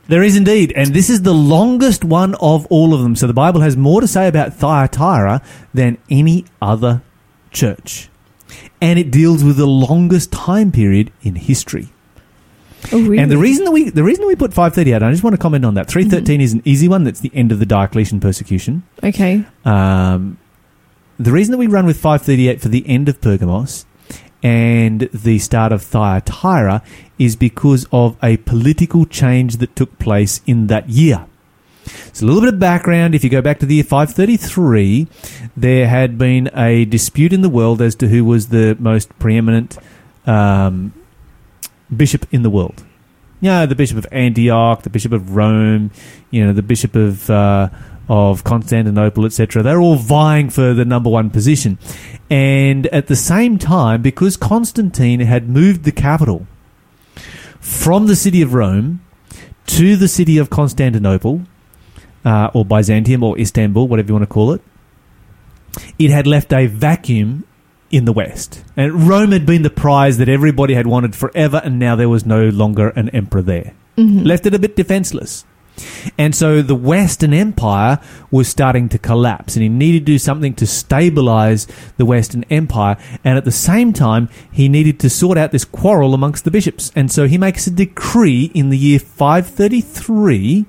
There 0.07 0.23
is 0.23 0.35
indeed, 0.35 0.73
and 0.75 0.95
this 0.95 1.11
is 1.11 1.21
the 1.21 1.35
longest 1.35 2.03
one 2.03 2.33
of 2.41 2.65
all 2.71 2.95
of 2.95 3.03
them. 3.03 3.15
So 3.15 3.27
the 3.27 3.35
Bible 3.35 3.61
has 3.61 3.77
more 3.77 4.01
to 4.01 4.07
say 4.07 4.27
about 4.27 4.55
Thyatira 4.55 5.43
than 5.75 5.99
any 6.09 6.45
other 6.59 7.03
church. 7.51 8.09
And 8.81 8.97
it 8.97 9.11
deals 9.11 9.43
with 9.43 9.57
the 9.57 9.67
longest 9.67 10.31
time 10.31 10.71
period 10.71 11.13
in 11.21 11.35
history. 11.35 11.89
Oh, 12.91 13.01
really? 13.01 13.19
And 13.19 13.31
the 13.31 13.37
reason 13.37 13.65
that 13.65 13.71
we 13.71 13.89
the 13.89 14.03
reason 14.03 14.23
that 14.23 14.27
we 14.27 14.35
put 14.35 14.53
538, 14.53 15.03
I 15.03 15.11
just 15.11 15.23
want 15.23 15.35
to 15.35 15.41
comment 15.41 15.65
on 15.65 15.75
that. 15.75 15.87
313 15.89 16.41
is 16.41 16.53
an 16.53 16.61
easy 16.65 16.87
one. 16.87 17.03
That's 17.03 17.19
the 17.19 17.31
end 17.33 17.51
of 17.51 17.59
the 17.59 17.65
Diocletian 17.65 18.19
persecution. 18.19 18.83
okay. 19.03 19.45
Um, 19.65 20.37
the 21.19 21.31
reason 21.31 21.51
that 21.51 21.59
we 21.59 21.67
run 21.67 21.85
with 21.85 21.97
538 21.97 22.61
for 22.61 22.69
the 22.69 22.87
end 22.87 23.07
of 23.07 23.21
Pergamos 23.21 23.85
and 24.41 25.01
the 25.13 25.37
start 25.37 25.71
of 25.71 25.83
Thyatira 25.83 26.81
is 27.19 27.35
because 27.35 27.85
of 27.91 28.17
a 28.23 28.37
political 28.37 29.05
change 29.05 29.57
that 29.57 29.75
took 29.75 29.99
place 29.99 30.41
in 30.47 30.65
that 30.67 30.89
year. 30.89 31.27
So 32.13 32.25
a 32.25 32.27
little 32.27 32.41
bit 32.41 32.53
of 32.55 32.59
background. 32.59 33.13
If 33.13 33.23
you 33.23 33.29
go 33.29 33.41
back 33.41 33.59
to 33.59 33.65
the 33.65 33.75
year 33.75 33.83
533, 33.83 35.07
there 35.55 35.87
had 35.87 36.17
been 36.17 36.49
a 36.55 36.85
dispute 36.85 37.33
in 37.33 37.41
the 37.41 37.49
world 37.49 37.81
as 37.81 37.95
to 37.95 38.07
who 38.07 38.25
was 38.25 38.47
the 38.49 38.75
most 38.79 39.17
preeminent 39.19 39.77
um, 40.25 40.93
bishop 41.95 42.25
in 42.31 42.43
the 42.43 42.49
world. 42.49 42.83
You 43.39 43.49
know, 43.49 43.65
the 43.65 43.75
bishop 43.75 43.97
of 43.97 44.05
Antioch, 44.11 44.83
the 44.83 44.89
bishop 44.89 45.11
of 45.13 45.35
Rome, 45.35 45.91
you 46.29 46.45
know, 46.45 46.53
the 46.53 46.61
bishop 46.61 46.95
of 46.95 47.29
uh, 47.29 47.69
of 48.07 48.43
Constantinople, 48.43 49.25
etc. 49.25 49.63
They're 49.63 49.79
all 49.79 49.95
vying 49.95 50.49
for 50.49 50.73
the 50.73 50.85
number 50.85 51.09
one 51.09 51.29
position. 51.29 51.79
And 52.29 52.87
at 52.87 53.07
the 53.07 53.15
same 53.15 53.57
time, 53.57 54.01
because 54.01 54.37
Constantine 54.37 55.21
had 55.21 55.49
moved 55.49 55.85
the 55.85 55.91
capital 55.91 56.45
from 57.59 58.07
the 58.07 58.15
city 58.15 58.41
of 58.41 58.53
Rome 58.53 59.01
to 59.67 59.95
the 59.95 60.07
city 60.07 60.37
of 60.37 60.49
Constantinople, 60.49 61.43
uh, 62.25 62.51
or 62.53 62.65
Byzantium, 62.65 63.23
or 63.23 63.39
Istanbul, 63.39 63.87
whatever 63.87 64.09
you 64.09 64.13
want 64.13 64.23
to 64.23 64.33
call 64.33 64.51
it, 64.51 64.61
it 65.97 66.11
had 66.11 66.27
left 66.27 66.51
a 66.51 66.67
vacuum 66.67 67.45
in 67.91 68.05
the 68.05 68.13
West. 68.13 68.63
And 68.75 69.07
Rome 69.07 69.31
had 69.31 69.45
been 69.45 69.61
the 69.61 69.69
prize 69.69 70.17
that 70.17 70.29
everybody 70.29 70.73
had 70.73 70.87
wanted 70.87 71.15
forever, 71.15 71.61
and 71.63 71.77
now 71.77 71.95
there 71.95 72.09
was 72.09 72.25
no 72.25 72.49
longer 72.49 72.89
an 72.89 73.09
emperor 73.09 73.41
there. 73.41 73.73
Mm-hmm. 73.97 74.23
Left 74.23 74.45
it 74.45 74.53
a 74.53 74.59
bit 74.59 74.75
defenseless. 74.75 75.45
And 76.17 76.35
so 76.35 76.61
the 76.61 76.75
Western 76.75 77.33
Empire 77.33 77.99
was 78.29 78.47
starting 78.47 78.89
to 78.89 78.97
collapse, 78.97 79.55
and 79.55 79.63
he 79.63 79.69
needed 79.69 79.99
to 79.99 80.05
do 80.05 80.19
something 80.19 80.53
to 80.55 80.67
stabilize 80.67 81.67
the 81.97 82.05
Western 82.05 82.43
Empire. 82.49 82.97
And 83.23 83.37
at 83.37 83.45
the 83.45 83.51
same 83.51 83.93
time, 83.93 84.29
he 84.51 84.69
needed 84.69 84.99
to 85.01 85.09
sort 85.09 85.37
out 85.37 85.51
this 85.51 85.65
quarrel 85.65 86.13
amongst 86.13 86.43
the 86.43 86.51
bishops. 86.51 86.91
And 86.95 87.11
so 87.11 87.27
he 87.27 87.37
makes 87.37 87.67
a 87.67 87.71
decree 87.71 88.51
in 88.53 88.69
the 88.69 88.77
year 88.77 88.99
533 88.99 90.65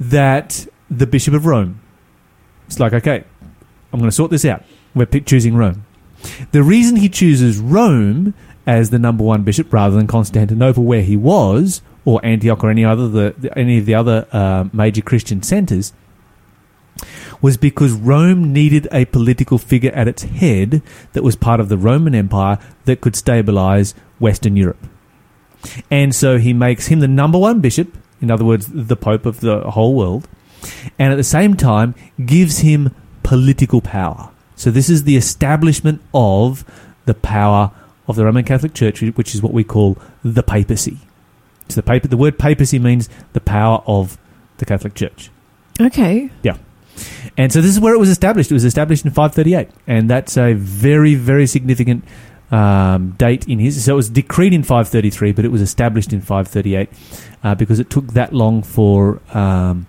that 0.00 0.66
the 0.90 1.06
Bishop 1.06 1.34
of 1.34 1.46
Rome, 1.46 1.80
it's 2.66 2.78
like, 2.78 2.92
okay, 2.92 3.24
I'm 3.92 3.98
going 3.98 4.10
to 4.10 4.14
sort 4.14 4.30
this 4.30 4.44
out. 4.44 4.64
We're 4.94 5.06
choosing 5.06 5.56
Rome. 5.56 5.84
The 6.52 6.62
reason 6.62 6.96
he 6.96 7.08
chooses 7.08 7.58
Rome 7.58 8.34
as 8.66 8.90
the 8.90 8.98
number 8.98 9.24
one 9.24 9.44
bishop 9.44 9.72
rather 9.72 9.96
than 9.96 10.06
Constantinople, 10.06 10.84
where 10.84 11.02
he 11.02 11.16
was, 11.16 11.80
or 12.04 12.20
Antioch, 12.24 12.62
or 12.62 12.70
any 12.70 12.84
other 12.84 13.08
the, 13.08 13.52
any 13.56 13.78
of 13.78 13.86
the 13.86 13.94
other 13.94 14.26
uh, 14.30 14.68
major 14.72 15.00
Christian 15.00 15.42
centers, 15.42 15.92
was 17.40 17.56
because 17.56 17.92
Rome 17.92 18.52
needed 18.52 18.88
a 18.92 19.04
political 19.06 19.58
figure 19.58 19.92
at 19.92 20.08
its 20.08 20.24
head 20.24 20.82
that 21.12 21.22
was 21.22 21.36
part 21.36 21.60
of 21.60 21.68
the 21.68 21.78
Roman 21.78 22.14
Empire 22.14 22.58
that 22.84 23.00
could 23.00 23.16
stabilize 23.16 23.94
Western 24.18 24.56
Europe. 24.56 24.86
And 25.90 26.14
so 26.14 26.38
he 26.38 26.52
makes 26.52 26.88
him 26.88 27.00
the 27.00 27.08
number 27.08 27.38
one 27.38 27.60
bishop, 27.60 27.96
in 28.20 28.30
other 28.30 28.44
words, 28.44 28.68
the 28.68 28.96
Pope 28.96 29.26
of 29.26 29.40
the 29.40 29.70
whole 29.70 29.94
world, 29.94 30.28
and 30.98 31.12
at 31.12 31.16
the 31.16 31.24
same 31.24 31.54
time 31.54 31.94
gives 32.24 32.58
him 32.58 32.94
political 33.22 33.80
power. 33.80 34.30
So 34.58 34.72
this 34.72 34.90
is 34.90 35.04
the 35.04 35.16
establishment 35.16 36.02
of 36.12 36.64
the 37.06 37.14
power 37.14 37.70
of 38.08 38.16
the 38.16 38.24
Roman 38.24 38.44
Catholic 38.44 38.74
Church, 38.74 39.00
which 39.00 39.32
is 39.34 39.40
what 39.40 39.52
we 39.52 39.62
call 39.62 39.96
the 40.24 40.42
papacy. 40.42 40.98
It's 41.66 41.76
the 41.76 41.82
paper. 41.82 42.08
The 42.08 42.16
word 42.16 42.40
papacy 42.40 42.80
means 42.80 43.08
the 43.34 43.40
power 43.40 43.82
of 43.86 44.18
the 44.56 44.66
Catholic 44.66 44.94
Church. 44.94 45.30
Okay. 45.80 46.30
Yeah. 46.42 46.56
And 47.36 47.52
so 47.52 47.60
this 47.60 47.70
is 47.70 47.78
where 47.78 47.94
it 47.94 47.98
was 47.98 48.08
established. 48.08 48.50
It 48.50 48.54
was 48.54 48.64
established 48.64 49.04
in 49.04 49.12
538, 49.12 49.68
and 49.86 50.10
that's 50.10 50.36
a 50.36 50.54
very, 50.54 51.14
very 51.14 51.46
significant 51.46 52.04
um, 52.50 53.12
date 53.12 53.46
in 53.46 53.60
his. 53.60 53.84
So 53.84 53.92
it 53.92 53.96
was 53.96 54.10
decreed 54.10 54.52
in 54.52 54.64
533, 54.64 55.30
but 55.32 55.44
it 55.44 55.52
was 55.52 55.60
established 55.60 56.12
in 56.12 56.20
538 56.20 56.88
uh, 57.44 57.54
because 57.54 57.78
it 57.78 57.90
took 57.90 58.08
that 58.14 58.32
long 58.32 58.64
for 58.64 59.20
um, 59.32 59.86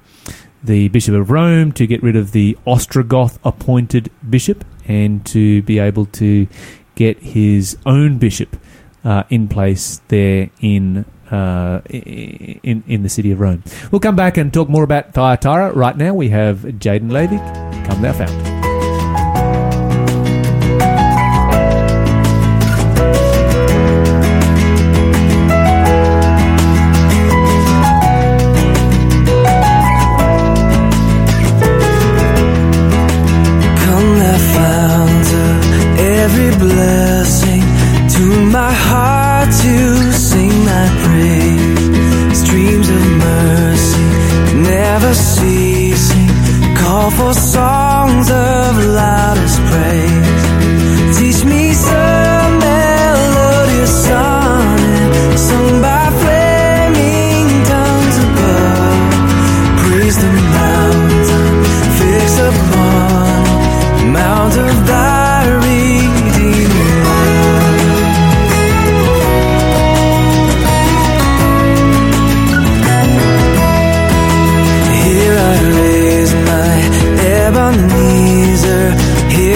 the 0.63 0.87
Bishop 0.89 1.15
of 1.15 1.29
Rome 1.29 1.71
to 1.73 1.87
get 1.87 2.03
rid 2.03 2.15
of 2.15 2.31
the 2.31 2.57
Ostrogoth 2.65 3.37
appointed 3.43 4.11
bishop 4.27 4.65
and 4.87 5.25
to 5.27 5.61
be 5.63 5.79
able 5.79 6.05
to 6.05 6.47
get 6.95 7.19
his 7.19 7.77
own 7.85 8.17
bishop 8.17 8.57
uh, 9.03 9.23
in 9.29 9.47
place 9.47 10.01
there 10.07 10.49
in. 10.59 11.05
Uh, 11.31 11.79
in 11.91 12.83
in 12.87 13.03
the 13.03 13.09
city 13.09 13.29
of 13.29 13.39
Rome. 13.39 13.63
We'll 13.91 13.99
come 13.99 14.15
back 14.15 14.35
and 14.37 14.51
talk 14.51 14.67
more 14.67 14.83
about 14.83 15.13
Thyatira. 15.13 15.73
Right 15.73 15.95
now, 15.95 16.11
we 16.11 16.29
have 16.29 16.61
Jaden 16.61 17.11
Levick, 17.11 17.85
Come 17.85 18.01
Thou 18.01 18.13
Fount. 18.13 18.58
Every 36.29 36.51
blessing, 36.57 37.61
tune 38.09 38.51
my 38.51 38.71
heart 38.71 39.49
to 39.63 40.11
sing 40.13 40.65
thy 40.65 40.87
praise. 41.03 42.39
Streams 42.41 42.89
of 42.89 43.03
mercy, 43.27 44.07
never 44.73 45.13
ceasing, 45.13 46.29
call 46.75 47.09
for 47.11 47.33
songs 47.33 48.29
of 48.29 48.85
loudest 48.85 49.59
praise. 49.69 50.38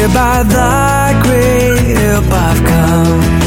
By 0.07 0.43
thy 0.43 1.21
great 1.23 1.95
help 1.95 2.25
I've 2.25 2.63
come, 2.65 3.42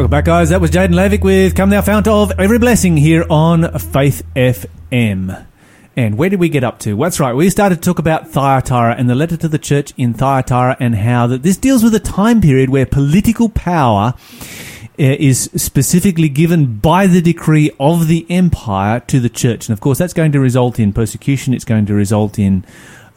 Welcome 0.00 0.12
back, 0.12 0.24
guys. 0.24 0.48
That 0.48 0.62
was 0.62 0.70
Jaden 0.70 0.94
Levick 0.94 1.22
with 1.22 1.54
Come 1.54 1.68
Thou 1.68 1.82
Fount 1.82 2.08
of 2.08 2.32
Every 2.38 2.58
Blessing 2.58 2.96
here 2.96 3.26
on 3.28 3.70
Faith 3.78 4.22
FM. 4.34 5.46
And 5.94 6.16
where 6.16 6.30
did 6.30 6.40
we 6.40 6.48
get 6.48 6.64
up 6.64 6.78
to? 6.78 6.96
That's 6.96 7.20
right, 7.20 7.34
we 7.34 7.50
started 7.50 7.74
to 7.74 7.80
talk 7.82 7.98
about 7.98 8.26
Thyatira 8.26 8.94
and 8.94 9.10
the 9.10 9.14
letter 9.14 9.36
to 9.36 9.46
the 9.46 9.58
church 9.58 9.92
in 9.98 10.14
Thyatira 10.14 10.78
and 10.80 10.94
how 10.94 11.26
that 11.26 11.42
this 11.42 11.58
deals 11.58 11.84
with 11.84 11.94
a 11.94 12.00
time 12.00 12.40
period 12.40 12.70
where 12.70 12.86
political 12.86 13.50
power 13.50 14.14
uh, 14.16 15.16
is 15.18 15.50
specifically 15.54 16.30
given 16.30 16.78
by 16.78 17.06
the 17.06 17.20
decree 17.20 17.70
of 17.78 18.08
the 18.08 18.26
empire 18.30 19.00
to 19.00 19.20
the 19.20 19.28
church. 19.28 19.68
And 19.68 19.74
of 19.74 19.82
course, 19.82 19.98
that's 19.98 20.14
going 20.14 20.32
to 20.32 20.40
result 20.40 20.80
in 20.80 20.94
persecution, 20.94 21.52
it's 21.52 21.66
going 21.66 21.84
to 21.84 21.92
result 21.92 22.38
in 22.38 22.64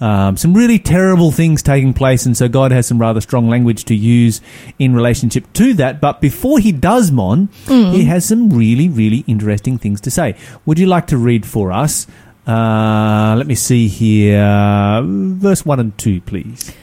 um, 0.04 0.36
some 0.36 0.54
really 0.54 0.80
terrible 0.80 1.32
things 1.32 1.64
taking 1.64 1.94
place, 1.94 2.26
and 2.26 2.36
so 2.36 2.50
God 2.50 2.72
has 2.72 2.86
some 2.88 3.00
rather 3.00 3.22
strong 3.22 3.48
language 3.48 3.86
to 3.86 3.96
use 3.96 4.42
in 4.78 4.94
relationship 4.94 5.52
to 5.54 5.74
that. 5.76 6.02
But 6.02 6.20
before 6.20 6.60
he 6.60 6.74
does, 6.74 7.10
Mon, 7.10 7.48
he 7.68 8.04
has 8.06 8.26
some 8.26 8.50
really, 8.50 8.90
really 8.90 9.24
interesting 9.28 9.78
things 9.78 10.02
to 10.02 10.12
say. 10.12 10.36
Would 10.66 10.78
you 10.78 10.88
like 10.88 11.08
to 11.08 11.18
read 11.18 11.46
for 11.46 11.72
us? 11.72 12.06
Uh, 12.46 13.36
let 13.38 13.48
me 13.48 13.56
see 13.56 13.88
here, 13.88 15.02
verse 15.06 15.66
one 15.66 15.80
and 15.80 15.98
two, 15.98 16.20
please. 16.20 16.74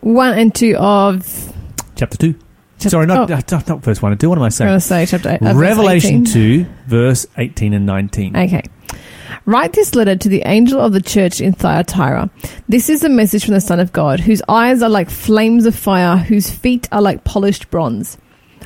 One 0.00 0.36
and 0.36 0.52
two 0.52 0.74
of. 0.76 1.52
Chapter 1.94 2.18
two. 2.18 2.34
Chap- 2.78 2.90
Sorry, 2.90 3.06
not, 3.06 3.30
oh. 3.30 3.34
not 3.34 3.68
not 3.68 3.82
verse 3.82 4.02
one 4.02 4.12
and 4.12 4.20
two. 4.20 4.28
What 4.28 4.38
am 4.38 4.44
I 4.44 4.50
saying? 4.50 4.68
I'm 4.68 4.72
going 4.72 4.80
to 4.80 4.86
say 4.86 5.06
chapter 5.06 5.30
eight, 5.30 5.40
uh, 5.40 5.52
verse 5.52 5.56
Revelation 5.56 6.24
two, 6.24 6.66
verse 6.86 7.26
eighteen 7.38 7.72
and 7.72 7.86
nineteen. 7.86 8.36
Okay. 8.36 8.64
Write 9.44 9.72
this 9.72 9.94
letter 9.94 10.16
to 10.16 10.28
the 10.28 10.42
angel 10.46 10.80
of 10.80 10.92
the 10.92 11.00
church 11.00 11.40
in 11.40 11.52
Thyatira. 11.52 12.30
This 12.68 12.88
is 12.88 13.04
a 13.04 13.08
message 13.08 13.44
from 13.44 13.54
the 13.54 13.60
Son 13.60 13.80
of 13.80 13.92
God, 13.92 14.20
whose 14.20 14.42
eyes 14.48 14.82
are 14.82 14.88
like 14.88 15.10
flames 15.10 15.66
of 15.66 15.74
fire, 15.74 16.16
whose 16.16 16.50
feet 16.50 16.88
are 16.92 17.02
like 17.02 17.24
polished 17.24 17.70
bronze. 17.70 18.18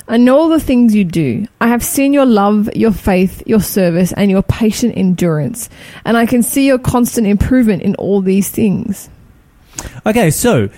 I 0.07 0.17
know 0.17 0.37
all 0.37 0.49
the 0.49 0.59
things 0.59 0.93
you 0.93 1.05
do. 1.05 1.47
I 1.61 1.67
have 1.67 1.83
seen 1.83 2.11
your 2.11 2.25
love, 2.25 2.69
your 2.75 2.91
faith, 2.91 3.43
your 3.45 3.61
service, 3.61 4.11
and 4.13 4.29
your 4.29 4.41
patient 4.41 4.97
endurance. 4.97 5.69
And 6.03 6.17
I 6.17 6.25
can 6.25 6.43
see 6.43 6.67
your 6.67 6.79
constant 6.79 7.27
improvement 7.27 7.83
in 7.83 7.95
all 7.95 8.21
these 8.21 8.49
things. 8.49 9.09
Okay, 10.05 10.29
so 10.31 10.69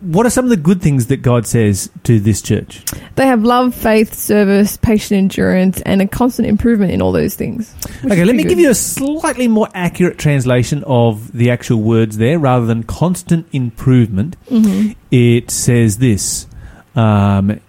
what 0.00 0.24
are 0.24 0.30
some 0.30 0.44
of 0.44 0.50
the 0.50 0.56
good 0.56 0.80
things 0.80 1.08
that 1.08 1.16
God 1.18 1.46
says 1.46 1.90
to 2.04 2.20
this 2.20 2.40
church? 2.40 2.82
They 3.16 3.26
have 3.26 3.42
love, 3.42 3.74
faith, 3.74 4.14
service, 4.14 4.76
patient 4.76 5.18
endurance, 5.18 5.80
and 5.82 6.00
a 6.00 6.06
constant 6.06 6.46
improvement 6.46 6.92
in 6.92 7.02
all 7.02 7.10
those 7.10 7.34
things. 7.34 7.74
Okay, 8.04 8.24
let 8.24 8.36
me 8.36 8.42
pretty 8.42 8.48
give 8.50 8.58
you 8.60 8.70
a 8.70 8.74
slightly 8.74 9.48
more 9.48 9.68
accurate 9.74 10.16
translation 10.16 10.84
of 10.86 11.32
the 11.32 11.50
actual 11.50 11.82
words 11.82 12.18
there 12.18 12.38
rather 12.38 12.66
than 12.66 12.84
constant 12.84 13.48
improvement. 13.52 14.36
Mm-hmm. 14.46 14.92
It 15.10 15.50
says 15.50 15.98
this 15.98 16.46
um, 16.94 17.60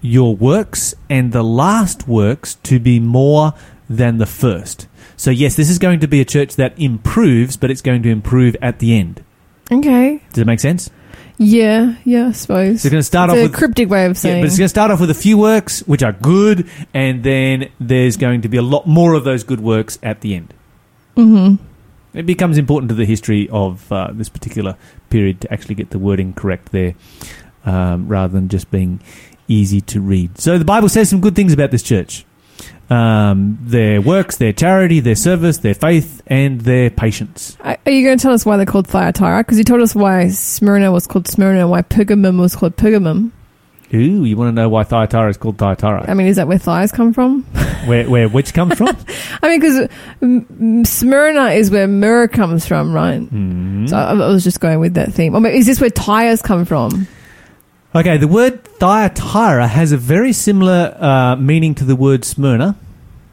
Your 0.00 0.36
works 0.36 0.94
and 1.10 1.32
the 1.32 1.42
last 1.42 2.06
works 2.06 2.54
to 2.54 2.78
be 2.78 3.00
more 3.00 3.52
than 3.90 4.18
the 4.18 4.26
first. 4.26 4.86
So, 5.16 5.32
yes, 5.32 5.56
this 5.56 5.68
is 5.68 5.80
going 5.80 5.98
to 6.00 6.06
be 6.06 6.20
a 6.20 6.24
church 6.24 6.54
that 6.54 6.78
improves, 6.78 7.56
but 7.56 7.72
it's 7.72 7.82
going 7.82 8.04
to 8.04 8.10
improve 8.10 8.54
at 8.62 8.78
the 8.78 8.96
end. 8.96 9.24
Okay. 9.72 10.22
Does 10.32 10.42
it 10.42 10.46
make 10.46 10.60
sense? 10.60 10.90
Yeah, 11.38 11.94
yeah, 12.04 12.28
I 12.28 12.32
suppose. 12.32 12.82
So, 12.82 12.86
it's 12.86 12.92
going 12.92 13.00
to 13.00 13.02
start 13.04 13.30
it's 13.30 13.34
off 13.36 13.38
a 13.38 13.42
with. 13.44 13.54
cryptic 13.54 13.88
way 13.88 14.06
of 14.06 14.10
Yeah, 14.10 14.14
saying. 14.14 14.42
but 14.42 14.46
it's 14.48 14.58
going 14.58 14.64
to 14.64 14.68
start 14.68 14.90
off 14.90 15.00
with 15.00 15.10
a 15.10 15.14
few 15.14 15.38
works 15.38 15.80
which 15.86 16.02
are 16.02 16.12
good, 16.12 16.68
and 16.92 17.22
then 17.22 17.70
there's 17.78 18.16
going 18.16 18.42
to 18.42 18.48
be 18.48 18.56
a 18.56 18.62
lot 18.62 18.86
more 18.86 19.14
of 19.14 19.24
those 19.24 19.44
good 19.44 19.60
works 19.60 19.98
at 20.02 20.20
the 20.20 20.34
end. 20.34 20.52
hmm 21.16 21.54
It 22.12 22.26
becomes 22.26 22.58
important 22.58 22.88
to 22.88 22.94
the 22.96 23.04
history 23.06 23.48
of 23.50 23.90
uh, 23.92 24.10
this 24.12 24.28
particular 24.28 24.76
period 25.10 25.40
to 25.42 25.52
actually 25.52 25.76
get 25.76 25.90
the 25.90 25.98
wording 25.98 26.32
correct 26.32 26.72
there, 26.72 26.94
um, 27.64 28.08
rather 28.08 28.32
than 28.32 28.48
just 28.48 28.70
being 28.72 29.00
easy 29.46 29.80
to 29.82 30.00
read. 30.00 30.38
So 30.38 30.58
the 30.58 30.64
Bible 30.64 30.88
says 30.88 31.08
some 31.08 31.20
good 31.20 31.36
things 31.36 31.52
about 31.52 31.70
this 31.70 31.82
church: 31.84 32.24
um, 32.90 33.58
their 33.62 34.00
works, 34.00 34.36
their 34.36 34.52
charity, 34.52 35.00
their 35.00 35.14
service, 35.14 35.58
their 35.58 35.74
faith, 35.74 36.22
and 36.26 36.60
their 36.62 36.90
patience. 36.90 37.56
Are 37.62 37.76
you 37.86 38.04
going 38.04 38.18
to 38.18 38.22
tell 38.22 38.32
us 38.32 38.46
why 38.46 38.56
they're 38.56 38.66
called 38.66 38.86
Thyatira? 38.88 39.40
Because 39.40 39.58
you 39.58 39.64
told 39.64 39.82
us 39.82 39.94
why 39.94 40.28
Smyrna 40.28 40.90
was 40.90 41.06
called 41.06 41.28
Smyrna, 41.28 41.68
why 41.68 41.82
Pergamum 41.82 42.40
was 42.40 42.56
called 42.56 42.76
Pergamum. 42.76 43.32
Ooh, 43.94 44.24
you 44.24 44.36
want 44.36 44.48
to 44.48 44.52
know 44.52 44.68
why 44.68 44.84
Thyatira 44.84 45.30
is 45.30 45.38
called 45.38 45.56
Thyatira? 45.56 46.04
I 46.10 46.12
mean, 46.14 46.26
is 46.26 46.36
that 46.36 46.46
where 46.46 46.58
thighs 46.58 46.92
come 46.92 47.14
from? 47.14 47.42
where 47.86 48.08
where 48.08 48.28
which 48.28 48.52
comes 48.52 48.74
from? 48.76 48.88
I 49.42 49.48
mean, 49.48 49.60
because 49.60 50.88
Smyrna 50.90 51.46
is 51.52 51.70
where 51.70 51.88
myrrh 51.88 52.28
comes 52.28 52.66
from, 52.66 52.92
right? 52.92 53.20
Mhm. 53.20 53.88
So 53.88 53.96
I, 53.96 54.10
I 54.10 54.28
was 54.28 54.44
just 54.44 54.60
going 54.60 54.78
with 54.80 54.92
that 54.94 55.14
theme. 55.14 55.34
Or 55.34 55.40
maybe, 55.40 55.56
is 55.58 55.64
this 55.66 55.80
where 55.80 55.88
tires 55.88 56.42
come 56.42 56.66
from? 56.66 57.06
Okay, 57.94 58.18
the 58.18 58.28
word 58.28 58.64
Thyatira 58.64 59.66
has 59.66 59.92
a 59.92 59.96
very 59.96 60.32
similar 60.32 60.94
uh, 61.00 61.36
meaning 61.36 61.74
to 61.76 61.84
the 61.84 61.96
word 61.96 62.24
Smyrna. 62.24 62.76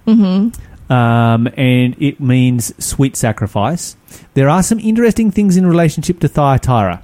Mm-hmm. 0.07 0.91
um, 0.93 1.47
and 1.57 1.95
it 1.99 2.19
means 2.19 2.71
sweet 2.83 3.15
sacrifice. 3.17 3.95
There 4.35 4.47
are 4.47 4.61
some 4.61 4.79
interesting 4.79 5.31
things 5.31 5.57
in 5.57 5.65
relationship 5.65 6.19
to 6.19 6.27
Thyatira. 6.27 7.01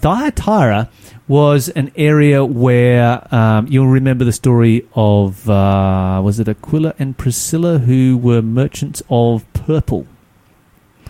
Thyatira 0.00 0.88
was 1.28 1.68
an 1.68 1.92
area 1.94 2.42
where 2.42 3.22
um, 3.34 3.66
you'll 3.68 3.88
remember 3.88 4.24
the 4.24 4.32
story 4.32 4.88
of 4.94 5.48
uh, 5.50 6.22
was 6.24 6.40
it 6.40 6.48
Aquila 6.48 6.94
and 6.98 7.18
Priscilla 7.18 7.78
who 7.78 8.16
were 8.16 8.40
merchants 8.40 9.02
of 9.10 9.44
purple. 9.52 10.06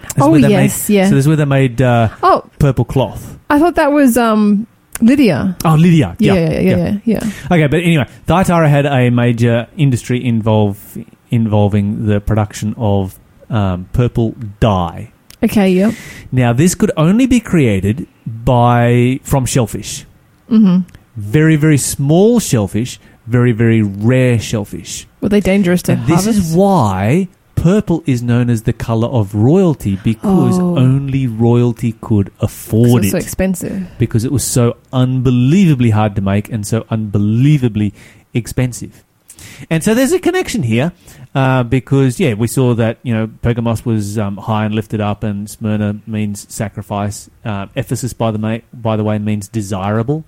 That's 0.00 0.14
Oh, 0.22 0.34
yes, 0.34 0.88
made, 0.88 0.94
yeah. 0.94 1.08
So 1.08 1.14
that's 1.14 1.26
where 1.28 1.36
they 1.36 1.44
made 1.44 1.80
uh, 1.80 2.08
Oh, 2.22 2.50
purple 2.58 2.84
cloth. 2.84 3.38
I 3.48 3.60
thought 3.60 3.76
that 3.76 3.92
was 3.92 4.18
um, 4.18 4.66
Lydia. 5.00 5.56
Oh, 5.64 5.74
Lydia. 5.74 6.16
Yeah, 6.18 6.34
yeah, 6.34 6.50
yeah, 6.50 6.60
yeah. 6.60 6.98
yeah, 7.04 7.32
Okay, 7.50 7.66
but 7.66 7.80
anyway, 7.80 8.06
Thyatira 8.26 8.68
had 8.68 8.86
a 8.86 9.10
major 9.10 9.68
industry 9.76 10.24
involve, 10.24 10.98
involving 11.30 12.06
the 12.06 12.20
production 12.20 12.74
of 12.76 13.18
um, 13.50 13.88
purple 13.92 14.34
dye. 14.60 15.12
Okay, 15.42 15.70
yep. 15.70 15.94
Now, 16.32 16.52
this 16.52 16.74
could 16.74 16.90
only 16.96 17.26
be 17.26 17.40
created 17.40 18.08
by 18.26 19.20
from 19.22 19.46
shellfish. 19.46 20.04
Mm-hmm. 20.50 20.88
Very, 21.16 21.56
very 21.56 21.78
small 21.78 22.40
shellfish, 22.40 22.98
very, 23.26 23.52
very 23.52 23.82
rare 23.82 24.38
shellfish. 24.38 25.06
Were 25.20 25.28
they 25.28 25.40
dangerous 25.40 25.82
to 25.82 25.92
And 25.92 26.06
this 26.06 26.26
is 26.26 26.54
why 26.54 27.28
purple 27.62 28.02
is 28.06 28.22
known 28.22 28.48
as 28.50 28.62
the 28.62 28.72
color 28.72 29.08
of 29.08 29.34
royalty 29.34 29.96
because 30.02 30.58
Oh. 30.58 30.78
only 30.78 31.26
royalty 31.26 31.92
could 32.00 32.30
afford 32.40 33.04
it's 33.04 33.08
it 33.08 33.10
so 33.12 33.18
expensive. 33.18 33.86
because 33.98 34.24
it 34.24 34.32
was 34.32 34.44
so 34.44 34.76
unbelievably 34.92 35.90
hard 35.90 36.14
to 36.16 36.20
make 36.22 36.48
and 36.50 36.66
so 36.66 36.84
unbelievably 36.90 37.92
expensive. 38.34 39.04
And 39.70 39.82
so 39.84 39.94
there's 39.94 40.12
a 40.12 40.18
connection 40.18 40.62
here 40.62 40.92
uh, 41.34 41.62
because, 41.62 42.18
yeah, 42.20 42.34
we 42.34 42.46
saw 42.46 42.74
that, 42.74 42.98
you 43.02 43.14
know, 43.14 43.28
Pergamos 43.42 43.84
was 43.84 44.18
um, 44.18 44.36
high 44.36 44.64
and 44.64 44.74
lifted 44.74 45.00
up 45.00 45.22
and 45.22 45.48
Smyrna 45.48 46.00
means 46.06 46.46
sacrifice. 46.52 47.30
Uh, 47.44 47.66
Ephesus, 47.76 48.12
by 48.12 48.30
the, 48.30 48.38
ma- 48.38 48.58
by 48.72 48.96
the 48.96 49.04
way, 49.04 49.18
means 49.18 49.48
desirable. 49.48 50.24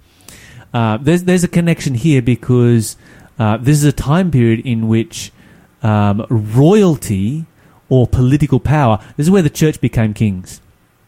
Uh, 0.72 0.96
there's, 0.98 1.24
there's 1.24 1.42
a 1.44 1.48
connection 1.48 1.94
here 1.94 2.22
because 2.22 2.96
uh, 3.38 3.56
this 3.56 3.76
is 3.76 3.84
a 3.84 3.92
time 3.92 4.30
period 4.30 4.60
in 4.64 4.86
which 4.88 5.32
um, 5.82 6.26
royalty 6.28 7.46
or 7.88 8.06
political 8.06 8.60
power, 8.60 8.98
this 9.16 9.26
is 9.26 9.30
where 9.30 9.42
the 9.42 9.50
church 9.50 9.80
became 9.80 10.14
kings 10.14 10.60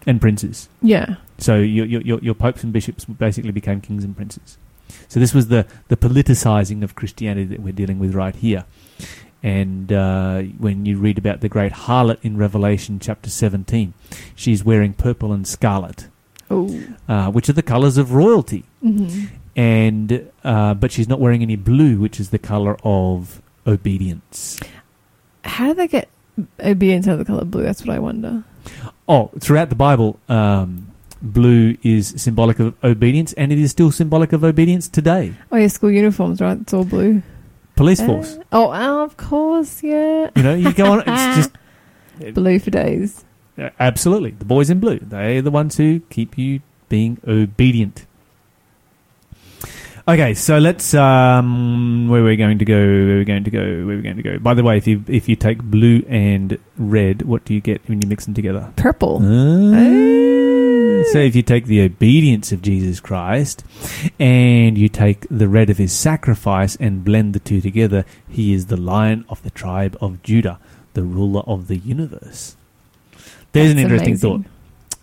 and 0.06 0.20
princes. 0.20 0.68
Yeah. 0.80 1.16
So 1.38 1.56
your, 1.58 1.86
your, 1.86 2.00
your, 2.02 2.18
your 2.20 2.34
popes 2.34 2.62
and 2.64 2.72
bishops 2.72 3.04
basically 3.04 3.52
became 3.52 3.80
kings 3.80 4.04
and 4.04 4.16
princes. 4.16 4.58
So 5.08 5.18
this 5.20 5.34
was 5.34 5.48
the, 5.48 5.66
the 5.88 5.96
politicizing 5.96 6.82
of 6.82 6.94
Christianity 6.94 7.46
that 7.46 7.60
we're 7.60 7.72
dealing 7.72 7.98
with 7.98 8.14
right 8.14 8.34
here. 8.34 8.64
And 9.42 9.92
uh, 9.92 10.42
when 10.58 10.86
you 10.86 10.98
read 10.98 11.18
about 11.18 11.40
the 11.40 11.48
great 11.48 11.72
harlot 11.72 12.18
in 12.22 12.36
Revelation 12.36 13.00
chapter 13.00 13.28
17, 13.28 13.92
she's 14.36 14.62
wearing 14.64 14.92
purple 14.94 15.32
and 15.32 15.46
scarlet, 15.46 16.08
Oh. 16.50 16.80
uh, 17.08 17.30
which 17.30 17.48
are 17.48 17.52
the 17.54 17.62
colors 17.62 17.96
of 17.98 18.12
royalty. 18.12 18.64
hmm 18.80 19.24
And 19.56 20.30
uh, 20.44 20.74
but 20.74 20.92
she's 20.92 21.08
not 21.08 21.18
wearing 21.18 21.42
any 21.42 21.56
blue, 21.56 21.98
which 21.98 22.20
is 22.20 22.30
the 22.30 22.38
color 22.38 22.76
of 22.84 23.41
obedience. 23.66 24.60
How 25.44 25.68
do 25.68 25.74
they 25.74 25.88
get 25.88 26.08
obedience 26.60 27.06
out 27.08 27.14
of 27.14 27.18
the 27.18 27.24
color 27.24 27.44
blue? 27.44 27.62
That's 27.62 27.84
what 27.84 27.94
I 27.94 27.98
wonder. 27.98 28.44
Oh, 29.08 29.30
throughout 29.40 29.68
the 29.68 29.74
Bible, 29.74 30.18
um, 30.28 30.88
blue 31.20 31.76
is 31.82 32.14
symbolic 32.16 32.58
of 32.60 32.74
obedience, 32.84 33.32
and 33.34 33.52
it 33.52 33.58
is 33.58 33.70
still 33.70 33.90
symbolic 33.90 34.32
of 34.32 34.44
obedience 34.44 34.88
today. 34.88 35.34
Oh 35.50 35.56
yeah, 35.56 35.66
school 35.68 35.90
uniforms, 35.90 36.40
right? 36.40 36.58
It's 36.60 36.72
all 36.72 36.84
blue. 36.84 37.22
Police 37.74 38.00
force. 38.02 38.36
Uh, 38.36 38.42
oh, 38.52 38.70
oh, 38.72 39.04
of 39.04 39.16
course, 39.16 39.82
yeah. 39.82 40.30
You 40.36 40.42
know, 40.42 40.54
you 40.54 40.72
go 40.72 40.92
on. 40.92 41.02
It's 41.06 41.36
just 41.36 42.34
Blue 42.34 42.58
for 42.58 42.70
days. 42.70 43.24
uh, 43.58 43.70
absolutely 43.80 44.30
the 44.32 44.44
boys 44.44 44.68
in 44.70 44.78
blue. 44.78 44.98
They're 45.00 45.42
the 45.42 45.50
ones 45.50 45.76
who 45.78 46.00
keep 46.10 46.36
you 46.38 46.60
being 46.88 47.18
obedient. 47.26 48.06
Okay, 50.08 50.34
so 50.34 50.58
let's. 50.58 50.94
Um, 50.94 52.08
where 52.08 52.24
we're 52.24 52.36
going 52.36 52.58
to 52.58 52.64
go? 52.64 52.74
Where 52.74 53.16
we're 53.18 53.24
going 53.24 53.44
to 53.44 53.50
go? 53.50 53.60
Where 53.60 53.86
we're 53.86 54.02
going 54.02 54.16
to 54.16 54.22
go? 54.22 54.38
By 54.38 54.54
the 54.54 54.64
way, 54.64 54.76
if 54.76 54.86
you 54.88 55.04
if 55.06 55.28
you 55.28 55.36
take 55.36 55.62
blue 55.62 56.04
and 56.08 56.58
red, 56.76 57.22
what 57.22 57.44
do 57.44 57.54
you 57.54 57.60
get 57.60 57.88
when 57.88 58.02
you 58.02 58.08
mix 58.08 58.24
them 58.24 58.34
together? 58.34 58.72
Purple. 58.74 59.20
Ah. 59.22 60.02
So 61.12 61.18
if 61.18 61.36
you 61.36 61.42
take 61.42 61.66
the 61.66 61.82
obedience 61.82 62.50
of 62.52 62.62
Jesus 62.62 62.98
Christ 62.98 63.64
and 64.18 64.76
you 64.76 64.88
take 64.88 65.26
the 65.30 65.48
red 65.48 65.70
of 65.70 65.78
his 65.78 65.92
sacrifice 65.92 66.76
and 66.76 67.04
blend 67.04 67.32
the 67.32 67.40
two 67.40 67.60
together, 67.60 68.04
he 68.28 68.52
is 68.52 68.66
the 68.66 68.76
lion 68.76 69.24
of 69.28 69.42
the 69.42 69.50
tribe 69.50 69.96
of 70.00 70.22
Judah, 70.22 70.58
the 70.94 71.02
ruler 71.02 71.42
of 71.42 71.68
the 71.68 71.76
universe. 71.76 72.56
There's 73.52 73.70
an 73.70 73.78
interesting 73.78 74.12
amazing. 74.12 74.42
thought. 74.42 74.51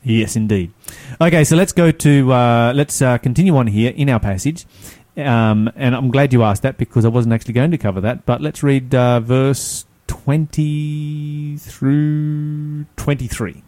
Yes, 0.04 0.36
indeed. 0.36 0.72
Okay, 1.20 1.44
so 1.44 1.56
let's 1.56 1.74
go 1.74 1.92
to 1.92 2.32
uh, 2.32 2.74
let's 2.74 3.02
uh, 3.02 3.18
continue 3.18 3.58
on 3.58 3.68
here 3.68 3.92
in 3.96 4.10
our 4.10 4.20
passage, 4.20 4.66
um, 5.18 5.70
and 5.76 5.94
I'm 5.96 6.10
glad 6.10 6.32
you 6.32 6.44
asked 6.44 6.64
that 6.64 6.78
because 6.78 7.04
I 7.04 7.10
wasn't 7.10 7.34
actually 7.34 7.54
going 7.54 7.72
to 7.72 7.78
cover 7.78 8.00
that. 8.02 8.26
But 8.26 8.42
let's 8.42 8.64
read 8.64 8.96
uh, 8.96 9.20
verse 9.20 9.86
twenty 10.08 11.58
through 11.58 12.86
twenty-three. 12.96 13.64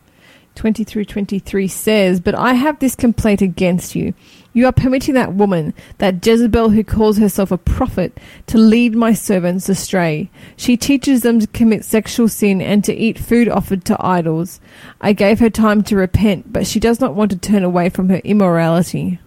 20 0.55 0.83
through 0.83 1.05
23 1.05 1.67
says, 1.67 2.19
But 2.19 2.35
I 2.35 2.53
have 2.53 2.79
this 2.79 2.95
complaint 2.95 3.41
against 3.41 3.95
you. 3.95 4.13
You 4.53 4.65
are 4.65 4.73
permitting 4.73 5.13
that 5.13 5.33
woman, 5.33 5.73
that 5.99 6.25
Jezebel 6.25 6.71
who 6.71 6.83
calls 6.83 7.17
herself 7.17 7.51
a 7.51 7.57
prophet, 7.57 8.17
to 8.47 8.57
lead 8.57 8.93
my 8.93 9.13
servants 9.13 9.69
astray. 9.69 10.29
She 10.57 10.75
teaches 10.75 11.21
them 11.21 11.39
to 11.39 11.47
commit 11.47 11.85
sexual 11.85 12.27
sin 12.27 12.61
and 12.61 12.83
to 12.83 12.93
eat 12.93 13.17
food 13.17 13.47
offered 13.47 13.85
to 13.85 14.05
idols. 14.05 14.59
I 14.99 15.13
gave 15.13 15.39
her 15.39 15.49
time 15.49 15.83
to 15.83 15.95
repent, 15.95 16.51
but 16.51 16.67
she 16.67 16.79
does 16.79 16.99
not 16.99 17.15
want 17.15 17.31
to 17.31 17.37
turn 17.37 17.63
away 17.63 17.89
from 17.89 18.09
her 18.09 18.21
immorality. 18.23 19.19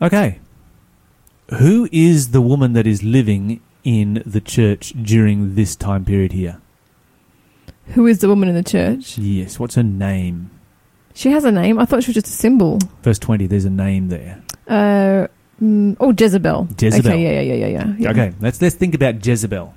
Okay. 0.00 0.40
Who 1.58 1.88
is 1.92 2.30
the 2.30 2.40
woman 2.40 2.72
that 2.72 2.86
is 2.86 3.02
living 3.02 3.60
in 3.84 4.22
the 4.24 4.40
church 4.40 4.94
during 5.02 5.56
this 5.56 5.76
time 5.76 6.06
period 6.06 6.32
here? 6.32 6.58
Who 7.88 8.06
is 8.06 8.18
the 8.20 8.28
woman 8.28 8.48
in 8.48 8.54
the 8.54 8.62
church? 8.62 9.18
Yes, 9.18 9.58
what's 9.58 9.74
her 9.74 9.82
name? 9.82 10.50
She 11.14 11.30
has 11.30 11.44
a 11.44 11.52
name. 11.52 11.78
I 11.78 11.84
thought 11.84 12.02
she 12.02 12.10
was 12.10 12.14
just 12.14 12.26
a 12.26 12.30
symbol. 12.30 12.78
Verse 13.02 13.18
20, 13.18 13.46
there's 13.46 13.64
a 13.64 13.70
name 13.70 14.08
there. 14.08 14.42
Uh, 14.66 15.28
Mm, 15.62 15.96
oh, 16.00 16.12
Jezebel. 16.12 16.68
Jezebel. 16.78 17.10
Okay, 17.12 17.22
yeah, 17.22 17.40
yeah, 17.40 17.54
yeah, 17.54 17.66
yeah, 17.66 17.94
yeah. 17.98 18.10
Okay, 18.10 18.32
let's 18.40 18.60
let's 18.60 18.74
think 18.74 18.94
about 18.94 19.24
Jezebel. 19.24 19.74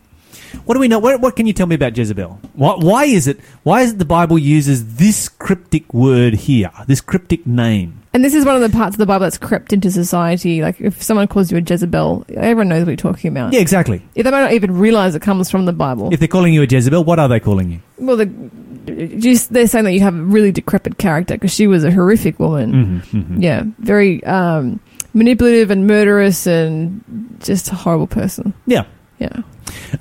What 0.66 0.74
do 0.74 0.80
we 0.80 0.88
know? 0.88 1.00
What, 1.00 1.20
what 1.22 1.36
can 1.36 1.46
you 1.46 1.54
tell 1.54 1.68
me 1.68 1.76
about 1.76 1.96
Jezebel? 1.96 2.40
Why, 2.54 2.76
why 2.76 3.04
is 3.06 3.28
it? 3.28 3.40
Why 3.64 3.82
is 3.82 3.94
it 3.94 4.00
the 4.00 4.06
Bible 4.06 4.40
uses 4.40 4.96
this 4.96 5.30
cryptic 5.30 5.94
word 5.94 6.34
here? 6.34 6.72
This 6.88 7.02
cryptic 7.02 7.46
name. 7.46 8.02
And 8.18 8.26
this 8.26 8.34
is 8.34 8.46
one 8.46 8.56
of 8.56 8.64
the 8.64 8.76
parts 8.76 8.96
of 8.96 8.98
the 8.98 9.06
Bible 9.06 9.26
that's 9.26 9.38
crept 9.38 9.72
into 9.72 9.92
society. 9.92 10.64
Like, 10.64 10.82
if 10.82 11.04
someone 11.04 11.28
calls 11.28 11.52
you 11.52 11.60
a 11.60 11.62
Jezebel, 11.62 12.26
everyone 12.34 12.68
knows 12.68 12.84
what 12.84 12.90
you're 12.90 12.98
talking 12.98 13.30
about. 13.30 13.54
Yeah, 13.54 13.60
exactly. 13.60 14.02
If 14.16 14.24
they 14.24 14.32
might 14.32 14.42
not 14.42 14.54
even 14.54 14.76
realize 14.76 15.14
it 15.14 15.22
comes 15.22 15.52
from 15.52 15.66
the 15.66 15.72
Bible. 15.72 16.12
If 16.12 16.18
they're 16.18 16.28
calling 16.28 16.52
you 16.52 16.64
a 16.64 16.66
Jezebel, 16.66 17.04
what 17.04 17.20
are 17.20 17.28
they 17.28 17.40
calling 17.40 17.70
you? 17.70 17.80
well, 18.00 18.18
the, 18.18 18.26
just 19.20 19.54
they're 19.54 19.68
saying 19.68 19.86
that 19.86 19.94
you 19.94 20.00
have 20.00 20.16
a 20.16 20.22
really 20.24 20.52
decrepit 20.52 20.98
character 20.98 21.36
because 21.36 21.54
she 21.54 21.68
was 21.68 21.84
a 21.84 21.92
horrific 21.92 22.40
woman. 22.40 22.74
Mm-hmm, 22.74 23.18
mm-hmm. 23.20 23.40
Yeah, 23.44 23.66
very 23.78 24.24
um, 24.24 24.80
manipulative 25.14 25.70
and 25.70 25.86
murderous 25.86 26.48
and 26.48 27.04
just 27.40 27.72
a 27.72 27.76
horrible 27.76 28.08
person. 28.08 28.52
Yeah. 28.66 28.86
Yeah. 29.20 29.42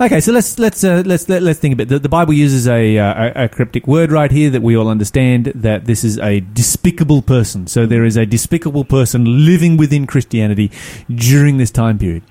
Okay, 0.01 0.21
so 0.21 0.33
let's 0.33 0.59
let's 0.59 0.85
uh, 0.85 1.03
let's 1.07 1.29
let, 1.29 1.43
let's 1.43 1.59
think 1.59 1.73
a 1.73 1.77
bit. 1.77 1.89
The, 1.89 1.99
the 1.99 2.09
Bible 2.09 2.35
uses 2.35 2.69
a, 2.69 2.99
uh, 2.99 3.33
a 3.37 3.45
a 3.45 3.49
cryptic 3.49 3.87
word 3.87 4.13
right 4.13 4.31
here 4.31 4.51
that 4.51 4.63
we 4.63 4.77
all 4.77 4.89
understand 4.89 5.47
that 5.55 5.87
this 5.87 6.05
is 6.05 6.19
a 6.19 6.41
despicable 6.41 7.23
person. 7.23 7.67
So 7.67 7.87
there 7.87 8.05
is 8.05 8.17
a 8.17 8.27
despicable 8.27 8.85
person 8.85 9.47
living 9.47 9.77
within 9.77 10.07
Christianity 10.07 10.71
during 11.09 11.57
this 11.57 11.71
time 11.71 11.99
period. 11.99 12.25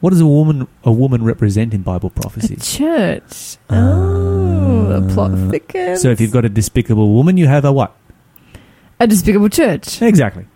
What 0.00 0.10
does 0.10 0.20
a 0.20 0.26
woman 0.26 0.68
a 0.84 0.92
woman 0.92 1.24
represent 1.24 1.72
in 1.72 1.82
Bible 1.82 2.12
A 2.14 2.20
prophecy? 2.20 2.56
church. 2.56 3.56
Oh, 3.70 5.00
the 5.00 5.14
plot 5.14 5.38
thickens. 5.50 6.02
So 6.02 6.10
if 6.10 6.20
you've 6.20 6.32
got 6.32 6.44
a 6.44 6.48
despicable 6.50 7.14
woman, 7.14 7.36
you 7.36 7.46
have 7.46 7.64
a 7.64 7.72
what? 7.72 7.96
a 9.00 9.06
despicable 9.06 9.48
church. 9.48 10.00
Exactly. 10.00 10.46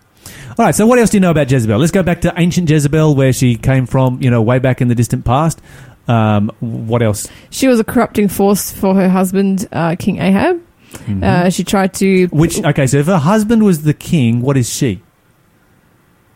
All 0.57 0.65
right. 0.65 0.73
So 0.75 0.87
what 0.87 0.97
else 0.97 1.11
do 1.11 1.17
you 1.17 1.21
know 1.21 1.31
about 1.31 1.51
Jezebel? 1.51 1.77
Let's 1.77 1.91
go 1.91 2.01
back 2.03 2.21
to 2.21 2.33
ancient 2.37 2.69
Jezebel, 2.69 3.15
where 3.15 3.31
she 3.31 3.55
came 3.55 3.85
from. 3.85 4.21
You 4.21 4.31
know, 4.31 4.41
way 4.41 4.59
back 4.59 4.81
in 4.81 4.87
the 4.87 4.95
distant 4.95 5.23
past. 5.23 5.61
Um, 6.07 6.51
what 6.61 7.01
else? 7.03 7.27
She 7.49 7.67
was 7.67 7.79
a 7.79 7.83
corrupting 7.83 8.29
force 8.29 8.71
for 8.71 8.95
her 8.95 9.09
husband, 9.09 9.67
uh, 9.71 9.95
King 9.99 10.19
Ahab. 10.19 10.61
Mhm. 11.05 11.23
Uh, 11.23 11.49
she 11.49 11.63
tried 11.63 11.93
to. 11.95 12.27
Which 12.27 12.63
okay, 12.63 12.87
so 12.87 12.97
if 12.97 13.05
her 13.07 13.17
husband 13.17 13.63
was 13.63 13.83
the 13.83 13.93
king, 13.93 14.41
what 14.41 14.57
is 14.57 14.73
she? 14.73 15.01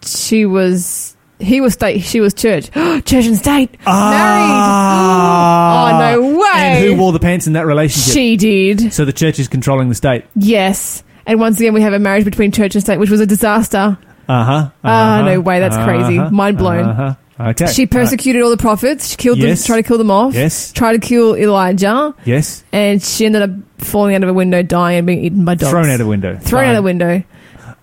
She 0.06 0.46
was. 0.46 1.16
He 1.40 1.60
was 1.62 1.74
state. 1.74 2.02
She 2.02 2.20
was 2.20 2.34
church. 2.36 2.70
church 3.06 3.26
and 3.26 3.38
state. 3.38 3.76
Ah. 3.88 4.12
Married. 4.12 5.32
Oh, 5.82 5.98
no 6.00 6.38
way. 6.40 6.50
And 6.54 6.86
who 6.86 6.96
wore 6.96 7.12
the 7.12 7.20
pants 7.20 7.48
in 7.48 7.54
that 7.54 7.66
relationship? 7.66 8.14
She 8.14 8.38
did. 8.38 8.94
So 8.94 9.06
the 9.06 9.14
church 9.14 9.40
is 9.40 9.48
controlling 9.48 9.90
the 9.90 9.96
state. 9.96 10.26
Yes. 10.36 11.04
And 11.26 11.40
once 11.40 11.60
again, 11.60 11.74
we 11.74 11.82
have 11.82 11.94
a 11.94 12.00
marriage 12.00 12.26
between 12.26 12.52
church 12.52 12.76
and 12.76 12.84
state, 12.84 12.98
which 13.00 13.10
was 13.10 13.20
a 13.20 13.26
disaster. 13.26 13.98
Uh 14.28 14.44
huh. 14.44 14.70
Ah, 14.84 15.24
no 15.26 15.40
way, 15.42 15.60
that's 15.60 15.76
crazy. 15.78 16.18
Mind 16.20 16.58
blown. 16.58 16.86
Uh-huh. 16.86 17.16
Okay. 17.52 17.68
She 17.68 17.86
persecuted 17.88 18.42
all 18.44 18.52
the 18.52 18.58
prophets. 18.58 19.10
She 19.10 19.16
killed 19.16 19.40
Yes. 19.40 19.62
them, 19.62 19.66
tried 19.68 19.82
to 19.82 19.88
kill 19.88 19.98
them 19.98 20.12
off. 20.12 20.34
Yes. 20.36 20.72
Tried 20.72 20.94
to 20.94 21.00
kill 21.00 21.36
Elijah. 21.36 22.14
Yes. 22.24 22.64
And 22.72 23.02
she 23.02 23.26
ended 23.26 23.42
up 23.42 23.50
falling 23.80 24.14
out 24.16 24.22
of 24.22 24.30
a 24.30 24.34
window, 24.34 24.62
dying, 24.62 25.00
and 25.00 25.08
being 25.08 25.24
eaten 25.26 25.44
by 25.44 25.56
dogs. 25.56 25.72
Thrown 25.72 25.90
out 25.90 26.00
of 26.00 26.06
a 26.06 26.10
window. 26.10 26.38
Thrown 26.38 26.66
out 26.66 26.76
of 26.76 26.80
a 26.80 26.82
window. 26.84 27.24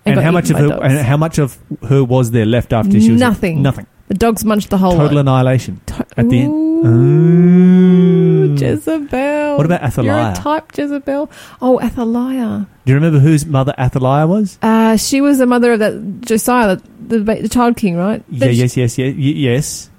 And 0.05 0.15
got 0.15 0.23
how 0.23 0.31
much 0.31 0.49
of 0.49 0.57
her? 0.57 0.67
dogs. 0.69 0.81
And 0.83 0.97
how 0.99 1.17
much 1.17 1.39
of 1.39 1.57
her 1.89 2.03
was 2.03 2.31
there 2.31 2.45
left 2.45 2.71
after 2.71 2.99
she 3.01 3.11
was 3.11 3.19
Nothing. 3.19 3.61
Nothing. 3.61 3.85
The 4.07 4.13
dogs 4.13 4.45
munched 4.45 4.69
the 4.69 4.77
whole 4.77 4.93
Total 4.93 5.15
lot. 5.17 5.19
annihilation 5.21 5.81
To- 5.87 6.05
at 6.17 6.29
the 6.29 6.39
end. 6.39 6.53
Ooh, 6.53 8.28
Ooh. 8.43 8.55
Jezebel. 8.55 9.57
What 9.57 9.65
about 9.65 9.83
Athaliah? 9.83 10.11
You're 10.23 10.31
a 10.31 10.35
type 10.35 10.77
Jezebel. 10.77 11.29
Oh, 11.61 11.79
Athaliah. 11.81 12.67
Do 12.85 12.91
you 12.91 12.95
remember 12.95 13.19
whose 13.19 13.45
mother 13.45 13.73
Athaliah 13.77 14.27
was? 14.27 14.57
Uh, 14.61 14.97
she 14.97 15.21
was 15.21 15.37
the 15.37 15.45
mother 15.45 15.73
of 15.73 15.79
that 15.79 16.21
Josiah, 16.21 16.75
the, 17.07 17.19
the, 17.19 17.35
the 17.43 17.49
child 17.49 17.77
king, 17.77 17.95
right? 17.97 18.23
Yeah, 18.29 18.47
That- 18.47 18.53
yes, 18.55 18.75
yes, 18.77 18.97
yes, 18.97 19.15
yes. 19.17 19.89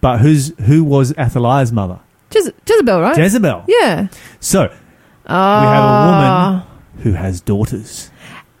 But 0.00 0.18
who's 0.20 0.48
who 0.60 0.82
was 0.84 1.12
Athaliah's 1.18 1.72
mother? 1.72 2.00
Jez- 2.30 2.52
Jezebel, 2.66 3.00
right? 3.00 3.16
Jezebel. 3.18 3.64
yeah. 3.68 4.08
So 4.40 4.62
Uh, 5.26 5.60
we 5.60 5.66
have 5.68 5.84
a 5.84 6.06
woman 6.06 6.62
who 7.02 7.12
has 7.12 7.40
daughters. 7.42 8.10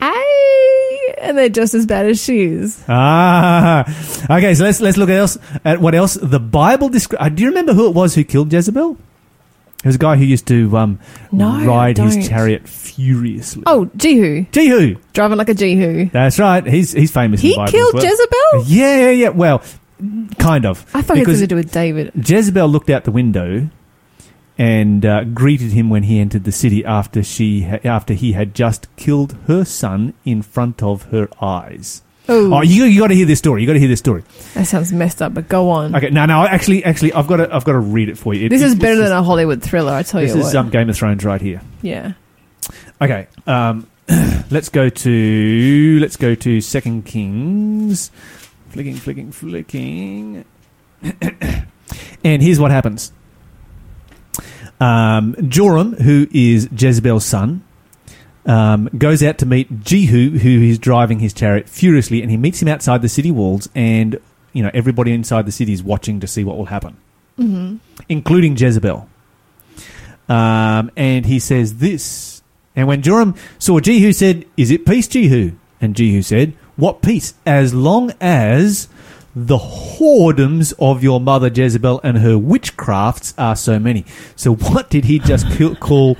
Ay, 0.02 1.14
and 1.20 1.36
they're 1.38 1.48
just 1.48 1.74
as 1.74 1.86
bad 1.86 2.06
as 2.06 2.22
she 2.22 2.42
is. 2.42 2.82
Ah, 2.88 3.84
okay. 4.30 4.54
So 4.54 4.64
let's 4.64 4.80
let's 4.80 4.96
look 4.96 5.08
at 5.10 5.16
else 5.16 5.38
at 5.64 5.80
what 5.80 5.94
else 5.94 6.14
the 6.20 6.40
Bible 6.40 6.88
describes. 6.88 7.24
Uh, 7.24 7.28
do 7.28 7.42
you 7.42 7.48
remember 7.48 7.72
who 7.74 7.88
it 7.88 7.94
was 7.94 8.14
who 8.14 8.24
killed 8.24 8.52
Jezebel? 8.52 8.96
Was 9.84 9.94
a 9.94 9.98
guy 9.98 10.16
who 10.16 10.24
used 10.24 10.46
to 10.48 10.76
um, 10.76 11.00
No, 11.32 11.64
ride 11.64 11.96
his 11.96 12.16
don't. 12.16 12.28
chariot 12.28 12.68
furiously. 12.68 13.62
Oh, 13.66 13.90
Jehu. 13.96 14.44
Jehu. 14.52 14.96
Driving 15.14 15.38
like 15.38 15.48
a 15.48 15.54
Jehu. 15.54 16.06
That's 16.10 16.38
right. 16.38 16.66
He's 16.66 16.92
he's 16.92 17.10
famous. 17.10 17.42
in 17.42 17.50
He 17.50 17.54
killed 17.66 17.94
well. 17.94 18.02
Jezebel? 18.04 18.64
Yeah, 18.66 19.00
yeah, 19.00 19.10
yeah. 19.10 19.28
Well, 19.30 19.62
kind 20.38 20.66
of. 20.66 20.84
I 20.94 21.00
thought 21.00 21.16
it 21.16 21.26
had 21.26 21.36
to 21.36 21.46
do 21.46 21.56
with 21.56 21.72
David. 21.72 22.12
Jezebel 22.14 22.68
looked 22.68 22.90
out 22.90 23.04
the 23.04 23.10
window 23.10 23.68
and 24.58 25.06
uh, 25.06 25.24
greeted 25.24 25.72
him 25.72 25.88
when 25.88 26.02
he 26.02 26.20
entered 26.20 26.44
the 26.44 26.52
city 26.52 26.84
after 26.84 27.22
she 27.22 27.62
ha- 27.62 27.78
after 27.82 28.12
he 28.12 28.32
had 28.32 28.54
just 28.54 28.94
killed 28.96 29.34
her 29.46 29.64
son 29.64 30.12
in 30.26 30.42
front 30.42 30.82
of 30.82 31.04
her 31.04 31.28
eyes. 31.40 32.02
Oh, 32.30 32.54
Oh, 32.54 32.60
you 32.62 32.84
you 32.84 33.00
got 33.00 33.08
to 33.08 33.14
hear 33.14 33.26
this 33.26 33.38
story. 33.38 33.60
You 33.60 33.66
got 33.66 33.72
to 33.74 33.78
hear 33.80 33.88
this 33.88 33.98
story. 33.98 34.22
that 34.54 34.66
sounds 34.66 34.92
messed 34.92 35.20
up, 35.20 35.34
but 35.34 35.48
go 35.48 35.68
on. 35.70 35.94
Okay, 35.96 36.10
now 36.10 36.26
no. 36.26 36.46
Actually, 36.46 36.84
actually, 36.84 37.12
I've 37.12 37.26
got 37.26 37.36
to 37.36 37.54
I've 37.54 37.64
got 37.64 37.72
to 37.72 37.78
read 37.80 38.08
it 38.08 38.16
for 38.16 38.32
you. 38.34 38.46
It- 38.46 38.48
This 38.50 38.62
it- 38.62 38.66
is 38.66 38.74
better 38.76 38.96
than 39.02 39.12
a 39.12 39.22
Hollywood 39.22 39.62
thriller, 39.62 39.92
I 39.92 40.02
tell 40.02 40.22
you 40.22 40.28
all. 40.30 40.36
This 40.36 40.46
is 40.48 40.54
um, 40.54 40.70
Game 40.70 40.88
of 40.88 40.96
Thrones 40.96 41.24
right 41.24 41.40
here. 41.40 41.60
yeah. 41.82 42.12
Okay, 43.02 43.26
um, 43.46 43.86
let's 44.50 44.68
go 44.68 44.88
to 44.90 45.98
let's 46.00 46.16
go 46.16 46.34
to 46.34 46.60
Second 46.60 47.04
Kings. 47.06 48.10
Flicking, 48.68 48.94
flicking, 48.96 49.32
flicking. 49.32 50.44
and 52.22 52.42
here's 52.42 52.60
what 52.60 52.70
happens. 52.70 53.12
Um, 54.80 55.34
Joram, 55.48 55.94
who 55.94 56.26
is 56.30 56.68
Jezebel's 56.76 57.24
son, 57.24 57.62
um, 58.46 58.88
goes 58.96 59.22
out 59.22 59.38
to 59.38 59.46
meet 59.46 59.82
Jehu, 59.82 60.38
who 60.38 60.62
is 60.62 60.78
driving 60.78 61.18
his 61.18 61.32
chariot 61.32 61.68
furiously, 61.68 62.22
and 62.22 62.30
he 62.30 62.36
meets 62.36 62.60
him 62.60 62.68
outside 62.68 63.02
the 63.02 63.08
city 63.08 63.30
walls. 63.30 63.68
And 63.74 64.18
you 64.52 64.62
know 64.62 64.70
everybody 64.74 65.12
inside 65.12 65.46
the 65.46 65.52
city 65.52 65.72
is 65.72 65.82
watching 65.82 66.20
to 66.20 66.26
see 66.26 66.44
what 66.44 66.56
will 66.56 66.66
happen, 66.66 66.96
hmm 67.36 67.76
including 68.08 68.56
Jezebel. 68.56 69.08
Um, 70.28 70.90
and 70.96 71.26
he 71.26 71.38
says 71.38 71.76
this. 71.78 72.42
And 72.76 72.86
when 72.86 73.02
Joram 73.02 73.34
saw 73.58 73.80
Jehu, 73.80 74.12
said, 74.12 74.44
"Is 74.56 74.70
it 74.70 74.86
peace, 74.86 75.08
Jehu?" 75.08 75.52
And 75.80 75.94
Jehu 75.94 76.22
said, 76.22 76.54
"What 76.76 77.02
peace? 77.02 77.34
As 77.44 77.74
long 77.74 78.12
as 78.20 78.88
the 79.34 79.58
whoredoms 79.58 80.72
of 80.78 81.02
your 81.02 81.20
mother 81.20 81.48
Jezebel 81.48 82.00
and 82.02 82.18
her 82.18 82.34
witchcrafts 82.36 83.34
are 83.38 83.56
so 83.56 83.78
many." 83.78 84.04
So, 84.36 84.54
what 84.54 84.90
did 84.90 85.04
he 85.04 85.18
just 85.18 85.46
call 85.80 86.14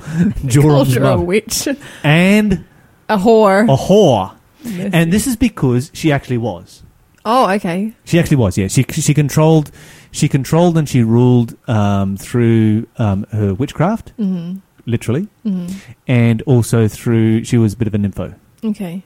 Joram's 0.45 0.63
Called 0.65 0.93
her 0.93 1.03
a 1.05 1.19
witch. 1.19 1.67
And 2.03 2.65
A 3.09 3.17
whore. 3.17 3.63
a 3.63 3.77
whore. 3.77 4.33
Yes. 4.63 4.91
And 4.93 5.11
this 5.11 5.25
is 5.27 5.35
because 5.35 5.89
she 5.93 6.11
actually 6.11 6.37
was. 6.37 6.83
oh, 7.25 7.49
okay. 7.51 7.93
She 8.05 8.19
actually 8.19 8.37
was. 8.37 8.57
Yeah, 8.57 8.67
she 8.67 8.83
she 8.83 9.13
controlled, 9.13 9.71
she 10.11 10.27
controlled 10.29 10.77
and 10.77 10.87
she 10.87 11.03
ruled 11.03 11.55
um, 11.69 12.15
through 12.17 12.87
um, 12.97 13.25
her 13.31 13.53
witchcraft, 13.53 14.11
hmm 14.17 14.57
literally, 14.87 15.27
hmm 15.43 15.67
and 16.07 16.41
also 16.43 16.87
through 16.87 17.43
she 17.43 17.57
was 17.57 17.73
a 17.73 17.77
bit 17.77 17.87
of 17.87 17.93
an 17.95 18.05
info. 18.05 18.33
Okay. 18.63 19.03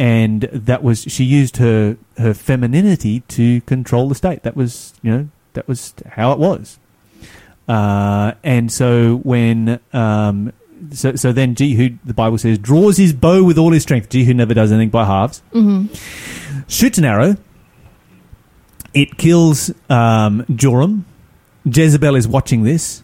And 0.00 0.44
that 0.50 0.82
was 0.82 1.02
she 1.02 1.24
used 1.24 1.58
her 1.58 1.98
her 2.16 2.32
femininity 2.32 3.20
to 3.28 3.60
control 3.60 4.08
the 4.08 4.14
state. 4.14 4.42
That 4.42 4.56
was 4.56 4.94
you 5.02 5.10
know 5.12 5.28
that 5.52 5.68
was 5.68 5.92
how 6.12 6.32
it 6.32 6.38
was. 6.38 6.78
Uh, 7.68 8.32
and 8.42 8.72
so 8.72 9.16
when 9.18 9.78
um, 9.92 10.52
so 10.90 11.14
so 11.16 11.32
then 11.32 11.54
Jehu 11.54 11.98
the 12.02 12.14
Bible 12.14 12.38
says 12.38 12.56
draws 12.58 12.96
his 12.96 13.12
bow 13.12 13.44
with 13.44 13.58
all 13.58 13.72
his 13.72 13.82
strength. 13.82 14.08
Jehu 14.08 14.32
never 14.32 14.54
does 14.54 14.72
anything 14.72 14.88
by 14.88 15.04
halves. 15.04 15.40
hmm 15.52 15.86
Shoots 16.66 16.96
an 16.98 17.04
arrow. 17.04 17.36
It 18.94 19.18
kills 19.18 19.70
um, 19.90 20.44
Joram. 20.56 21.04
Jezebel 21.64 22.16
is 22.16 22.26
watching 22.26 22.62
this. 22.64 23.02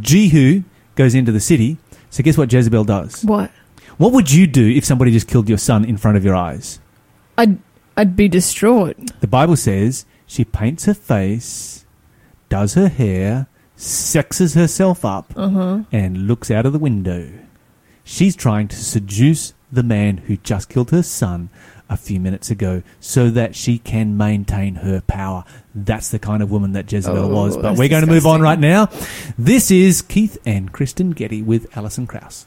Jehu 0.00 0.62
goes 0.96 1.14
into 1.14 1.32
the 1.32 1.38
city. 1.40 1.76
So 2.08 2.22
guess 2.22 2.36
what 2.38 2.50
Jezebel 2.52 2.84
does? 2.84 3.22
What? 3.24 3.50
What 4.00 4.12
would 4.14 4.32
you 4.32 4.46
do 4.46 4.66
if 4.66 4.86
somebody 4.86 5.10
just 5.10 5.28
killed 5.28 5.46
your 5.46 5.58
son 5.58 5.84
in 5.84 5.98
front 5.98 6.16
of 6.16 6.24
your 6.24 6.34
eyes? 6.34 6.80
I'd 7.36 7.58
I'd 7.98 8.16
be 8.16 8.28
distraught. 8.28 8.96
The 9.20 9.26
Bible 9.26 9.56
says 9.56 10.06
she 10.26 10.42
paints 10.42 10.86
her 10.86 10.94
face, 10.94 11.84
does 12.48 12.72
her 12.74 12.88
hair, 12.88 13.46
sexes 13.76 14.54
herself 14.54 15.04
up, 15.04 15.34
Uh 15.36 15.48
huh. 15.50 15.78
and 15.92 16.26
looks 16.26 16.50
out 16.50 16.64
of 16.64 16.72
the 16.72 16.78
window. 16.78 17.30
She's 18.02 18.34
trying 18.34 18.68
to 18.68 18.76
seduce 18.76 19.52
the 19.70 19.82
man 19.82 20.16
who 20.16 20.38
just 20.38 20.70
killed 20.70 20.92
her 20.92 21.02
son 21.02 21.50
a 21.90 21.96
few 21.98 22.18
minutes 22.20 22.50
ago 22.50 22.82
so 23.00 23.28
that 23.28 23.54
she 23.54 23.78
can 23.78 24.16
maintain 24.16 24.76
her 24.76 25.02
power. 25.02 25.44
That's 25.74 26.08
the 26.08 26.18
kind 26.18 26.42
of 26.42 26.50
woman 26.50 26.72
that 26.72 26.90
Jezebel 26.90 27.18
Oh, 27.18 27.28
was. 27.28 27.58
But 27.58 27.76
we're 27.76 27.90
going 27.90 28.06
to 28.06 28.10
move 28.10 28.26
on 28.26 28.40
right 28.40 28.58
now. 28.58 28.88
This 29.36 29.70
is 29.70 30.00
Keith 30.00 30.38
and 30.46 30.72
Kristen 30.72 31.10
Getty 31.10 31.42
with 31.42 31.76
Alison 31.76 32.06
Krauss. 32.06 32.46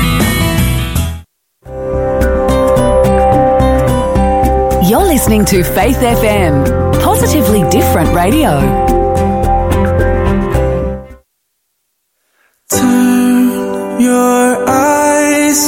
Listening 5.21 5.45
to 5.45 5.63
Faith 5.63 5.97
FM, 5.97 6.99
positively 6.99 7.61
different 7.69 8.09
radio. 8.15 8.57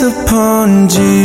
Upon 0.03 0.89
Jesus. 0.89 1.22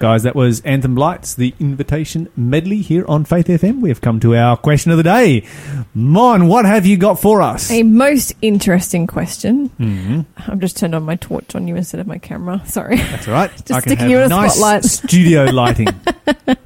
Guys. 0.00 0.22
That 0.24 0.34
was 0.34 0.60
Anthem 0.62 0.96
Lights, 0.96 1.34
the 1.34 1.54
invitation 1.60 2.28
medley 2.36 2.78
here 2.78 3.04
on 3.06 3.24
Faith 3.24 3.46
FM. 3.46 3.80
We 3.80 3.90
have 3.90 4.00
come 4.00 4.18
to 4.20 4.34
our 4.34 4.56
question 4.56 4.90
of 4.90 4.96
the 4.96 5.02
day. 5.04 5.46
Mon, 5.94 6.48
what 6.48 6.64
have 6.64 6.86
you 6.86 6.96
got 6.96 7.20
for 7.20 7.40
us? 7.42 7.70
A 7.70 7.82
most 7.84 8.32
interesting 8.42 9.06
question. 9.06 9.68
Mhm. 9.78 10.24
I've 10.48 10.58
just 10.58 10.76
turned 10.78 10.94
on 10.94 11.02
my 11.04 11.16
torch 11.16 11.54
on 11.54 11.68
you 11.68 11.76
instead 11.76 12.00
of 12.00 12.06
my 12.06 12.18
camera. 12.18 12.62
Sorry. 12.66 12.96
That's 12.96 13.28
all 13.28 13.34
right. 13.34 13.50
Just 13.58 13.72
I 13.72 13.80
sticking 13.80 14.10
you 14.10 14.16
in 14.18 14.24
a 14.24 14.28
nice 14.28 14.54
spotlight. 14.56 14.84
studio 14.86 15.44
lighting. 15.44 15.88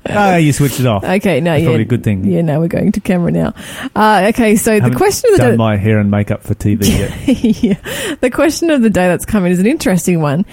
Ah, 0.08 0.36
you 0.36 0.52
switched 0.52 0.78
it 0.78 0.86
off. 0.86 1.02
Okay, 1.02 1.40
no, 1.40 1.50
That's 1.52 1.62
yeah. 1.62 1.66
probably 1.68 1.82
a 1.82 1.86
good 1.86 2.04
thing. 2.04 2.24
Yeah, 2.24 2.42
now 2.42 2.60
we're 2.60 2.68
going 2.68 2.92
to 2.92 3.00
camera 3.00 3.32
now. 3.32 3.52
Uh, 3.96 4.26
okay, 4.28 4.54
so 4.54 4.78
the 4.78 4.90
question 4.94 5.30
of 5.32 5.36
the 5.38 5.42
done 5.42 5.50
day. 5.52 5.56
my 5.56 5.76
hair 5.76 5.98
and 5.98 6.10
makeup 6.10 6.42
for 6.44 6.54
TV 6.54 6.86
yet. 6.86 7.62
yeah. 7.64 8.16
The 8.20 8.30
question 8.30 8.70
of 8.70 8.82
the 8.82 8.90
day 8.90 9.08
that's 9.08 9.24
coming 9.24 9.50
is 9.50 9.58
an 9.58 9.66
interesting 9.66 10.20
one. 10.20 10.46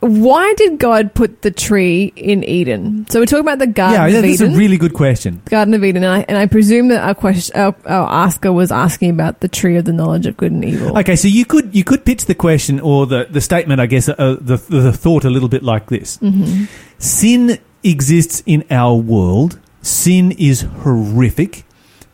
Why 0.00 0.54
did 0.56 0.78
God 0.78 1.12
put 1.14 1.42
the 1.42 1.50
tree 1.50 2.12
in 2.14 2.44
Eden? 2.44 3.06
So 3.10 3.18
we're 3.18 3.26
talking 3.26 3.40
about 3.40 3.58
the 3.58 3.66
Garden 3.66 3.94
yeah, 4.00 4.06
of 4.06 4.24
Eden. 4.24 4.30
Yeah, 4.30 4.36
that's 4.36 4.54
a 4.54 4.58
really 4.58 4.76
good 4.76 4.94
question. 4.94 5.42
Garden 5.46 5.74
of 5.74 5.82
Eden, 5.82 6.04
and 6.04 6.12
I, 6.12 6.24
and 6.28 6.38
I 6.38 6.46
presume 6.46 6.88
that 6.88 7.02
our 7.02 7.16
question, 7.16 7.56
our, 7.56 7.74
our 7.84 8.08
asker 8.26 8.52
was 8.52 8.70
asking 8.70 9.10
about 9.10 9.40
the 9.40 9.48
tree 9.48 9.76
of 9.76 9.86
the 9.86 9.92
knowledge 9.92 10.26
of 10.26 10.36
good 10.36 10.52
and 10.52 10.64
evil. 10.64 10.96
Okay, 10.98 11.16
so 11.16 11.26
you 11.26 11.44
could 11.44 11.74
you 11.74 11.82
could 11.82 12.04
pitch 12.04 12.26
the 12.26 12.34
question 12.34 12.78
or 12.78 13.06
the, 13.06 13.26
the 13.28 13.40
statement, 13.40 13.80
I 13.80 13.86
guess, 13.86 14.08
uh, 14.08 14.36
the 14.40 14.56
the 14.56 14.92
thought 14.92 15.24
a 15.24 15.30
little 15.30 15.48
bit 15.48 15.64
like 15.64 15.88
this: 15.88 16.18
Mhm. 16.18 16.68
Sin 16.98 17.58
exists 17.82 18.42
in 18.46 18.64
our 18.70 18.94
world. 18.94 19.58
Sin 19.82 20.30
is 20.32 20.60
horrific. 20.62 21.64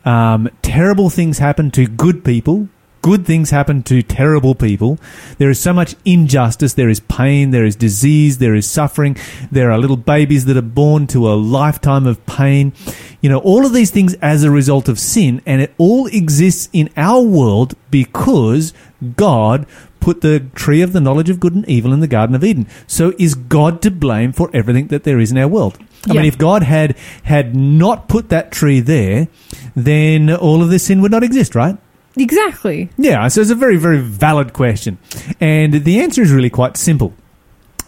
Um, 0.07 0.49
terrible 0.63 1.11
things 1.11 1.39
happen 1.39 1.71
to 1.73 1.87
good 1.87 2.25
people. 2.25 2.69
Good 3.05 3.27
things 3.27 3.51
happen 3.51 3.83
to 3.83 4.03
terrible 4.03 4.55
people. 4.55 4.99
There 5.37 5.51
is 5.51 5.61
so 5.61 5.75
much 5.75 5.95
injustice. 6.07 6.73
There 6.73 6.89
is 6.89 7.01
pain. 7.01 7.51
There 7.51 7.67
is 7.67 7.77
disease. 7.77 8.39
There 8.39 8.55
is 8.55 8.67
suffering. 8.67 9.19
There 9.53 9.71
are 9.71 9.77
little 9.77 9.99
babies 9.99 10.47
that 10.47 10.57
are 10.57 10.63
born 10.63 11.07
to 11.09 11.29
a 11.31 11.35
lifetime 11.35 12.07
of 12.07 12.25
pain. 12.25 12.73
You 13.21 13.29
know, 13.29 13.41
all 13.41 13.67
of 13.67 13.75
these 13.75 13.91
things 13.91 14.15
as 14.23 14.43
a 14.43 14.51
result 14.51 14.89
of 14.89 14.99
sin, 14.99 15.43
and 15.45 15.61
it 15.61 15.75
all 15.77 16.07
exists 16.07 16.71
in 16.73 16.89
our 16.97 17.21
world 17.21 17.75
because 17.91 18.73
God 19.17 19.67
put 20.01 20.23
the 20.23 20.41
tree 20.55 20.81
of 20.81 20.95
the 20.95 21.01
knowledge 21.01 21.29
of 21.29 21.41
good 21.41 21.55
and 21.55 21.69
evil 21.69 21.93
in 21.93 22.01
the 22.01 22.07
Garden 22.07 22.35
of 22.35 22.43
Eden. 22.43 22.67
So 22.87 23.13
is 23.19 23.35
God 23.35 23.83
to 23.83 23.91
blame 23.91 24.33
for 24.33 24.49
everything 24.55 24.87
that 24.87 25.05
there 25.05 25.19
is 25.21 25.31
in 25.31 25.37
our 25.37 25.49
world? 25.49 25.77
I 26.09 26.15
Yeah. 26.15 26.21
mean, 26.21 26.29
if 26.29 26.39
God 26.39 26.63
had 26.63 26.95
had 27.25 27.55
not 27.55 28.09
put 28.09 28.31
that 28.31 28.51
tree 28.51 28.81
there, 28.81 29.29
then 29.77 30.31
all 30.31 30.63
of 30.63 30.71
this 30.71 30.85
sin 30.85 31.03
would 31.03 31.11
not 31.13 31.23
exist, 31.23 31.55
right? 31.55 31.77
Exactly. 32.17 32.91
Yeah, 32.97 33.27
so 33.29 33.41
it's 33.41 33.51
a 33.51 33.57
very, 33.57 33.77
very 33.77 34.01
valid 34.01 34.53
question. 34.53 34.99
And 35.41 35.85
the 35.85 36.01
answer 36.01 36.23
is 36.23 36.33
really 36.33 36.51
quite 36.51 36.77
simple. 36.77 37.15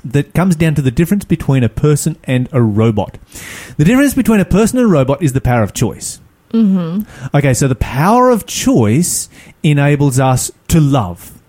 That 0.04 0.34
comes 0.34 0.54
down 0.54 0.74
to 0.76 0.82
the 0.82 0.90
difference 0.90 1.24
between 1.24 1.64
a 1.64 1.68
person 1.68 2.16
and 2.24 2.48
a 2.52 2.62
robot. 2.62 3.18
The 3.76 3.84
difference 3.84 4.14
between 4.14 4.40
a 4.40 4.44
person 4.44 4.78
and 4.78 4.86
a 4.86 4.90
robot 4.90 5.22
is 5.22 5.32
the 5.32 5.40
power 5.40 5.62
of 5.62 5.74
choice. 5.74 6.20
Mm-hmm. 6.50 7.36
Okay, 7.36 7.54
so 7.54 7.66
the 7.66 7.74
power 7.74 8.30
of 8.30 8.46
choice 8.46 9.28
enables 9.62 10.20
us 10.20 10.52
to 10.68 10.80
love 10.80 11.40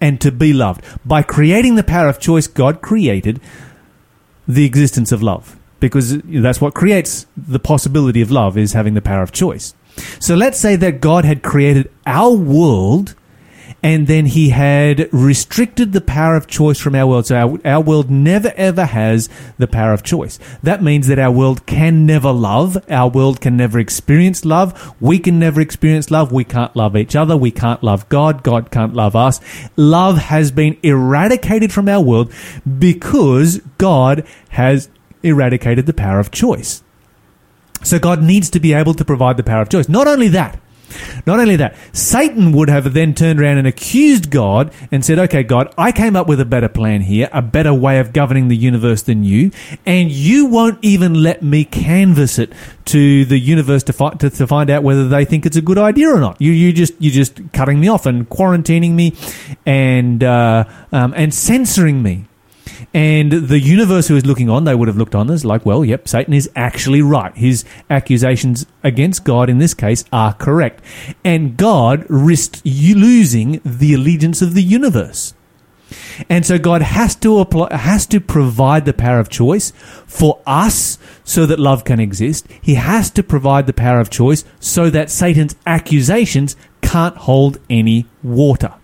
and 0.00 0.20
to 0.20 0.30
be 0.30 0.52
loved. 0.52 0.84
By 1.06 1.22
creating 1.22 1.76
the 1.76 1.82
power 1.82 2.08
of 2.08 2.20
choice, 2.20 2.46
God 2.46 2.82
created 2.82 3.40
the 4.46 4.64
existence 4.66 5.12
of 5.12 5.22
love 5.22 5.58
because 5.80 6.18
that's 6.18 6.60
what 6.60 6.74
creates 6.74 7.26
the 7.36 7.58
possibility 7.58 8.20
of 8.20 8.30
love 8.30 8.56
is 8.58 8.72
having 8.72 8.94
the 8.94 9.02
power 9.02 9.22
of 9.22 9.32
choice. 9.32 9.74
So 10.20 10.34
let's 10.34 10.58
say 10.58 10.76
that 10.76 11.00
God 11.00 11.24
had 11.24 11.42
created 11.42 11.90
our 12.06 12.32
world 12.32 13.14
and 13.82 14.06
then 14.06 14.26
he 14.26 14.50
had 14.50 15.08
restricted 15.12 15.92
the 15.92 16.00
power 16.00 16.36
of 16.36 16.46
choice 16.46 16.78
from 16.78 16.94
our 16.94 17.06
world. 17.06 17.26
So 17.26 17.36
our, 17.36 17.66
our 17.66 17.80
world 17.80 18.10
never 18.10 18.52
ever 18.56 18.84
has 18.84 19.28
the 19.58 19.66
power 19.66 19.92
of 19.92 20.04
choice. 20.04 20.38
That 20.62 20.82
means 20.82 21.08
that 21.08 21.18
our 21.18 21.32
world 21.32 21.66
can 21.66 22.06
never 22.06 22.30
love. 22.30 22.78
Our 22.88 23.08
world 23.08 23.40
can 23.40 23.56
never 23.56 23.80
experience 23.80 24.44
love. 24.44 24.94
We 25.00 25.18
can 25.18 25.38
never 25.38 25.60
experience 25.60 26.10
love. 26.10 26.30
We 26.30 26.44
can't 26.44 26.74
love 26.76 26.96
each 26.96 27.16
other. 27.16 27.36
We 27.36 27.50
can't 27.50 27.82
love 27.82 28.08
God. 28.08 28.44
God 28.44 28.70
can't 28.70 28.94
love 28.94 29.16
us. 29.16 29.40
Love 29.76 30.18
has 30.18 30.52
been 30.52 30.78
eradicated 30.82 31.72
from 31.72 31.88
our 31.88 32.00
world 32.00 32.32
because 32.78 33.58
God 33.78 34.24
has 34.50 34.88
eradicated 35.24 35.86
the 35.86 35.92
power 35.92 36.20
of 36.20 36.30
choice. 36.30 36.82
So 37.82 37.98
God 37.98 38.22
needs 38.22 38.50
to 38.50 38.60
be 38.60 38.72
able 38.72 38.94
to 38.94 39.04
provide 39.04 39.36
the 39.36 39.42
power 39.42 39.62
of 39.62 39.68
choice. 39.68 39.88
Not 39.88 40.06
only 40.06 40.28
that, 40.28 40.58
not 41.26 41.40
only 41.40 41.56
that, 41.56 41.76
Satan 41.92 42.52
would 42.52 42.68
have 42.68 42.92
then 42.92 43.14
turned 43.14 43.40
around 43.40 43.58
and 43.58 43.66
accused 43.66 44.30
God 44.30 44.72
and 44.90 45.04
said, 45.04 45.18
Okay, 45.18 45.42
God, 45.42 45.72
I 45.78 45.92
came 45.92 46.16
up 46.16 46.26
with 46.26 46.40
a 46.40 46.44
better 46.44 46.68
plan 46.68 47.02
here, 47.02 47.28
a 47.32 47.42
better 47.42 47.72
way 47.72 47.98
of 47.98 48.12
governing 48.12 48.48
the 48.48 48.56
universe 48.56 49.02
than 49.02 49.24
you, 49.24 49.50
and 49.86 50.10
you 50.10 50.46
won't 50.46 50.78
even 50.82 51.22
let 51.22 51.42
me 51.42 51.64
canvass 51.64 52.38
it 52.38 52.52
to 52.86 53.24
the 53.24 53.38
universe 53.38 53.82
to, 53.84 53.92
fi- 53.92 54.14
to, 54.14 54.30
to 54.30 54.46
find 54.46 54.70
out 54.70 54.82
whether 54.82 55.08
they 55.08 55.24
think 55.24 55.46
it's 55.46 55.56
a 55.56 55.62
good 55.62 55.78
idea 55.78 56.08
or 56.08 56.20
not. 56.20 56.40
You, 56.40 56.52
you 56.52 56.72
just, 56.72 56.94
you're 56.98 57.12
just 57.12 57.52
cutting 57.52 57.80
me 57.80 57.88
off 57.88 58.06
and 58.06 58.28
quarantining 58.28 58.92
me 58.92 59.14
and, 59.64 60.22
uh, 60.22 60.64
um, 60.90 61.14
and 61.16 61.32
censoring 61.32 62.02
me. 62.02 62.26
And 62.94 63.32
the 63.32 63.58
universe 63.58 64.08
who 64.08 64.16
is 64.16 64.26
looking 64.26 64.50
on, 64.50 64.64
they 64.64 64.74
would 64.74 64.88
have 64.88 64.98
looked 64.98 65.14
on 65.14 65.30
as 65.30 65.44
like, 65.44 65.64
well, 65.64 65.84
yep, 65.84 66.06
Satan 66.06 66.34
is 66.34 66.50
actually 66.54 67.00
right. 67.00 67.34
His 67.34 67.64
accusations 67.88 68.66
against 68.82 69.24
God 69.24 69.48
in 69.48 69.58
this 69.58 69.72
case 69.72 70.04
are 70.12 70.34
correct. 70.34 70.84
And 71.24 71.56
God 71.56 72.04
risked 72.08 72.64
losing 72.66 73.60
the 73.64 73.94
allegiance 73.94 74.42
of 74.42 74.54
the 74.54 74.62
universe. 74.62 75.32
And 76.28 76.44
so 76.44 76.58
God 76.58 76.82
has 76.82 77.14
to 77.16 77.38
apply, 77.38 77.74
has 77.74 78.06
to 78.06 78.20
provide 78.20 78.84
the 78.84 78.92
power 78.92 79.18
of 79.18 79.28
choice 79.28 79.72
for 80.06 80.40
us 80.46 80.98
so 81.24 81.46
that 81.46 81.58
love 81.58 81.84
can 81.84 82.00
exist. 82.00 82.46
He 82.60 82.74
has 82.74 83.10
to 83.12 83.22
provide 83.22 83.66
the 83.66 83.72
power 83.72 84.00
of 84.00 84.10
choice 84.10 84.44
so 84.60 84.90
that 84.90 85.10
Satan's 85.10 85.56
accusations 85.66 86.56
can't 86.80 87.16
hold 87.16 87.58
any 87.68 88.06
water. 88.22 88.74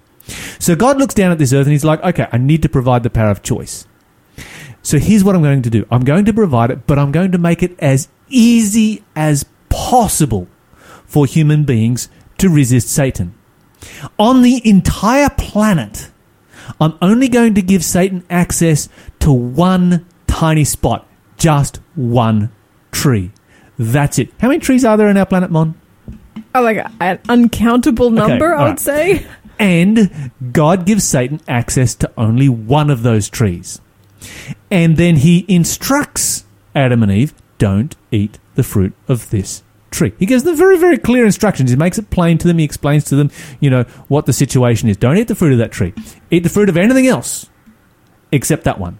So 0.58 0.76
God 0.76 0.98
looks 0.98 1.14
down 1.14 1.32
at 1.32 1.38
this 1.38 1.52
earth 1.52 1.66
and 1.66 1.72
he's 1.72 1.84
like, 1.84 2.02
okay, 2.02 2.28
I 2.30 2.38
need 2.38 2.62
to 2.62 2.68
provide 2.68 3.02
the 3.02 3.10
power 3.10 3.30
of 3.30 3.42
choice. 3.42 3.86
So 4.88 4.98
here's 4.98 5.22
what 5.22 5.34
I'm 5.34 5.42
going 5.42 5.60
to 5.60 5.68
do. 5.68 5.84
I'm 5.90 6.02
going 6.02 6.24
to 6.24 6.32
provide 6.32 6.70
it, 6.70 6.86
but 6.86 6.98
I'm 6.98 7.12
going 7.12 7.32
to 7.32 7.36
make 7.36 7.62
it 7.62 7.78
as 7.78 8.08
easy 8.30 9.04
as 9.14 9.44
possible 9.68 10.48
for 11.04 11.26
human 11.26 11.64
beings 11.64 12.08
to 12.38 12.48
resist 12.48 12.88
Satan. 12.88 13.34
On 14.18 14.40
the 14.40 14.66
entire 14.66 15.28
planet, 15.28 16.10
I'm 16.80 16.96
only 17.02 17.28
going 17.28 17.54
to 17.56 17.60
give 17.60 17.84
Satan 17.84 18.24
access 18.30 18.88
to 19.18 19.30
one 19.30 20.06
tiny 20.26 20.64
spot, 20.64 21.06
just 21.36 21.80
one 21.94 22.50
tree. 22.90 23.30
That's 23.78 24.18
it. 24.18 24.30
How 24.40 24.48
many 24.48 24.58
trees 24.58 24.86
are 24.86 24.96
there 24.96 25.10
in 25.10 25.18
our 25.18 25.26
planet, 25.26 25.50
Mon? 25.50 25.78
Oh, 26.54 26.62
like 26.62 26.82
an 26.98 27.20
uncountable 27.28 28.08
number, 28.08 28.54
all 28.54 28.60
I 28.60 28.62
would 28.62 28.70
right. 28.70 28.80
say. 28.80 29.26
And 29.58 30.30
God 30.50 30.86
gives 30.86 31.04
Satan 31.04 31.42
access 31.46 31.94
to 31.96 32.10
only 32.16 32.48
one 32.48 32.88
of 32.88 33.02
those 33.02 33.28
trees. 33.28 33.82
And 34.70 34.96
then 34.96 35.16
he 35.16 35.44
instructs 35.48 36.44
Adam 36.74 37.02
and 37.02 37.12
Eve 37.12 37.34
don't 37.58 37.96
eat 38.10 38.38
the 38.54 38.62
fruit 38.62 38.94
of 39.08 39.30
this 39.30 39.62
tree. 39.90 40.12
He 40.18 40.26
gives 40.26 40.44
them 40.44 40.56
very, 40.56 40.78
very 40.78 40.98
clear 40.98 41.24
instructions. 41.24 41.70
He 41.70 41.76
makes 41.76 41.98
it 41.98 42.10
plain 42.10 42.38
to 42.38 42.46
them. 42.46 42.58
He 42.58 42.64
explains 42.64 43.04
to 43.04 43.16
them, 43.16 43.30
you 43.60 43.70
know, 43.70 43.82
what 44.08 44.26
the 44.26 44.32
situation 44.32 44.88
is. 44.88 44.96
Don't 44.96 45.16
eat 45.16 45.28
the 45.28 45.34
fruit 45.34 45.52
of 45.52 45.58
that 45.58 45.72
tree. 45.72 45.94
Eat 46.30 46.42
the 46.42 46.48
fruit 46.48 46.68
of 46.68 46.76
anything 46.76 47.06
else 47.06 47.48
except 48.30 48.64
that 48.64 48.78
one. 48.78 48.98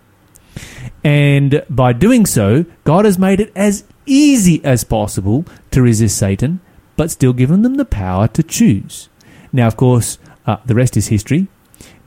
And 1.05 1.63
by 1.71 1.93
doing 1.93 2.27
so, 2.27 2.65
God 2.85 3.05
has 3.05 3.19
made 3.19 3.41
it 3.41 3.53
as 3.55 3.85
easy 4.07 4.65
as 4.65 4.85
possible 4.85 5.45
to 5.71 5.83
resist 5.83 6.17
Satan, 6.17 6.61
but 6.97 7.11
still 7.11 7.33
given 7.33 7.63
them 7.63 7.75
the 7.75 7.85
power 7.85 8.27
to 8.29 8.43
choose. 8.43 9.09
Now, 9.53 9.67
of 9.67 9.77
course, 9.77 10.19
uh, 10.47 10.57
the 10.65 10.75
rest 10.75 10.97
is 10.97 11.09
history 11.09 11.47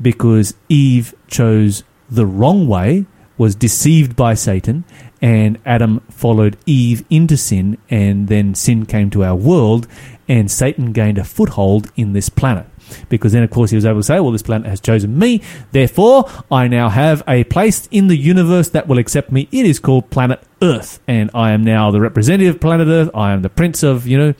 because 0.01 0.55
Eve 0.68 1.14
chose 1.28 1.84
the 2.09 2.26
wrong 2.26 2.68
way, 2.68 3.05
was 3.38 3.56
deceived 3.56 4.16
by 4.16 4.34
Satan, 4.34 4.84
and 5.22 5.60
Adam 5.66 6.00
followed 6.10 6.58
Eve 6.66 7.06
into 7.10 7.38
sin, 7.38 7.78
and 7.90 8.28
then 8.28 8.56
sin 8.56 8.86
came 8.86 9.10
to 9.12 9.24
our 9.24 9.36
world, 9.36 9.88
and 10.28 10.50
Satan 10.50 10.92
gained 10.92 11.18
a 11.18 11.24
foothold 11.24 11.92
in 11.96 12.14
this 12.14 12.30
planet. 12.30 12.66
Because 13.10 13.32
then, 13.32 13.44
of 13.44 13.50
course, 13.50 13.70
he 13.70 13.76
was 13.76 13.86
able 13.86 14.00
to 14.00 14.04
say, 14.04 14.20
Well, 14.20 14.32
this 14.32 14.42
planet 14.42 14.68
has 14.68 14.82
chosen 14.82 15.18
me, 15.18 15.42
therefore, 15.72 16.30
I 16.52 16.68
now 16.68 16.90
have 16.90 17.24
a 17.28 17.44
place 17.46 17.88
in 17.92 18.08
the 18.08 18.18
universe 18.18 18.70
that 18.70 18.88
will 18.88 18.98
accept 18.98 19.32
me. 19.32 19.48
It 19.52 19.66
is 19.66 19.80
called 19.80 20.10
planet 20.10 20.42
Earth, 20.62 21.00
and 21.08 21.32
I 21.34 21.52
am 21.52 21.64
now 21.64 21.92
the 21.92 22.02
representative 22.02 22.56
of 22.56 22.62
planet 22.62 22.88
Earth. 22.88 23.10
I 23.14 23.32
am 23.32 23.42
the 23.42 23.50
prince 23.50 23.84
of, 23.84 24.08
you 24.08 24.18
know, 24.18 24.34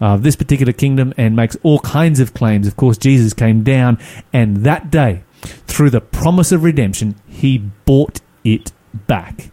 uh, 0.00 0.16
this 0.16 0.36
particular 0.36 0.72
kingdom, 0.72 1.14
and 1.16 1.36
makes 1.36 1.56
all 1.62 1.78
kinds 1.80 2.20
of 2.20 2.34
claims. 2.34 2.66
Of 2.66 2.76
course, 2.76 2.98
Jesus 2.98 3.32
came 3.32 3.62
down, 3.62 3.98
and 4.32 4.58
that 4.58 4.90
day, 4.90 5.22
through 5.66 5.90
the 5.90 6.00
promise 6.00 6.52
of 6.52 6.62
redemption, 6.62 7.16
he 7.26 7.58
bought 7.58 8.20
it 8.44 8.72
back. 9.06 9.50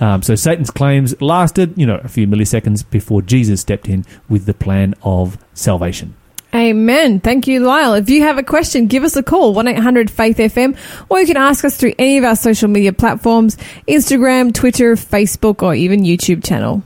Um, 0.00 0.22
so 0.22 0.34
Satan's 0.34 0.70
claims 0.70 1.20
lasted, 1.22 1.74
you 1.76 1.86
know, 1.86 2.00
a 2.02 2.08
few 2.08 2.26
milliseconds 2.26 2.88
before 2.88 3.22
Jesus 3.22 3.60
stepped 3.60 3.88
in 3.88 4.04
with 4.28 4.46
the 4.46 4.54
plan 4.54 4.94
of 5.02 5.38
salvation. 5.54 6.14
Amen. 6.54 7.18
Thank 7.18 7.48
you, 7.48 7.60
Lyle. 7.60 7.94
If 7.94 8.08
you 8.08 8.22
have 8.22 8.38
a 8.38 8.42
question, 8.42 8.86
give 8.86 9.02
us 9.02 9.16
a 9.16 9.22
call, 9.22 9.54
1 9.54 9.66
800 9.66 10.10
Faith 10.10 10.36
FM, 10.36 10.76
or 11.08 11.18
you 11.18 11.26
can 11.26 11.36
ask 11.36 11.64
us 11.64 11.76
through 11.76 11.94
any 11.98 12.18
of 12.18 12.24
our 12.24 12.36
social 12.36 12.68
media 12.68 12.92
platforms 12.92 13.56
Instagram, 13.88 14.54
Twitter, 14.54 14.94
Facebook, 14.94 15.62
or 15.62 15.74
even 15.74 16.02
YouTube 16.02 16.44
channel. 16.44 16.84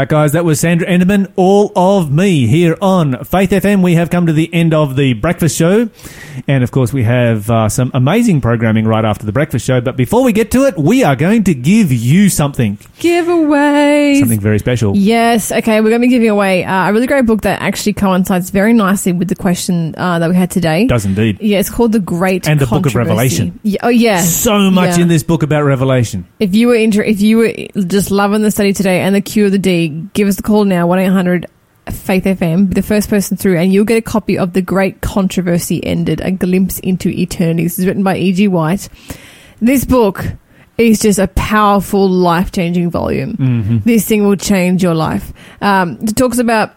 Back, 0.00 0.08
guys. 0.08 0.32
That 0.32 0.46
was 0.46 0.58
Sandra 0.58 0.88
Enderman, 0.88 1.30
all 1.36 1.72
of 1.76 2.10
me 2.10 2.46
here 2.46 2.74
on 2.80 3.22
Faith 3.22 3.50
FM. 3.50 3.82
We 3.82 3.96
have 3.96 4.08
come 4.08 4.24
to 4.24 4.32
the 4.32 4.48
end 4.50 4.72
of 4.72 4.96
the 4.96 5.12
breakfast 5.12 5.58
show. 5.58 5.90
And 6.48 6.64
of 6.64 6.70
course, 6.70 6.90
we 6.90 7.02
have 7.02 7.50
uh, 7.50 7.68
some 7.68 7.90
amazing 7.92 8.40
programming 8.40 8.86
right 8.86 9.04
after 9.04 9.26
the 9.26 9.32
breakfast 9.32 9.66
show. 9.66 9.82
But 9.82 9.98
before 9.98 10.22
we 10.24 10.32
get 10.32 10.50
to 10.52 10.64
it, 10.64 10.78
we 10.78 11.04
are 11.04 11.16
going 11.16 11.44
to 11.44 11.54
give 11.54 11.92
you 11.92 12.30
something, 12.30 12.78
Giveaways. 13.00 14.20
something 14.20 14.40
very 14.40 14.58
special. 14.58 14.96
Yes. 14.96 15.50
Okay. 15.52 15.80
We're 15.80 15.90
going 15.90 16.00
to 16.02 16.06
be 16.06 16.10
giving 16.10 16.28
away 16.28 16.64
uh, 16.64 16.88
a 16.88 16.92
really 16.92 17.06
great 17.06 17.26
book 17.26 17.42
that 17.42 17.60
actually 17.62 17.94
coincides 17.94 18.50
very 18.50 18.72
nicely 18.72 19.12
with 19.12 19.28
the 19.28 19.34
question 19.34 19.94
uh, 19.96 20.18
that 20.18 20.28
we 20.30 20.36
had 20.36 20.50
today. 20.50 20.86
Does 20.86 21.04
indeed. 21.04 21.38
Yeah, 21.40 21.58
it's 21.58 21.70
called 21.70 21.92
the 21.92 21.98
Great 22.00 22.48
And 22.48 22.60
the 22.60 22.66
Book 22.66 22.86
of 22.86 22.94
Revelation. 22.94 23.58
Yeah, 23.62 23.80
oh 23.82 23.88
yeah, 23.88 24.20
So 24.20 24.70
much 24.70 24.96
Yeah. 24.96 25.02
in 25.02 25.08
this 25.08 25.22
book 25.22 25.42
about 25.42 25.62
Revelation. 25.64 26.26
If 26.38 26.54
you 26.54 26.68
were 26.68 26.74
inter- 26.74 27.02
if 27.02 27.20
you 27.20 27.38
were 27.38 27.52
just 27.86 28.10
loving 28.10 28.42
the 28.42 28.50
study 28.50 28.72
today 28.72 29.00
and 29.00 29.14
the 29.14 29.20
Q 29.20 29.46
of 29.46 29.52
the 29.52 29.58
D, 29.58 29.88
give 30.14 30.28
us 30.28 30.38
a 30.38 30.42
call 30.42 30.64
now 30.64 30.86
one 30.86 30.98
eight 30.98 31.06
hundred 31.08 31.46
Faith 31.90 32.24
FM. 32.24 32.68
Be 32.68 32.74
the 32.74 32.82
first 32.82 33.08
person 33.08 33.36
through, 33.36 33.56
and 33.58 33.72
you'll 33.72 33.84
get 33.84 33.96
a 33.96 34.02
copy 34.02 34.38
of 34.38 34.52
the 34.52 34.62
Great 34.62 35.00
Controversy 35.00 35.84
Ended: 35.84 36.20
A 36.20 36.30
Glimpse 36.30 36.78
into 36.78 37.08
Eternity. 37.08 37.64
This 37.64 37.78
is 37.78 37.86
written 37.86 38.02
by 38.04 38.16
E. 38.16 38.32
G. 38.32 38.46
White. 38.48 38.88
This 39.60 39.84
book 39.84 40.24
is 40.80 41.00
just 41.00 41.18
a 41.18 41.28
powerful, 41.28 42.08
life 42.08 42.50
changing 42.52 42.90
volume. 42.90 43.36
Mhm. 43.36 43.84
This 43.84 44.04
thing 44.06 44.26
will 44.26 44.36
change 44.36 44.82
your 44.82 44.94
life. 44.94 45.32
Um, 45.60 45.98
it 46.02 46.16
talks 46.16 46.38
about 46.38 46.72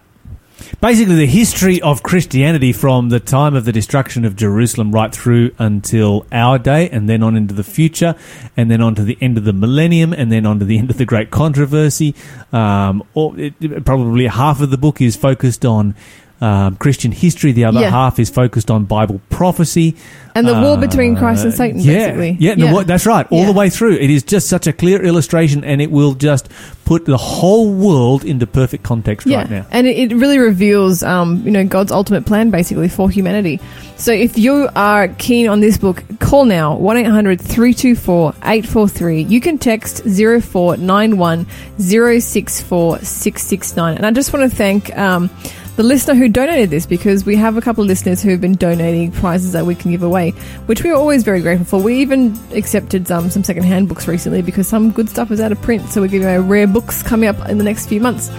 Basically, 0.81 1.15
the 1.15 1.25
history 1.27 1.81
of 1.81 2.03
Christianity 2.03 2.71
from 2.73 3.09
the 3.09 3.19
time 3.19 3.53
of 3.55 3.65
the 3.65 3.71
destruction 3.71 4.23
of 4.25 4.35
Jerusalem 4.35 4.91
right 4.91 5.13
through 5.13 5.51
until 5.57 6.25
our 6.31 6.57
day, 6.57 6.89
and 6.89 7.07
then 7.09 7.21
on 7.23 7.35
into 7.35 7.53
the 7.53 7.63
future, 7.63 8.15
and 8.55 8.69
then 8.71 8.81
on 8.81 8.95
to 8.95 9.03
the 9.03 9.17
end 9.21 9.37
of 9.37 9.43
the 9.45 9.53
millennium, 9.53 10.13
and 10.13 10.31
then 10.31 10.45
on 10.45 10.59
to 10.59 10.65
the 10.65 10.77
end 10.77 10.89
of 10.89 10.97
the 10.97 11.05
Great 11.05 11.31
Controversy. 11.31 12.15
Um, 12.51 13.03
or 13.13 13.33
it- 13.37 13.85
probably 13.85 14.27
half 14.27 14.61
of 14.61 14.69
the 14.71 14.77
book 14.77 15.01
is 15.01 15.15
focused 15.15 15.65
on 15.65 15.95
um, 16.41 16.75
Christian 16.75 17.11
history, 17.11 17.53
the 17.53 17.65
other 17.65 17.79
Yeah. 17.81 17.89
half 17.89 18.19
is 18.19 18.29
focused 18.29 18.69
on 18.69 18.83
Bible 18.85 19.19
prophecy. 19.29 19.95
And 20.35 20.47
the 20.47 20.59
war 20.59 20.77
between 20.77 21.15
Christ 21.15 21.43
and 21.45 21.53
Uh, 21.53 21.57
Satan, 21.57 21.79
yeah, 21.79 21.93
basically. 22.07 22.37
Yeah, 22.39 22.55
the 22.55 22.61
Yeah. 22.61 22.71
war- 22.73 22.83
that's 22.83 23.05
right. 23.05 23.25
All 23.29 23.41
Yeah. 23.41 23.45
the 23.45 23.51
way 23.53 23.69
through. 23.69 23.93
It 23.97 24.09
is 24.09 24.23
just 24.23 24.47
such 24.49 24.65
a 24.65 24.73
clear 24.73 24.99
illustration, 25.03 25.63
and 25.63 25.79
it 25.79 25.91
will 25.91 26.15
just 26.15 26.49
put 26.85 27.05
the 27.05 27.17
whole 27.17 27.71
world 27.71 28.25
into 28.25 28.47
perfect 28.47 28.81
context 28.83 29.27
right 29.27 29.47
now. 29.49 29.63
and 29.71 29.85
it, 29.87 30.11
it 30.11 30.15
really 30.15 30.39
reveals, 30.39 31.03
um, 31.03 31.43
you 31.45 31.51
know, 31.51 31.63
God's 31.63 31.91
ultimate 31.91 32.25
plan 32.25 32.49
basically 32.49 32.87
for 32.89 33.09
humanity. 33.11 33.59
So 33.95 34.11
if 34.11 34.35
you 34.37 34.67
are 34.75 35.07
keen 35.19 35.47
on 35.47 35.61
this 35.61 35.77
book, 35.77 36.03
call 36.19 36.45
now 36.45 36.75
1-800-324-843. 36.77 39.29
You 39.29 39.39
can 39.39 39.57
text 39.57 40.07
zero 40.07 40.41
four 40.41 40.77
nine 40.77 41.17
one 41.17 41.45
zero 41.79 42.19
six 42.19 42.61
four 42.61 42.99
six 42.99 43.43
six 43.45 43.75
nine. 43.75 43.97
And 43.97 44.05
I 44.05 44.11
just 44.11 44.33
want 44.33 44.49
to 44.49 44.55
thank. 44.55 44.95
Um, 44.97 45.29
the 45.75 45.83
listener 45.83 46.13
who 46.13 46.29
donated 46.29 46.69
this 46.69 46.85
because 46.85 47.25
we 47.25 47.35
have 47.35 47.57
a 47.57 47.61
couple 47.61 47.81
of 47.81 47.87
listeners 47.87 48.21
who 48.21 48.29
have 48.29 48.39
been 48.39 48.55
donating 48.55 49.11
prizes 49.11 49.53
that 49.53 49.65
we 49.65 49.73
can 49.73 49.89
give 49.89 50.03
away, 50.03 50.31
which 50.67 50.83
we 50.83 50.91
are 50.91 50.95
always 50.95 51.23
very 51.23 51.41
grateful 51.41 51.65
for. 51.65 51.83
We 51.83 51.99
even 51.99 52.37
accepted 52.51 53.11
um, 53.11 53.29
some 53.31 53.43
second-hand 53.43 53.89
books 53.89 54.07
recently 54.07 54.43
because 54.43 54.67
some 54.67 54.91
good 54.91 55.09
stuff 55.09 55.31
is 55.31 55.41
out 55.41 55.51
of 55.51 55.61
print, 55.61 55.89
so 55.89 56.01
we're 56.01 56.07
giving 56.07 56.27
away 56.27 56.37
rare 56.37 56.67
books 56.67 57.01
coming 57.01 57.27
up 57.27 57.49
in 57.49 57.57
the 57.57 57.63
next 57.63 57.87
few 57.87 57.99
months. 57.99 58.29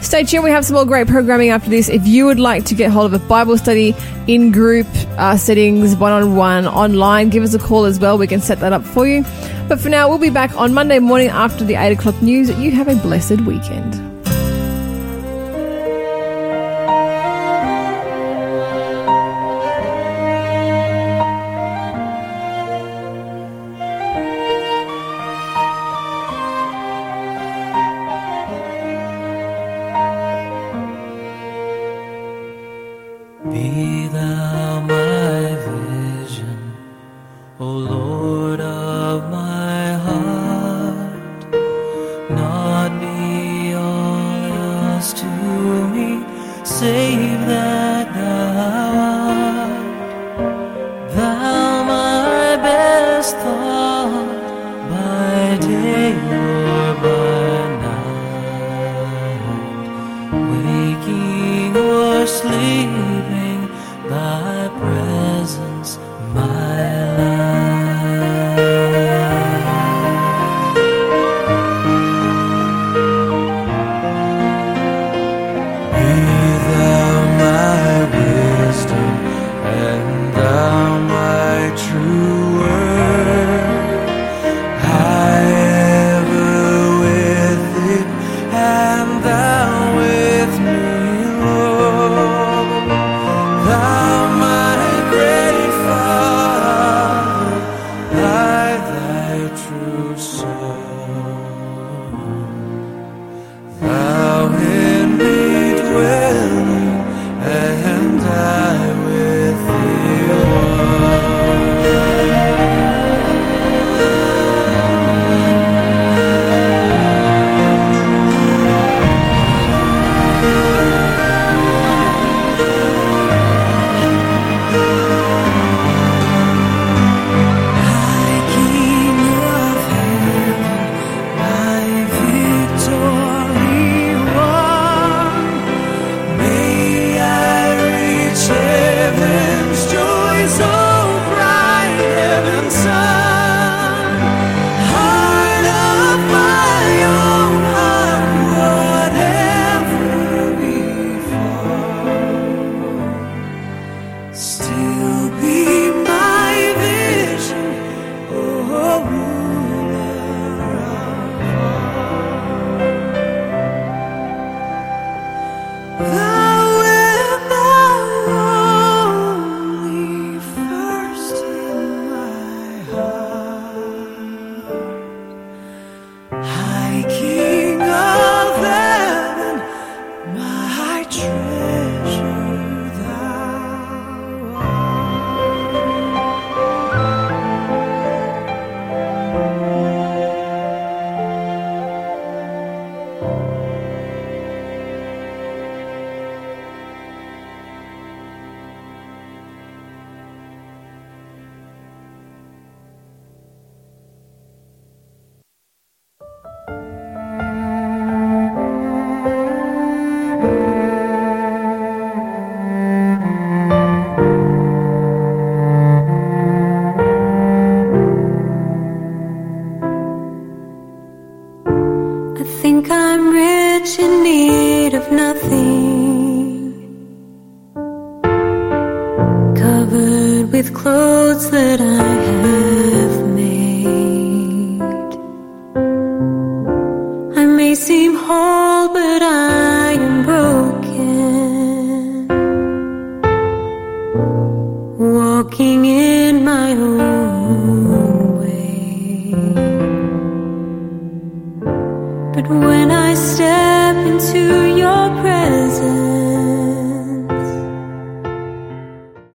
Stay 0.00 0.24
tuned. 0.24 0.42
We 0.42 0.50
have 0.50 0.64
some 0.64 0.74
more 0.74 0.84
great 0.84 1.06
programming 1.06 1.50
after 1.50 1.70
this. 1.70 1.88
If 1.88 2.08
you 2.08 2.26
would 2.26 2.40
like 2.40 2.64
to 2.64 2.74
get 2.74 2.90
hold 2.90 3.14
of 3.14 3.22
a 3.22 3.24
Bible 3.26 3.56
study 3.56 3.94
in 4.26 4.50
group 4.50 4.88
uh, 5.16 5.36
settings, 5.36 5.94
one 5.94 6.12
on 6.12 6.34
one, 6.34 6.66
online, 6.66 7.28
give 7.28 7.44
us 7.44 7.54
a 7.54 7.58
call 7.60 7.84
as 7.84 8.00
well. 8.00 8.18
We 8.18 8.26
can 8.26 8.40
set 8.40 8.58
that 8.58 8.72
up 8.72 8.82
for 8.82 9.06
you. 9.06 9.22
But 9.68 9.78
for 9.78 9.88
now, 9.88 10.08
we'll 10.08 10.18
be 10.18 10.30
back 10.30 10.56
on 10.56 10.74
Monday 10.74 10.98
morning 10.98 11.28
after 11.28 11.64
the 11.64 11.76
8 11.76 11.92
o'clock 11.92 12.20
news. 12.20 12.50
You 12.58 12.72
have 12.72 12.88
a 12.88 12.96
blessed 12.96 13.42
weekend. 13.42 14.11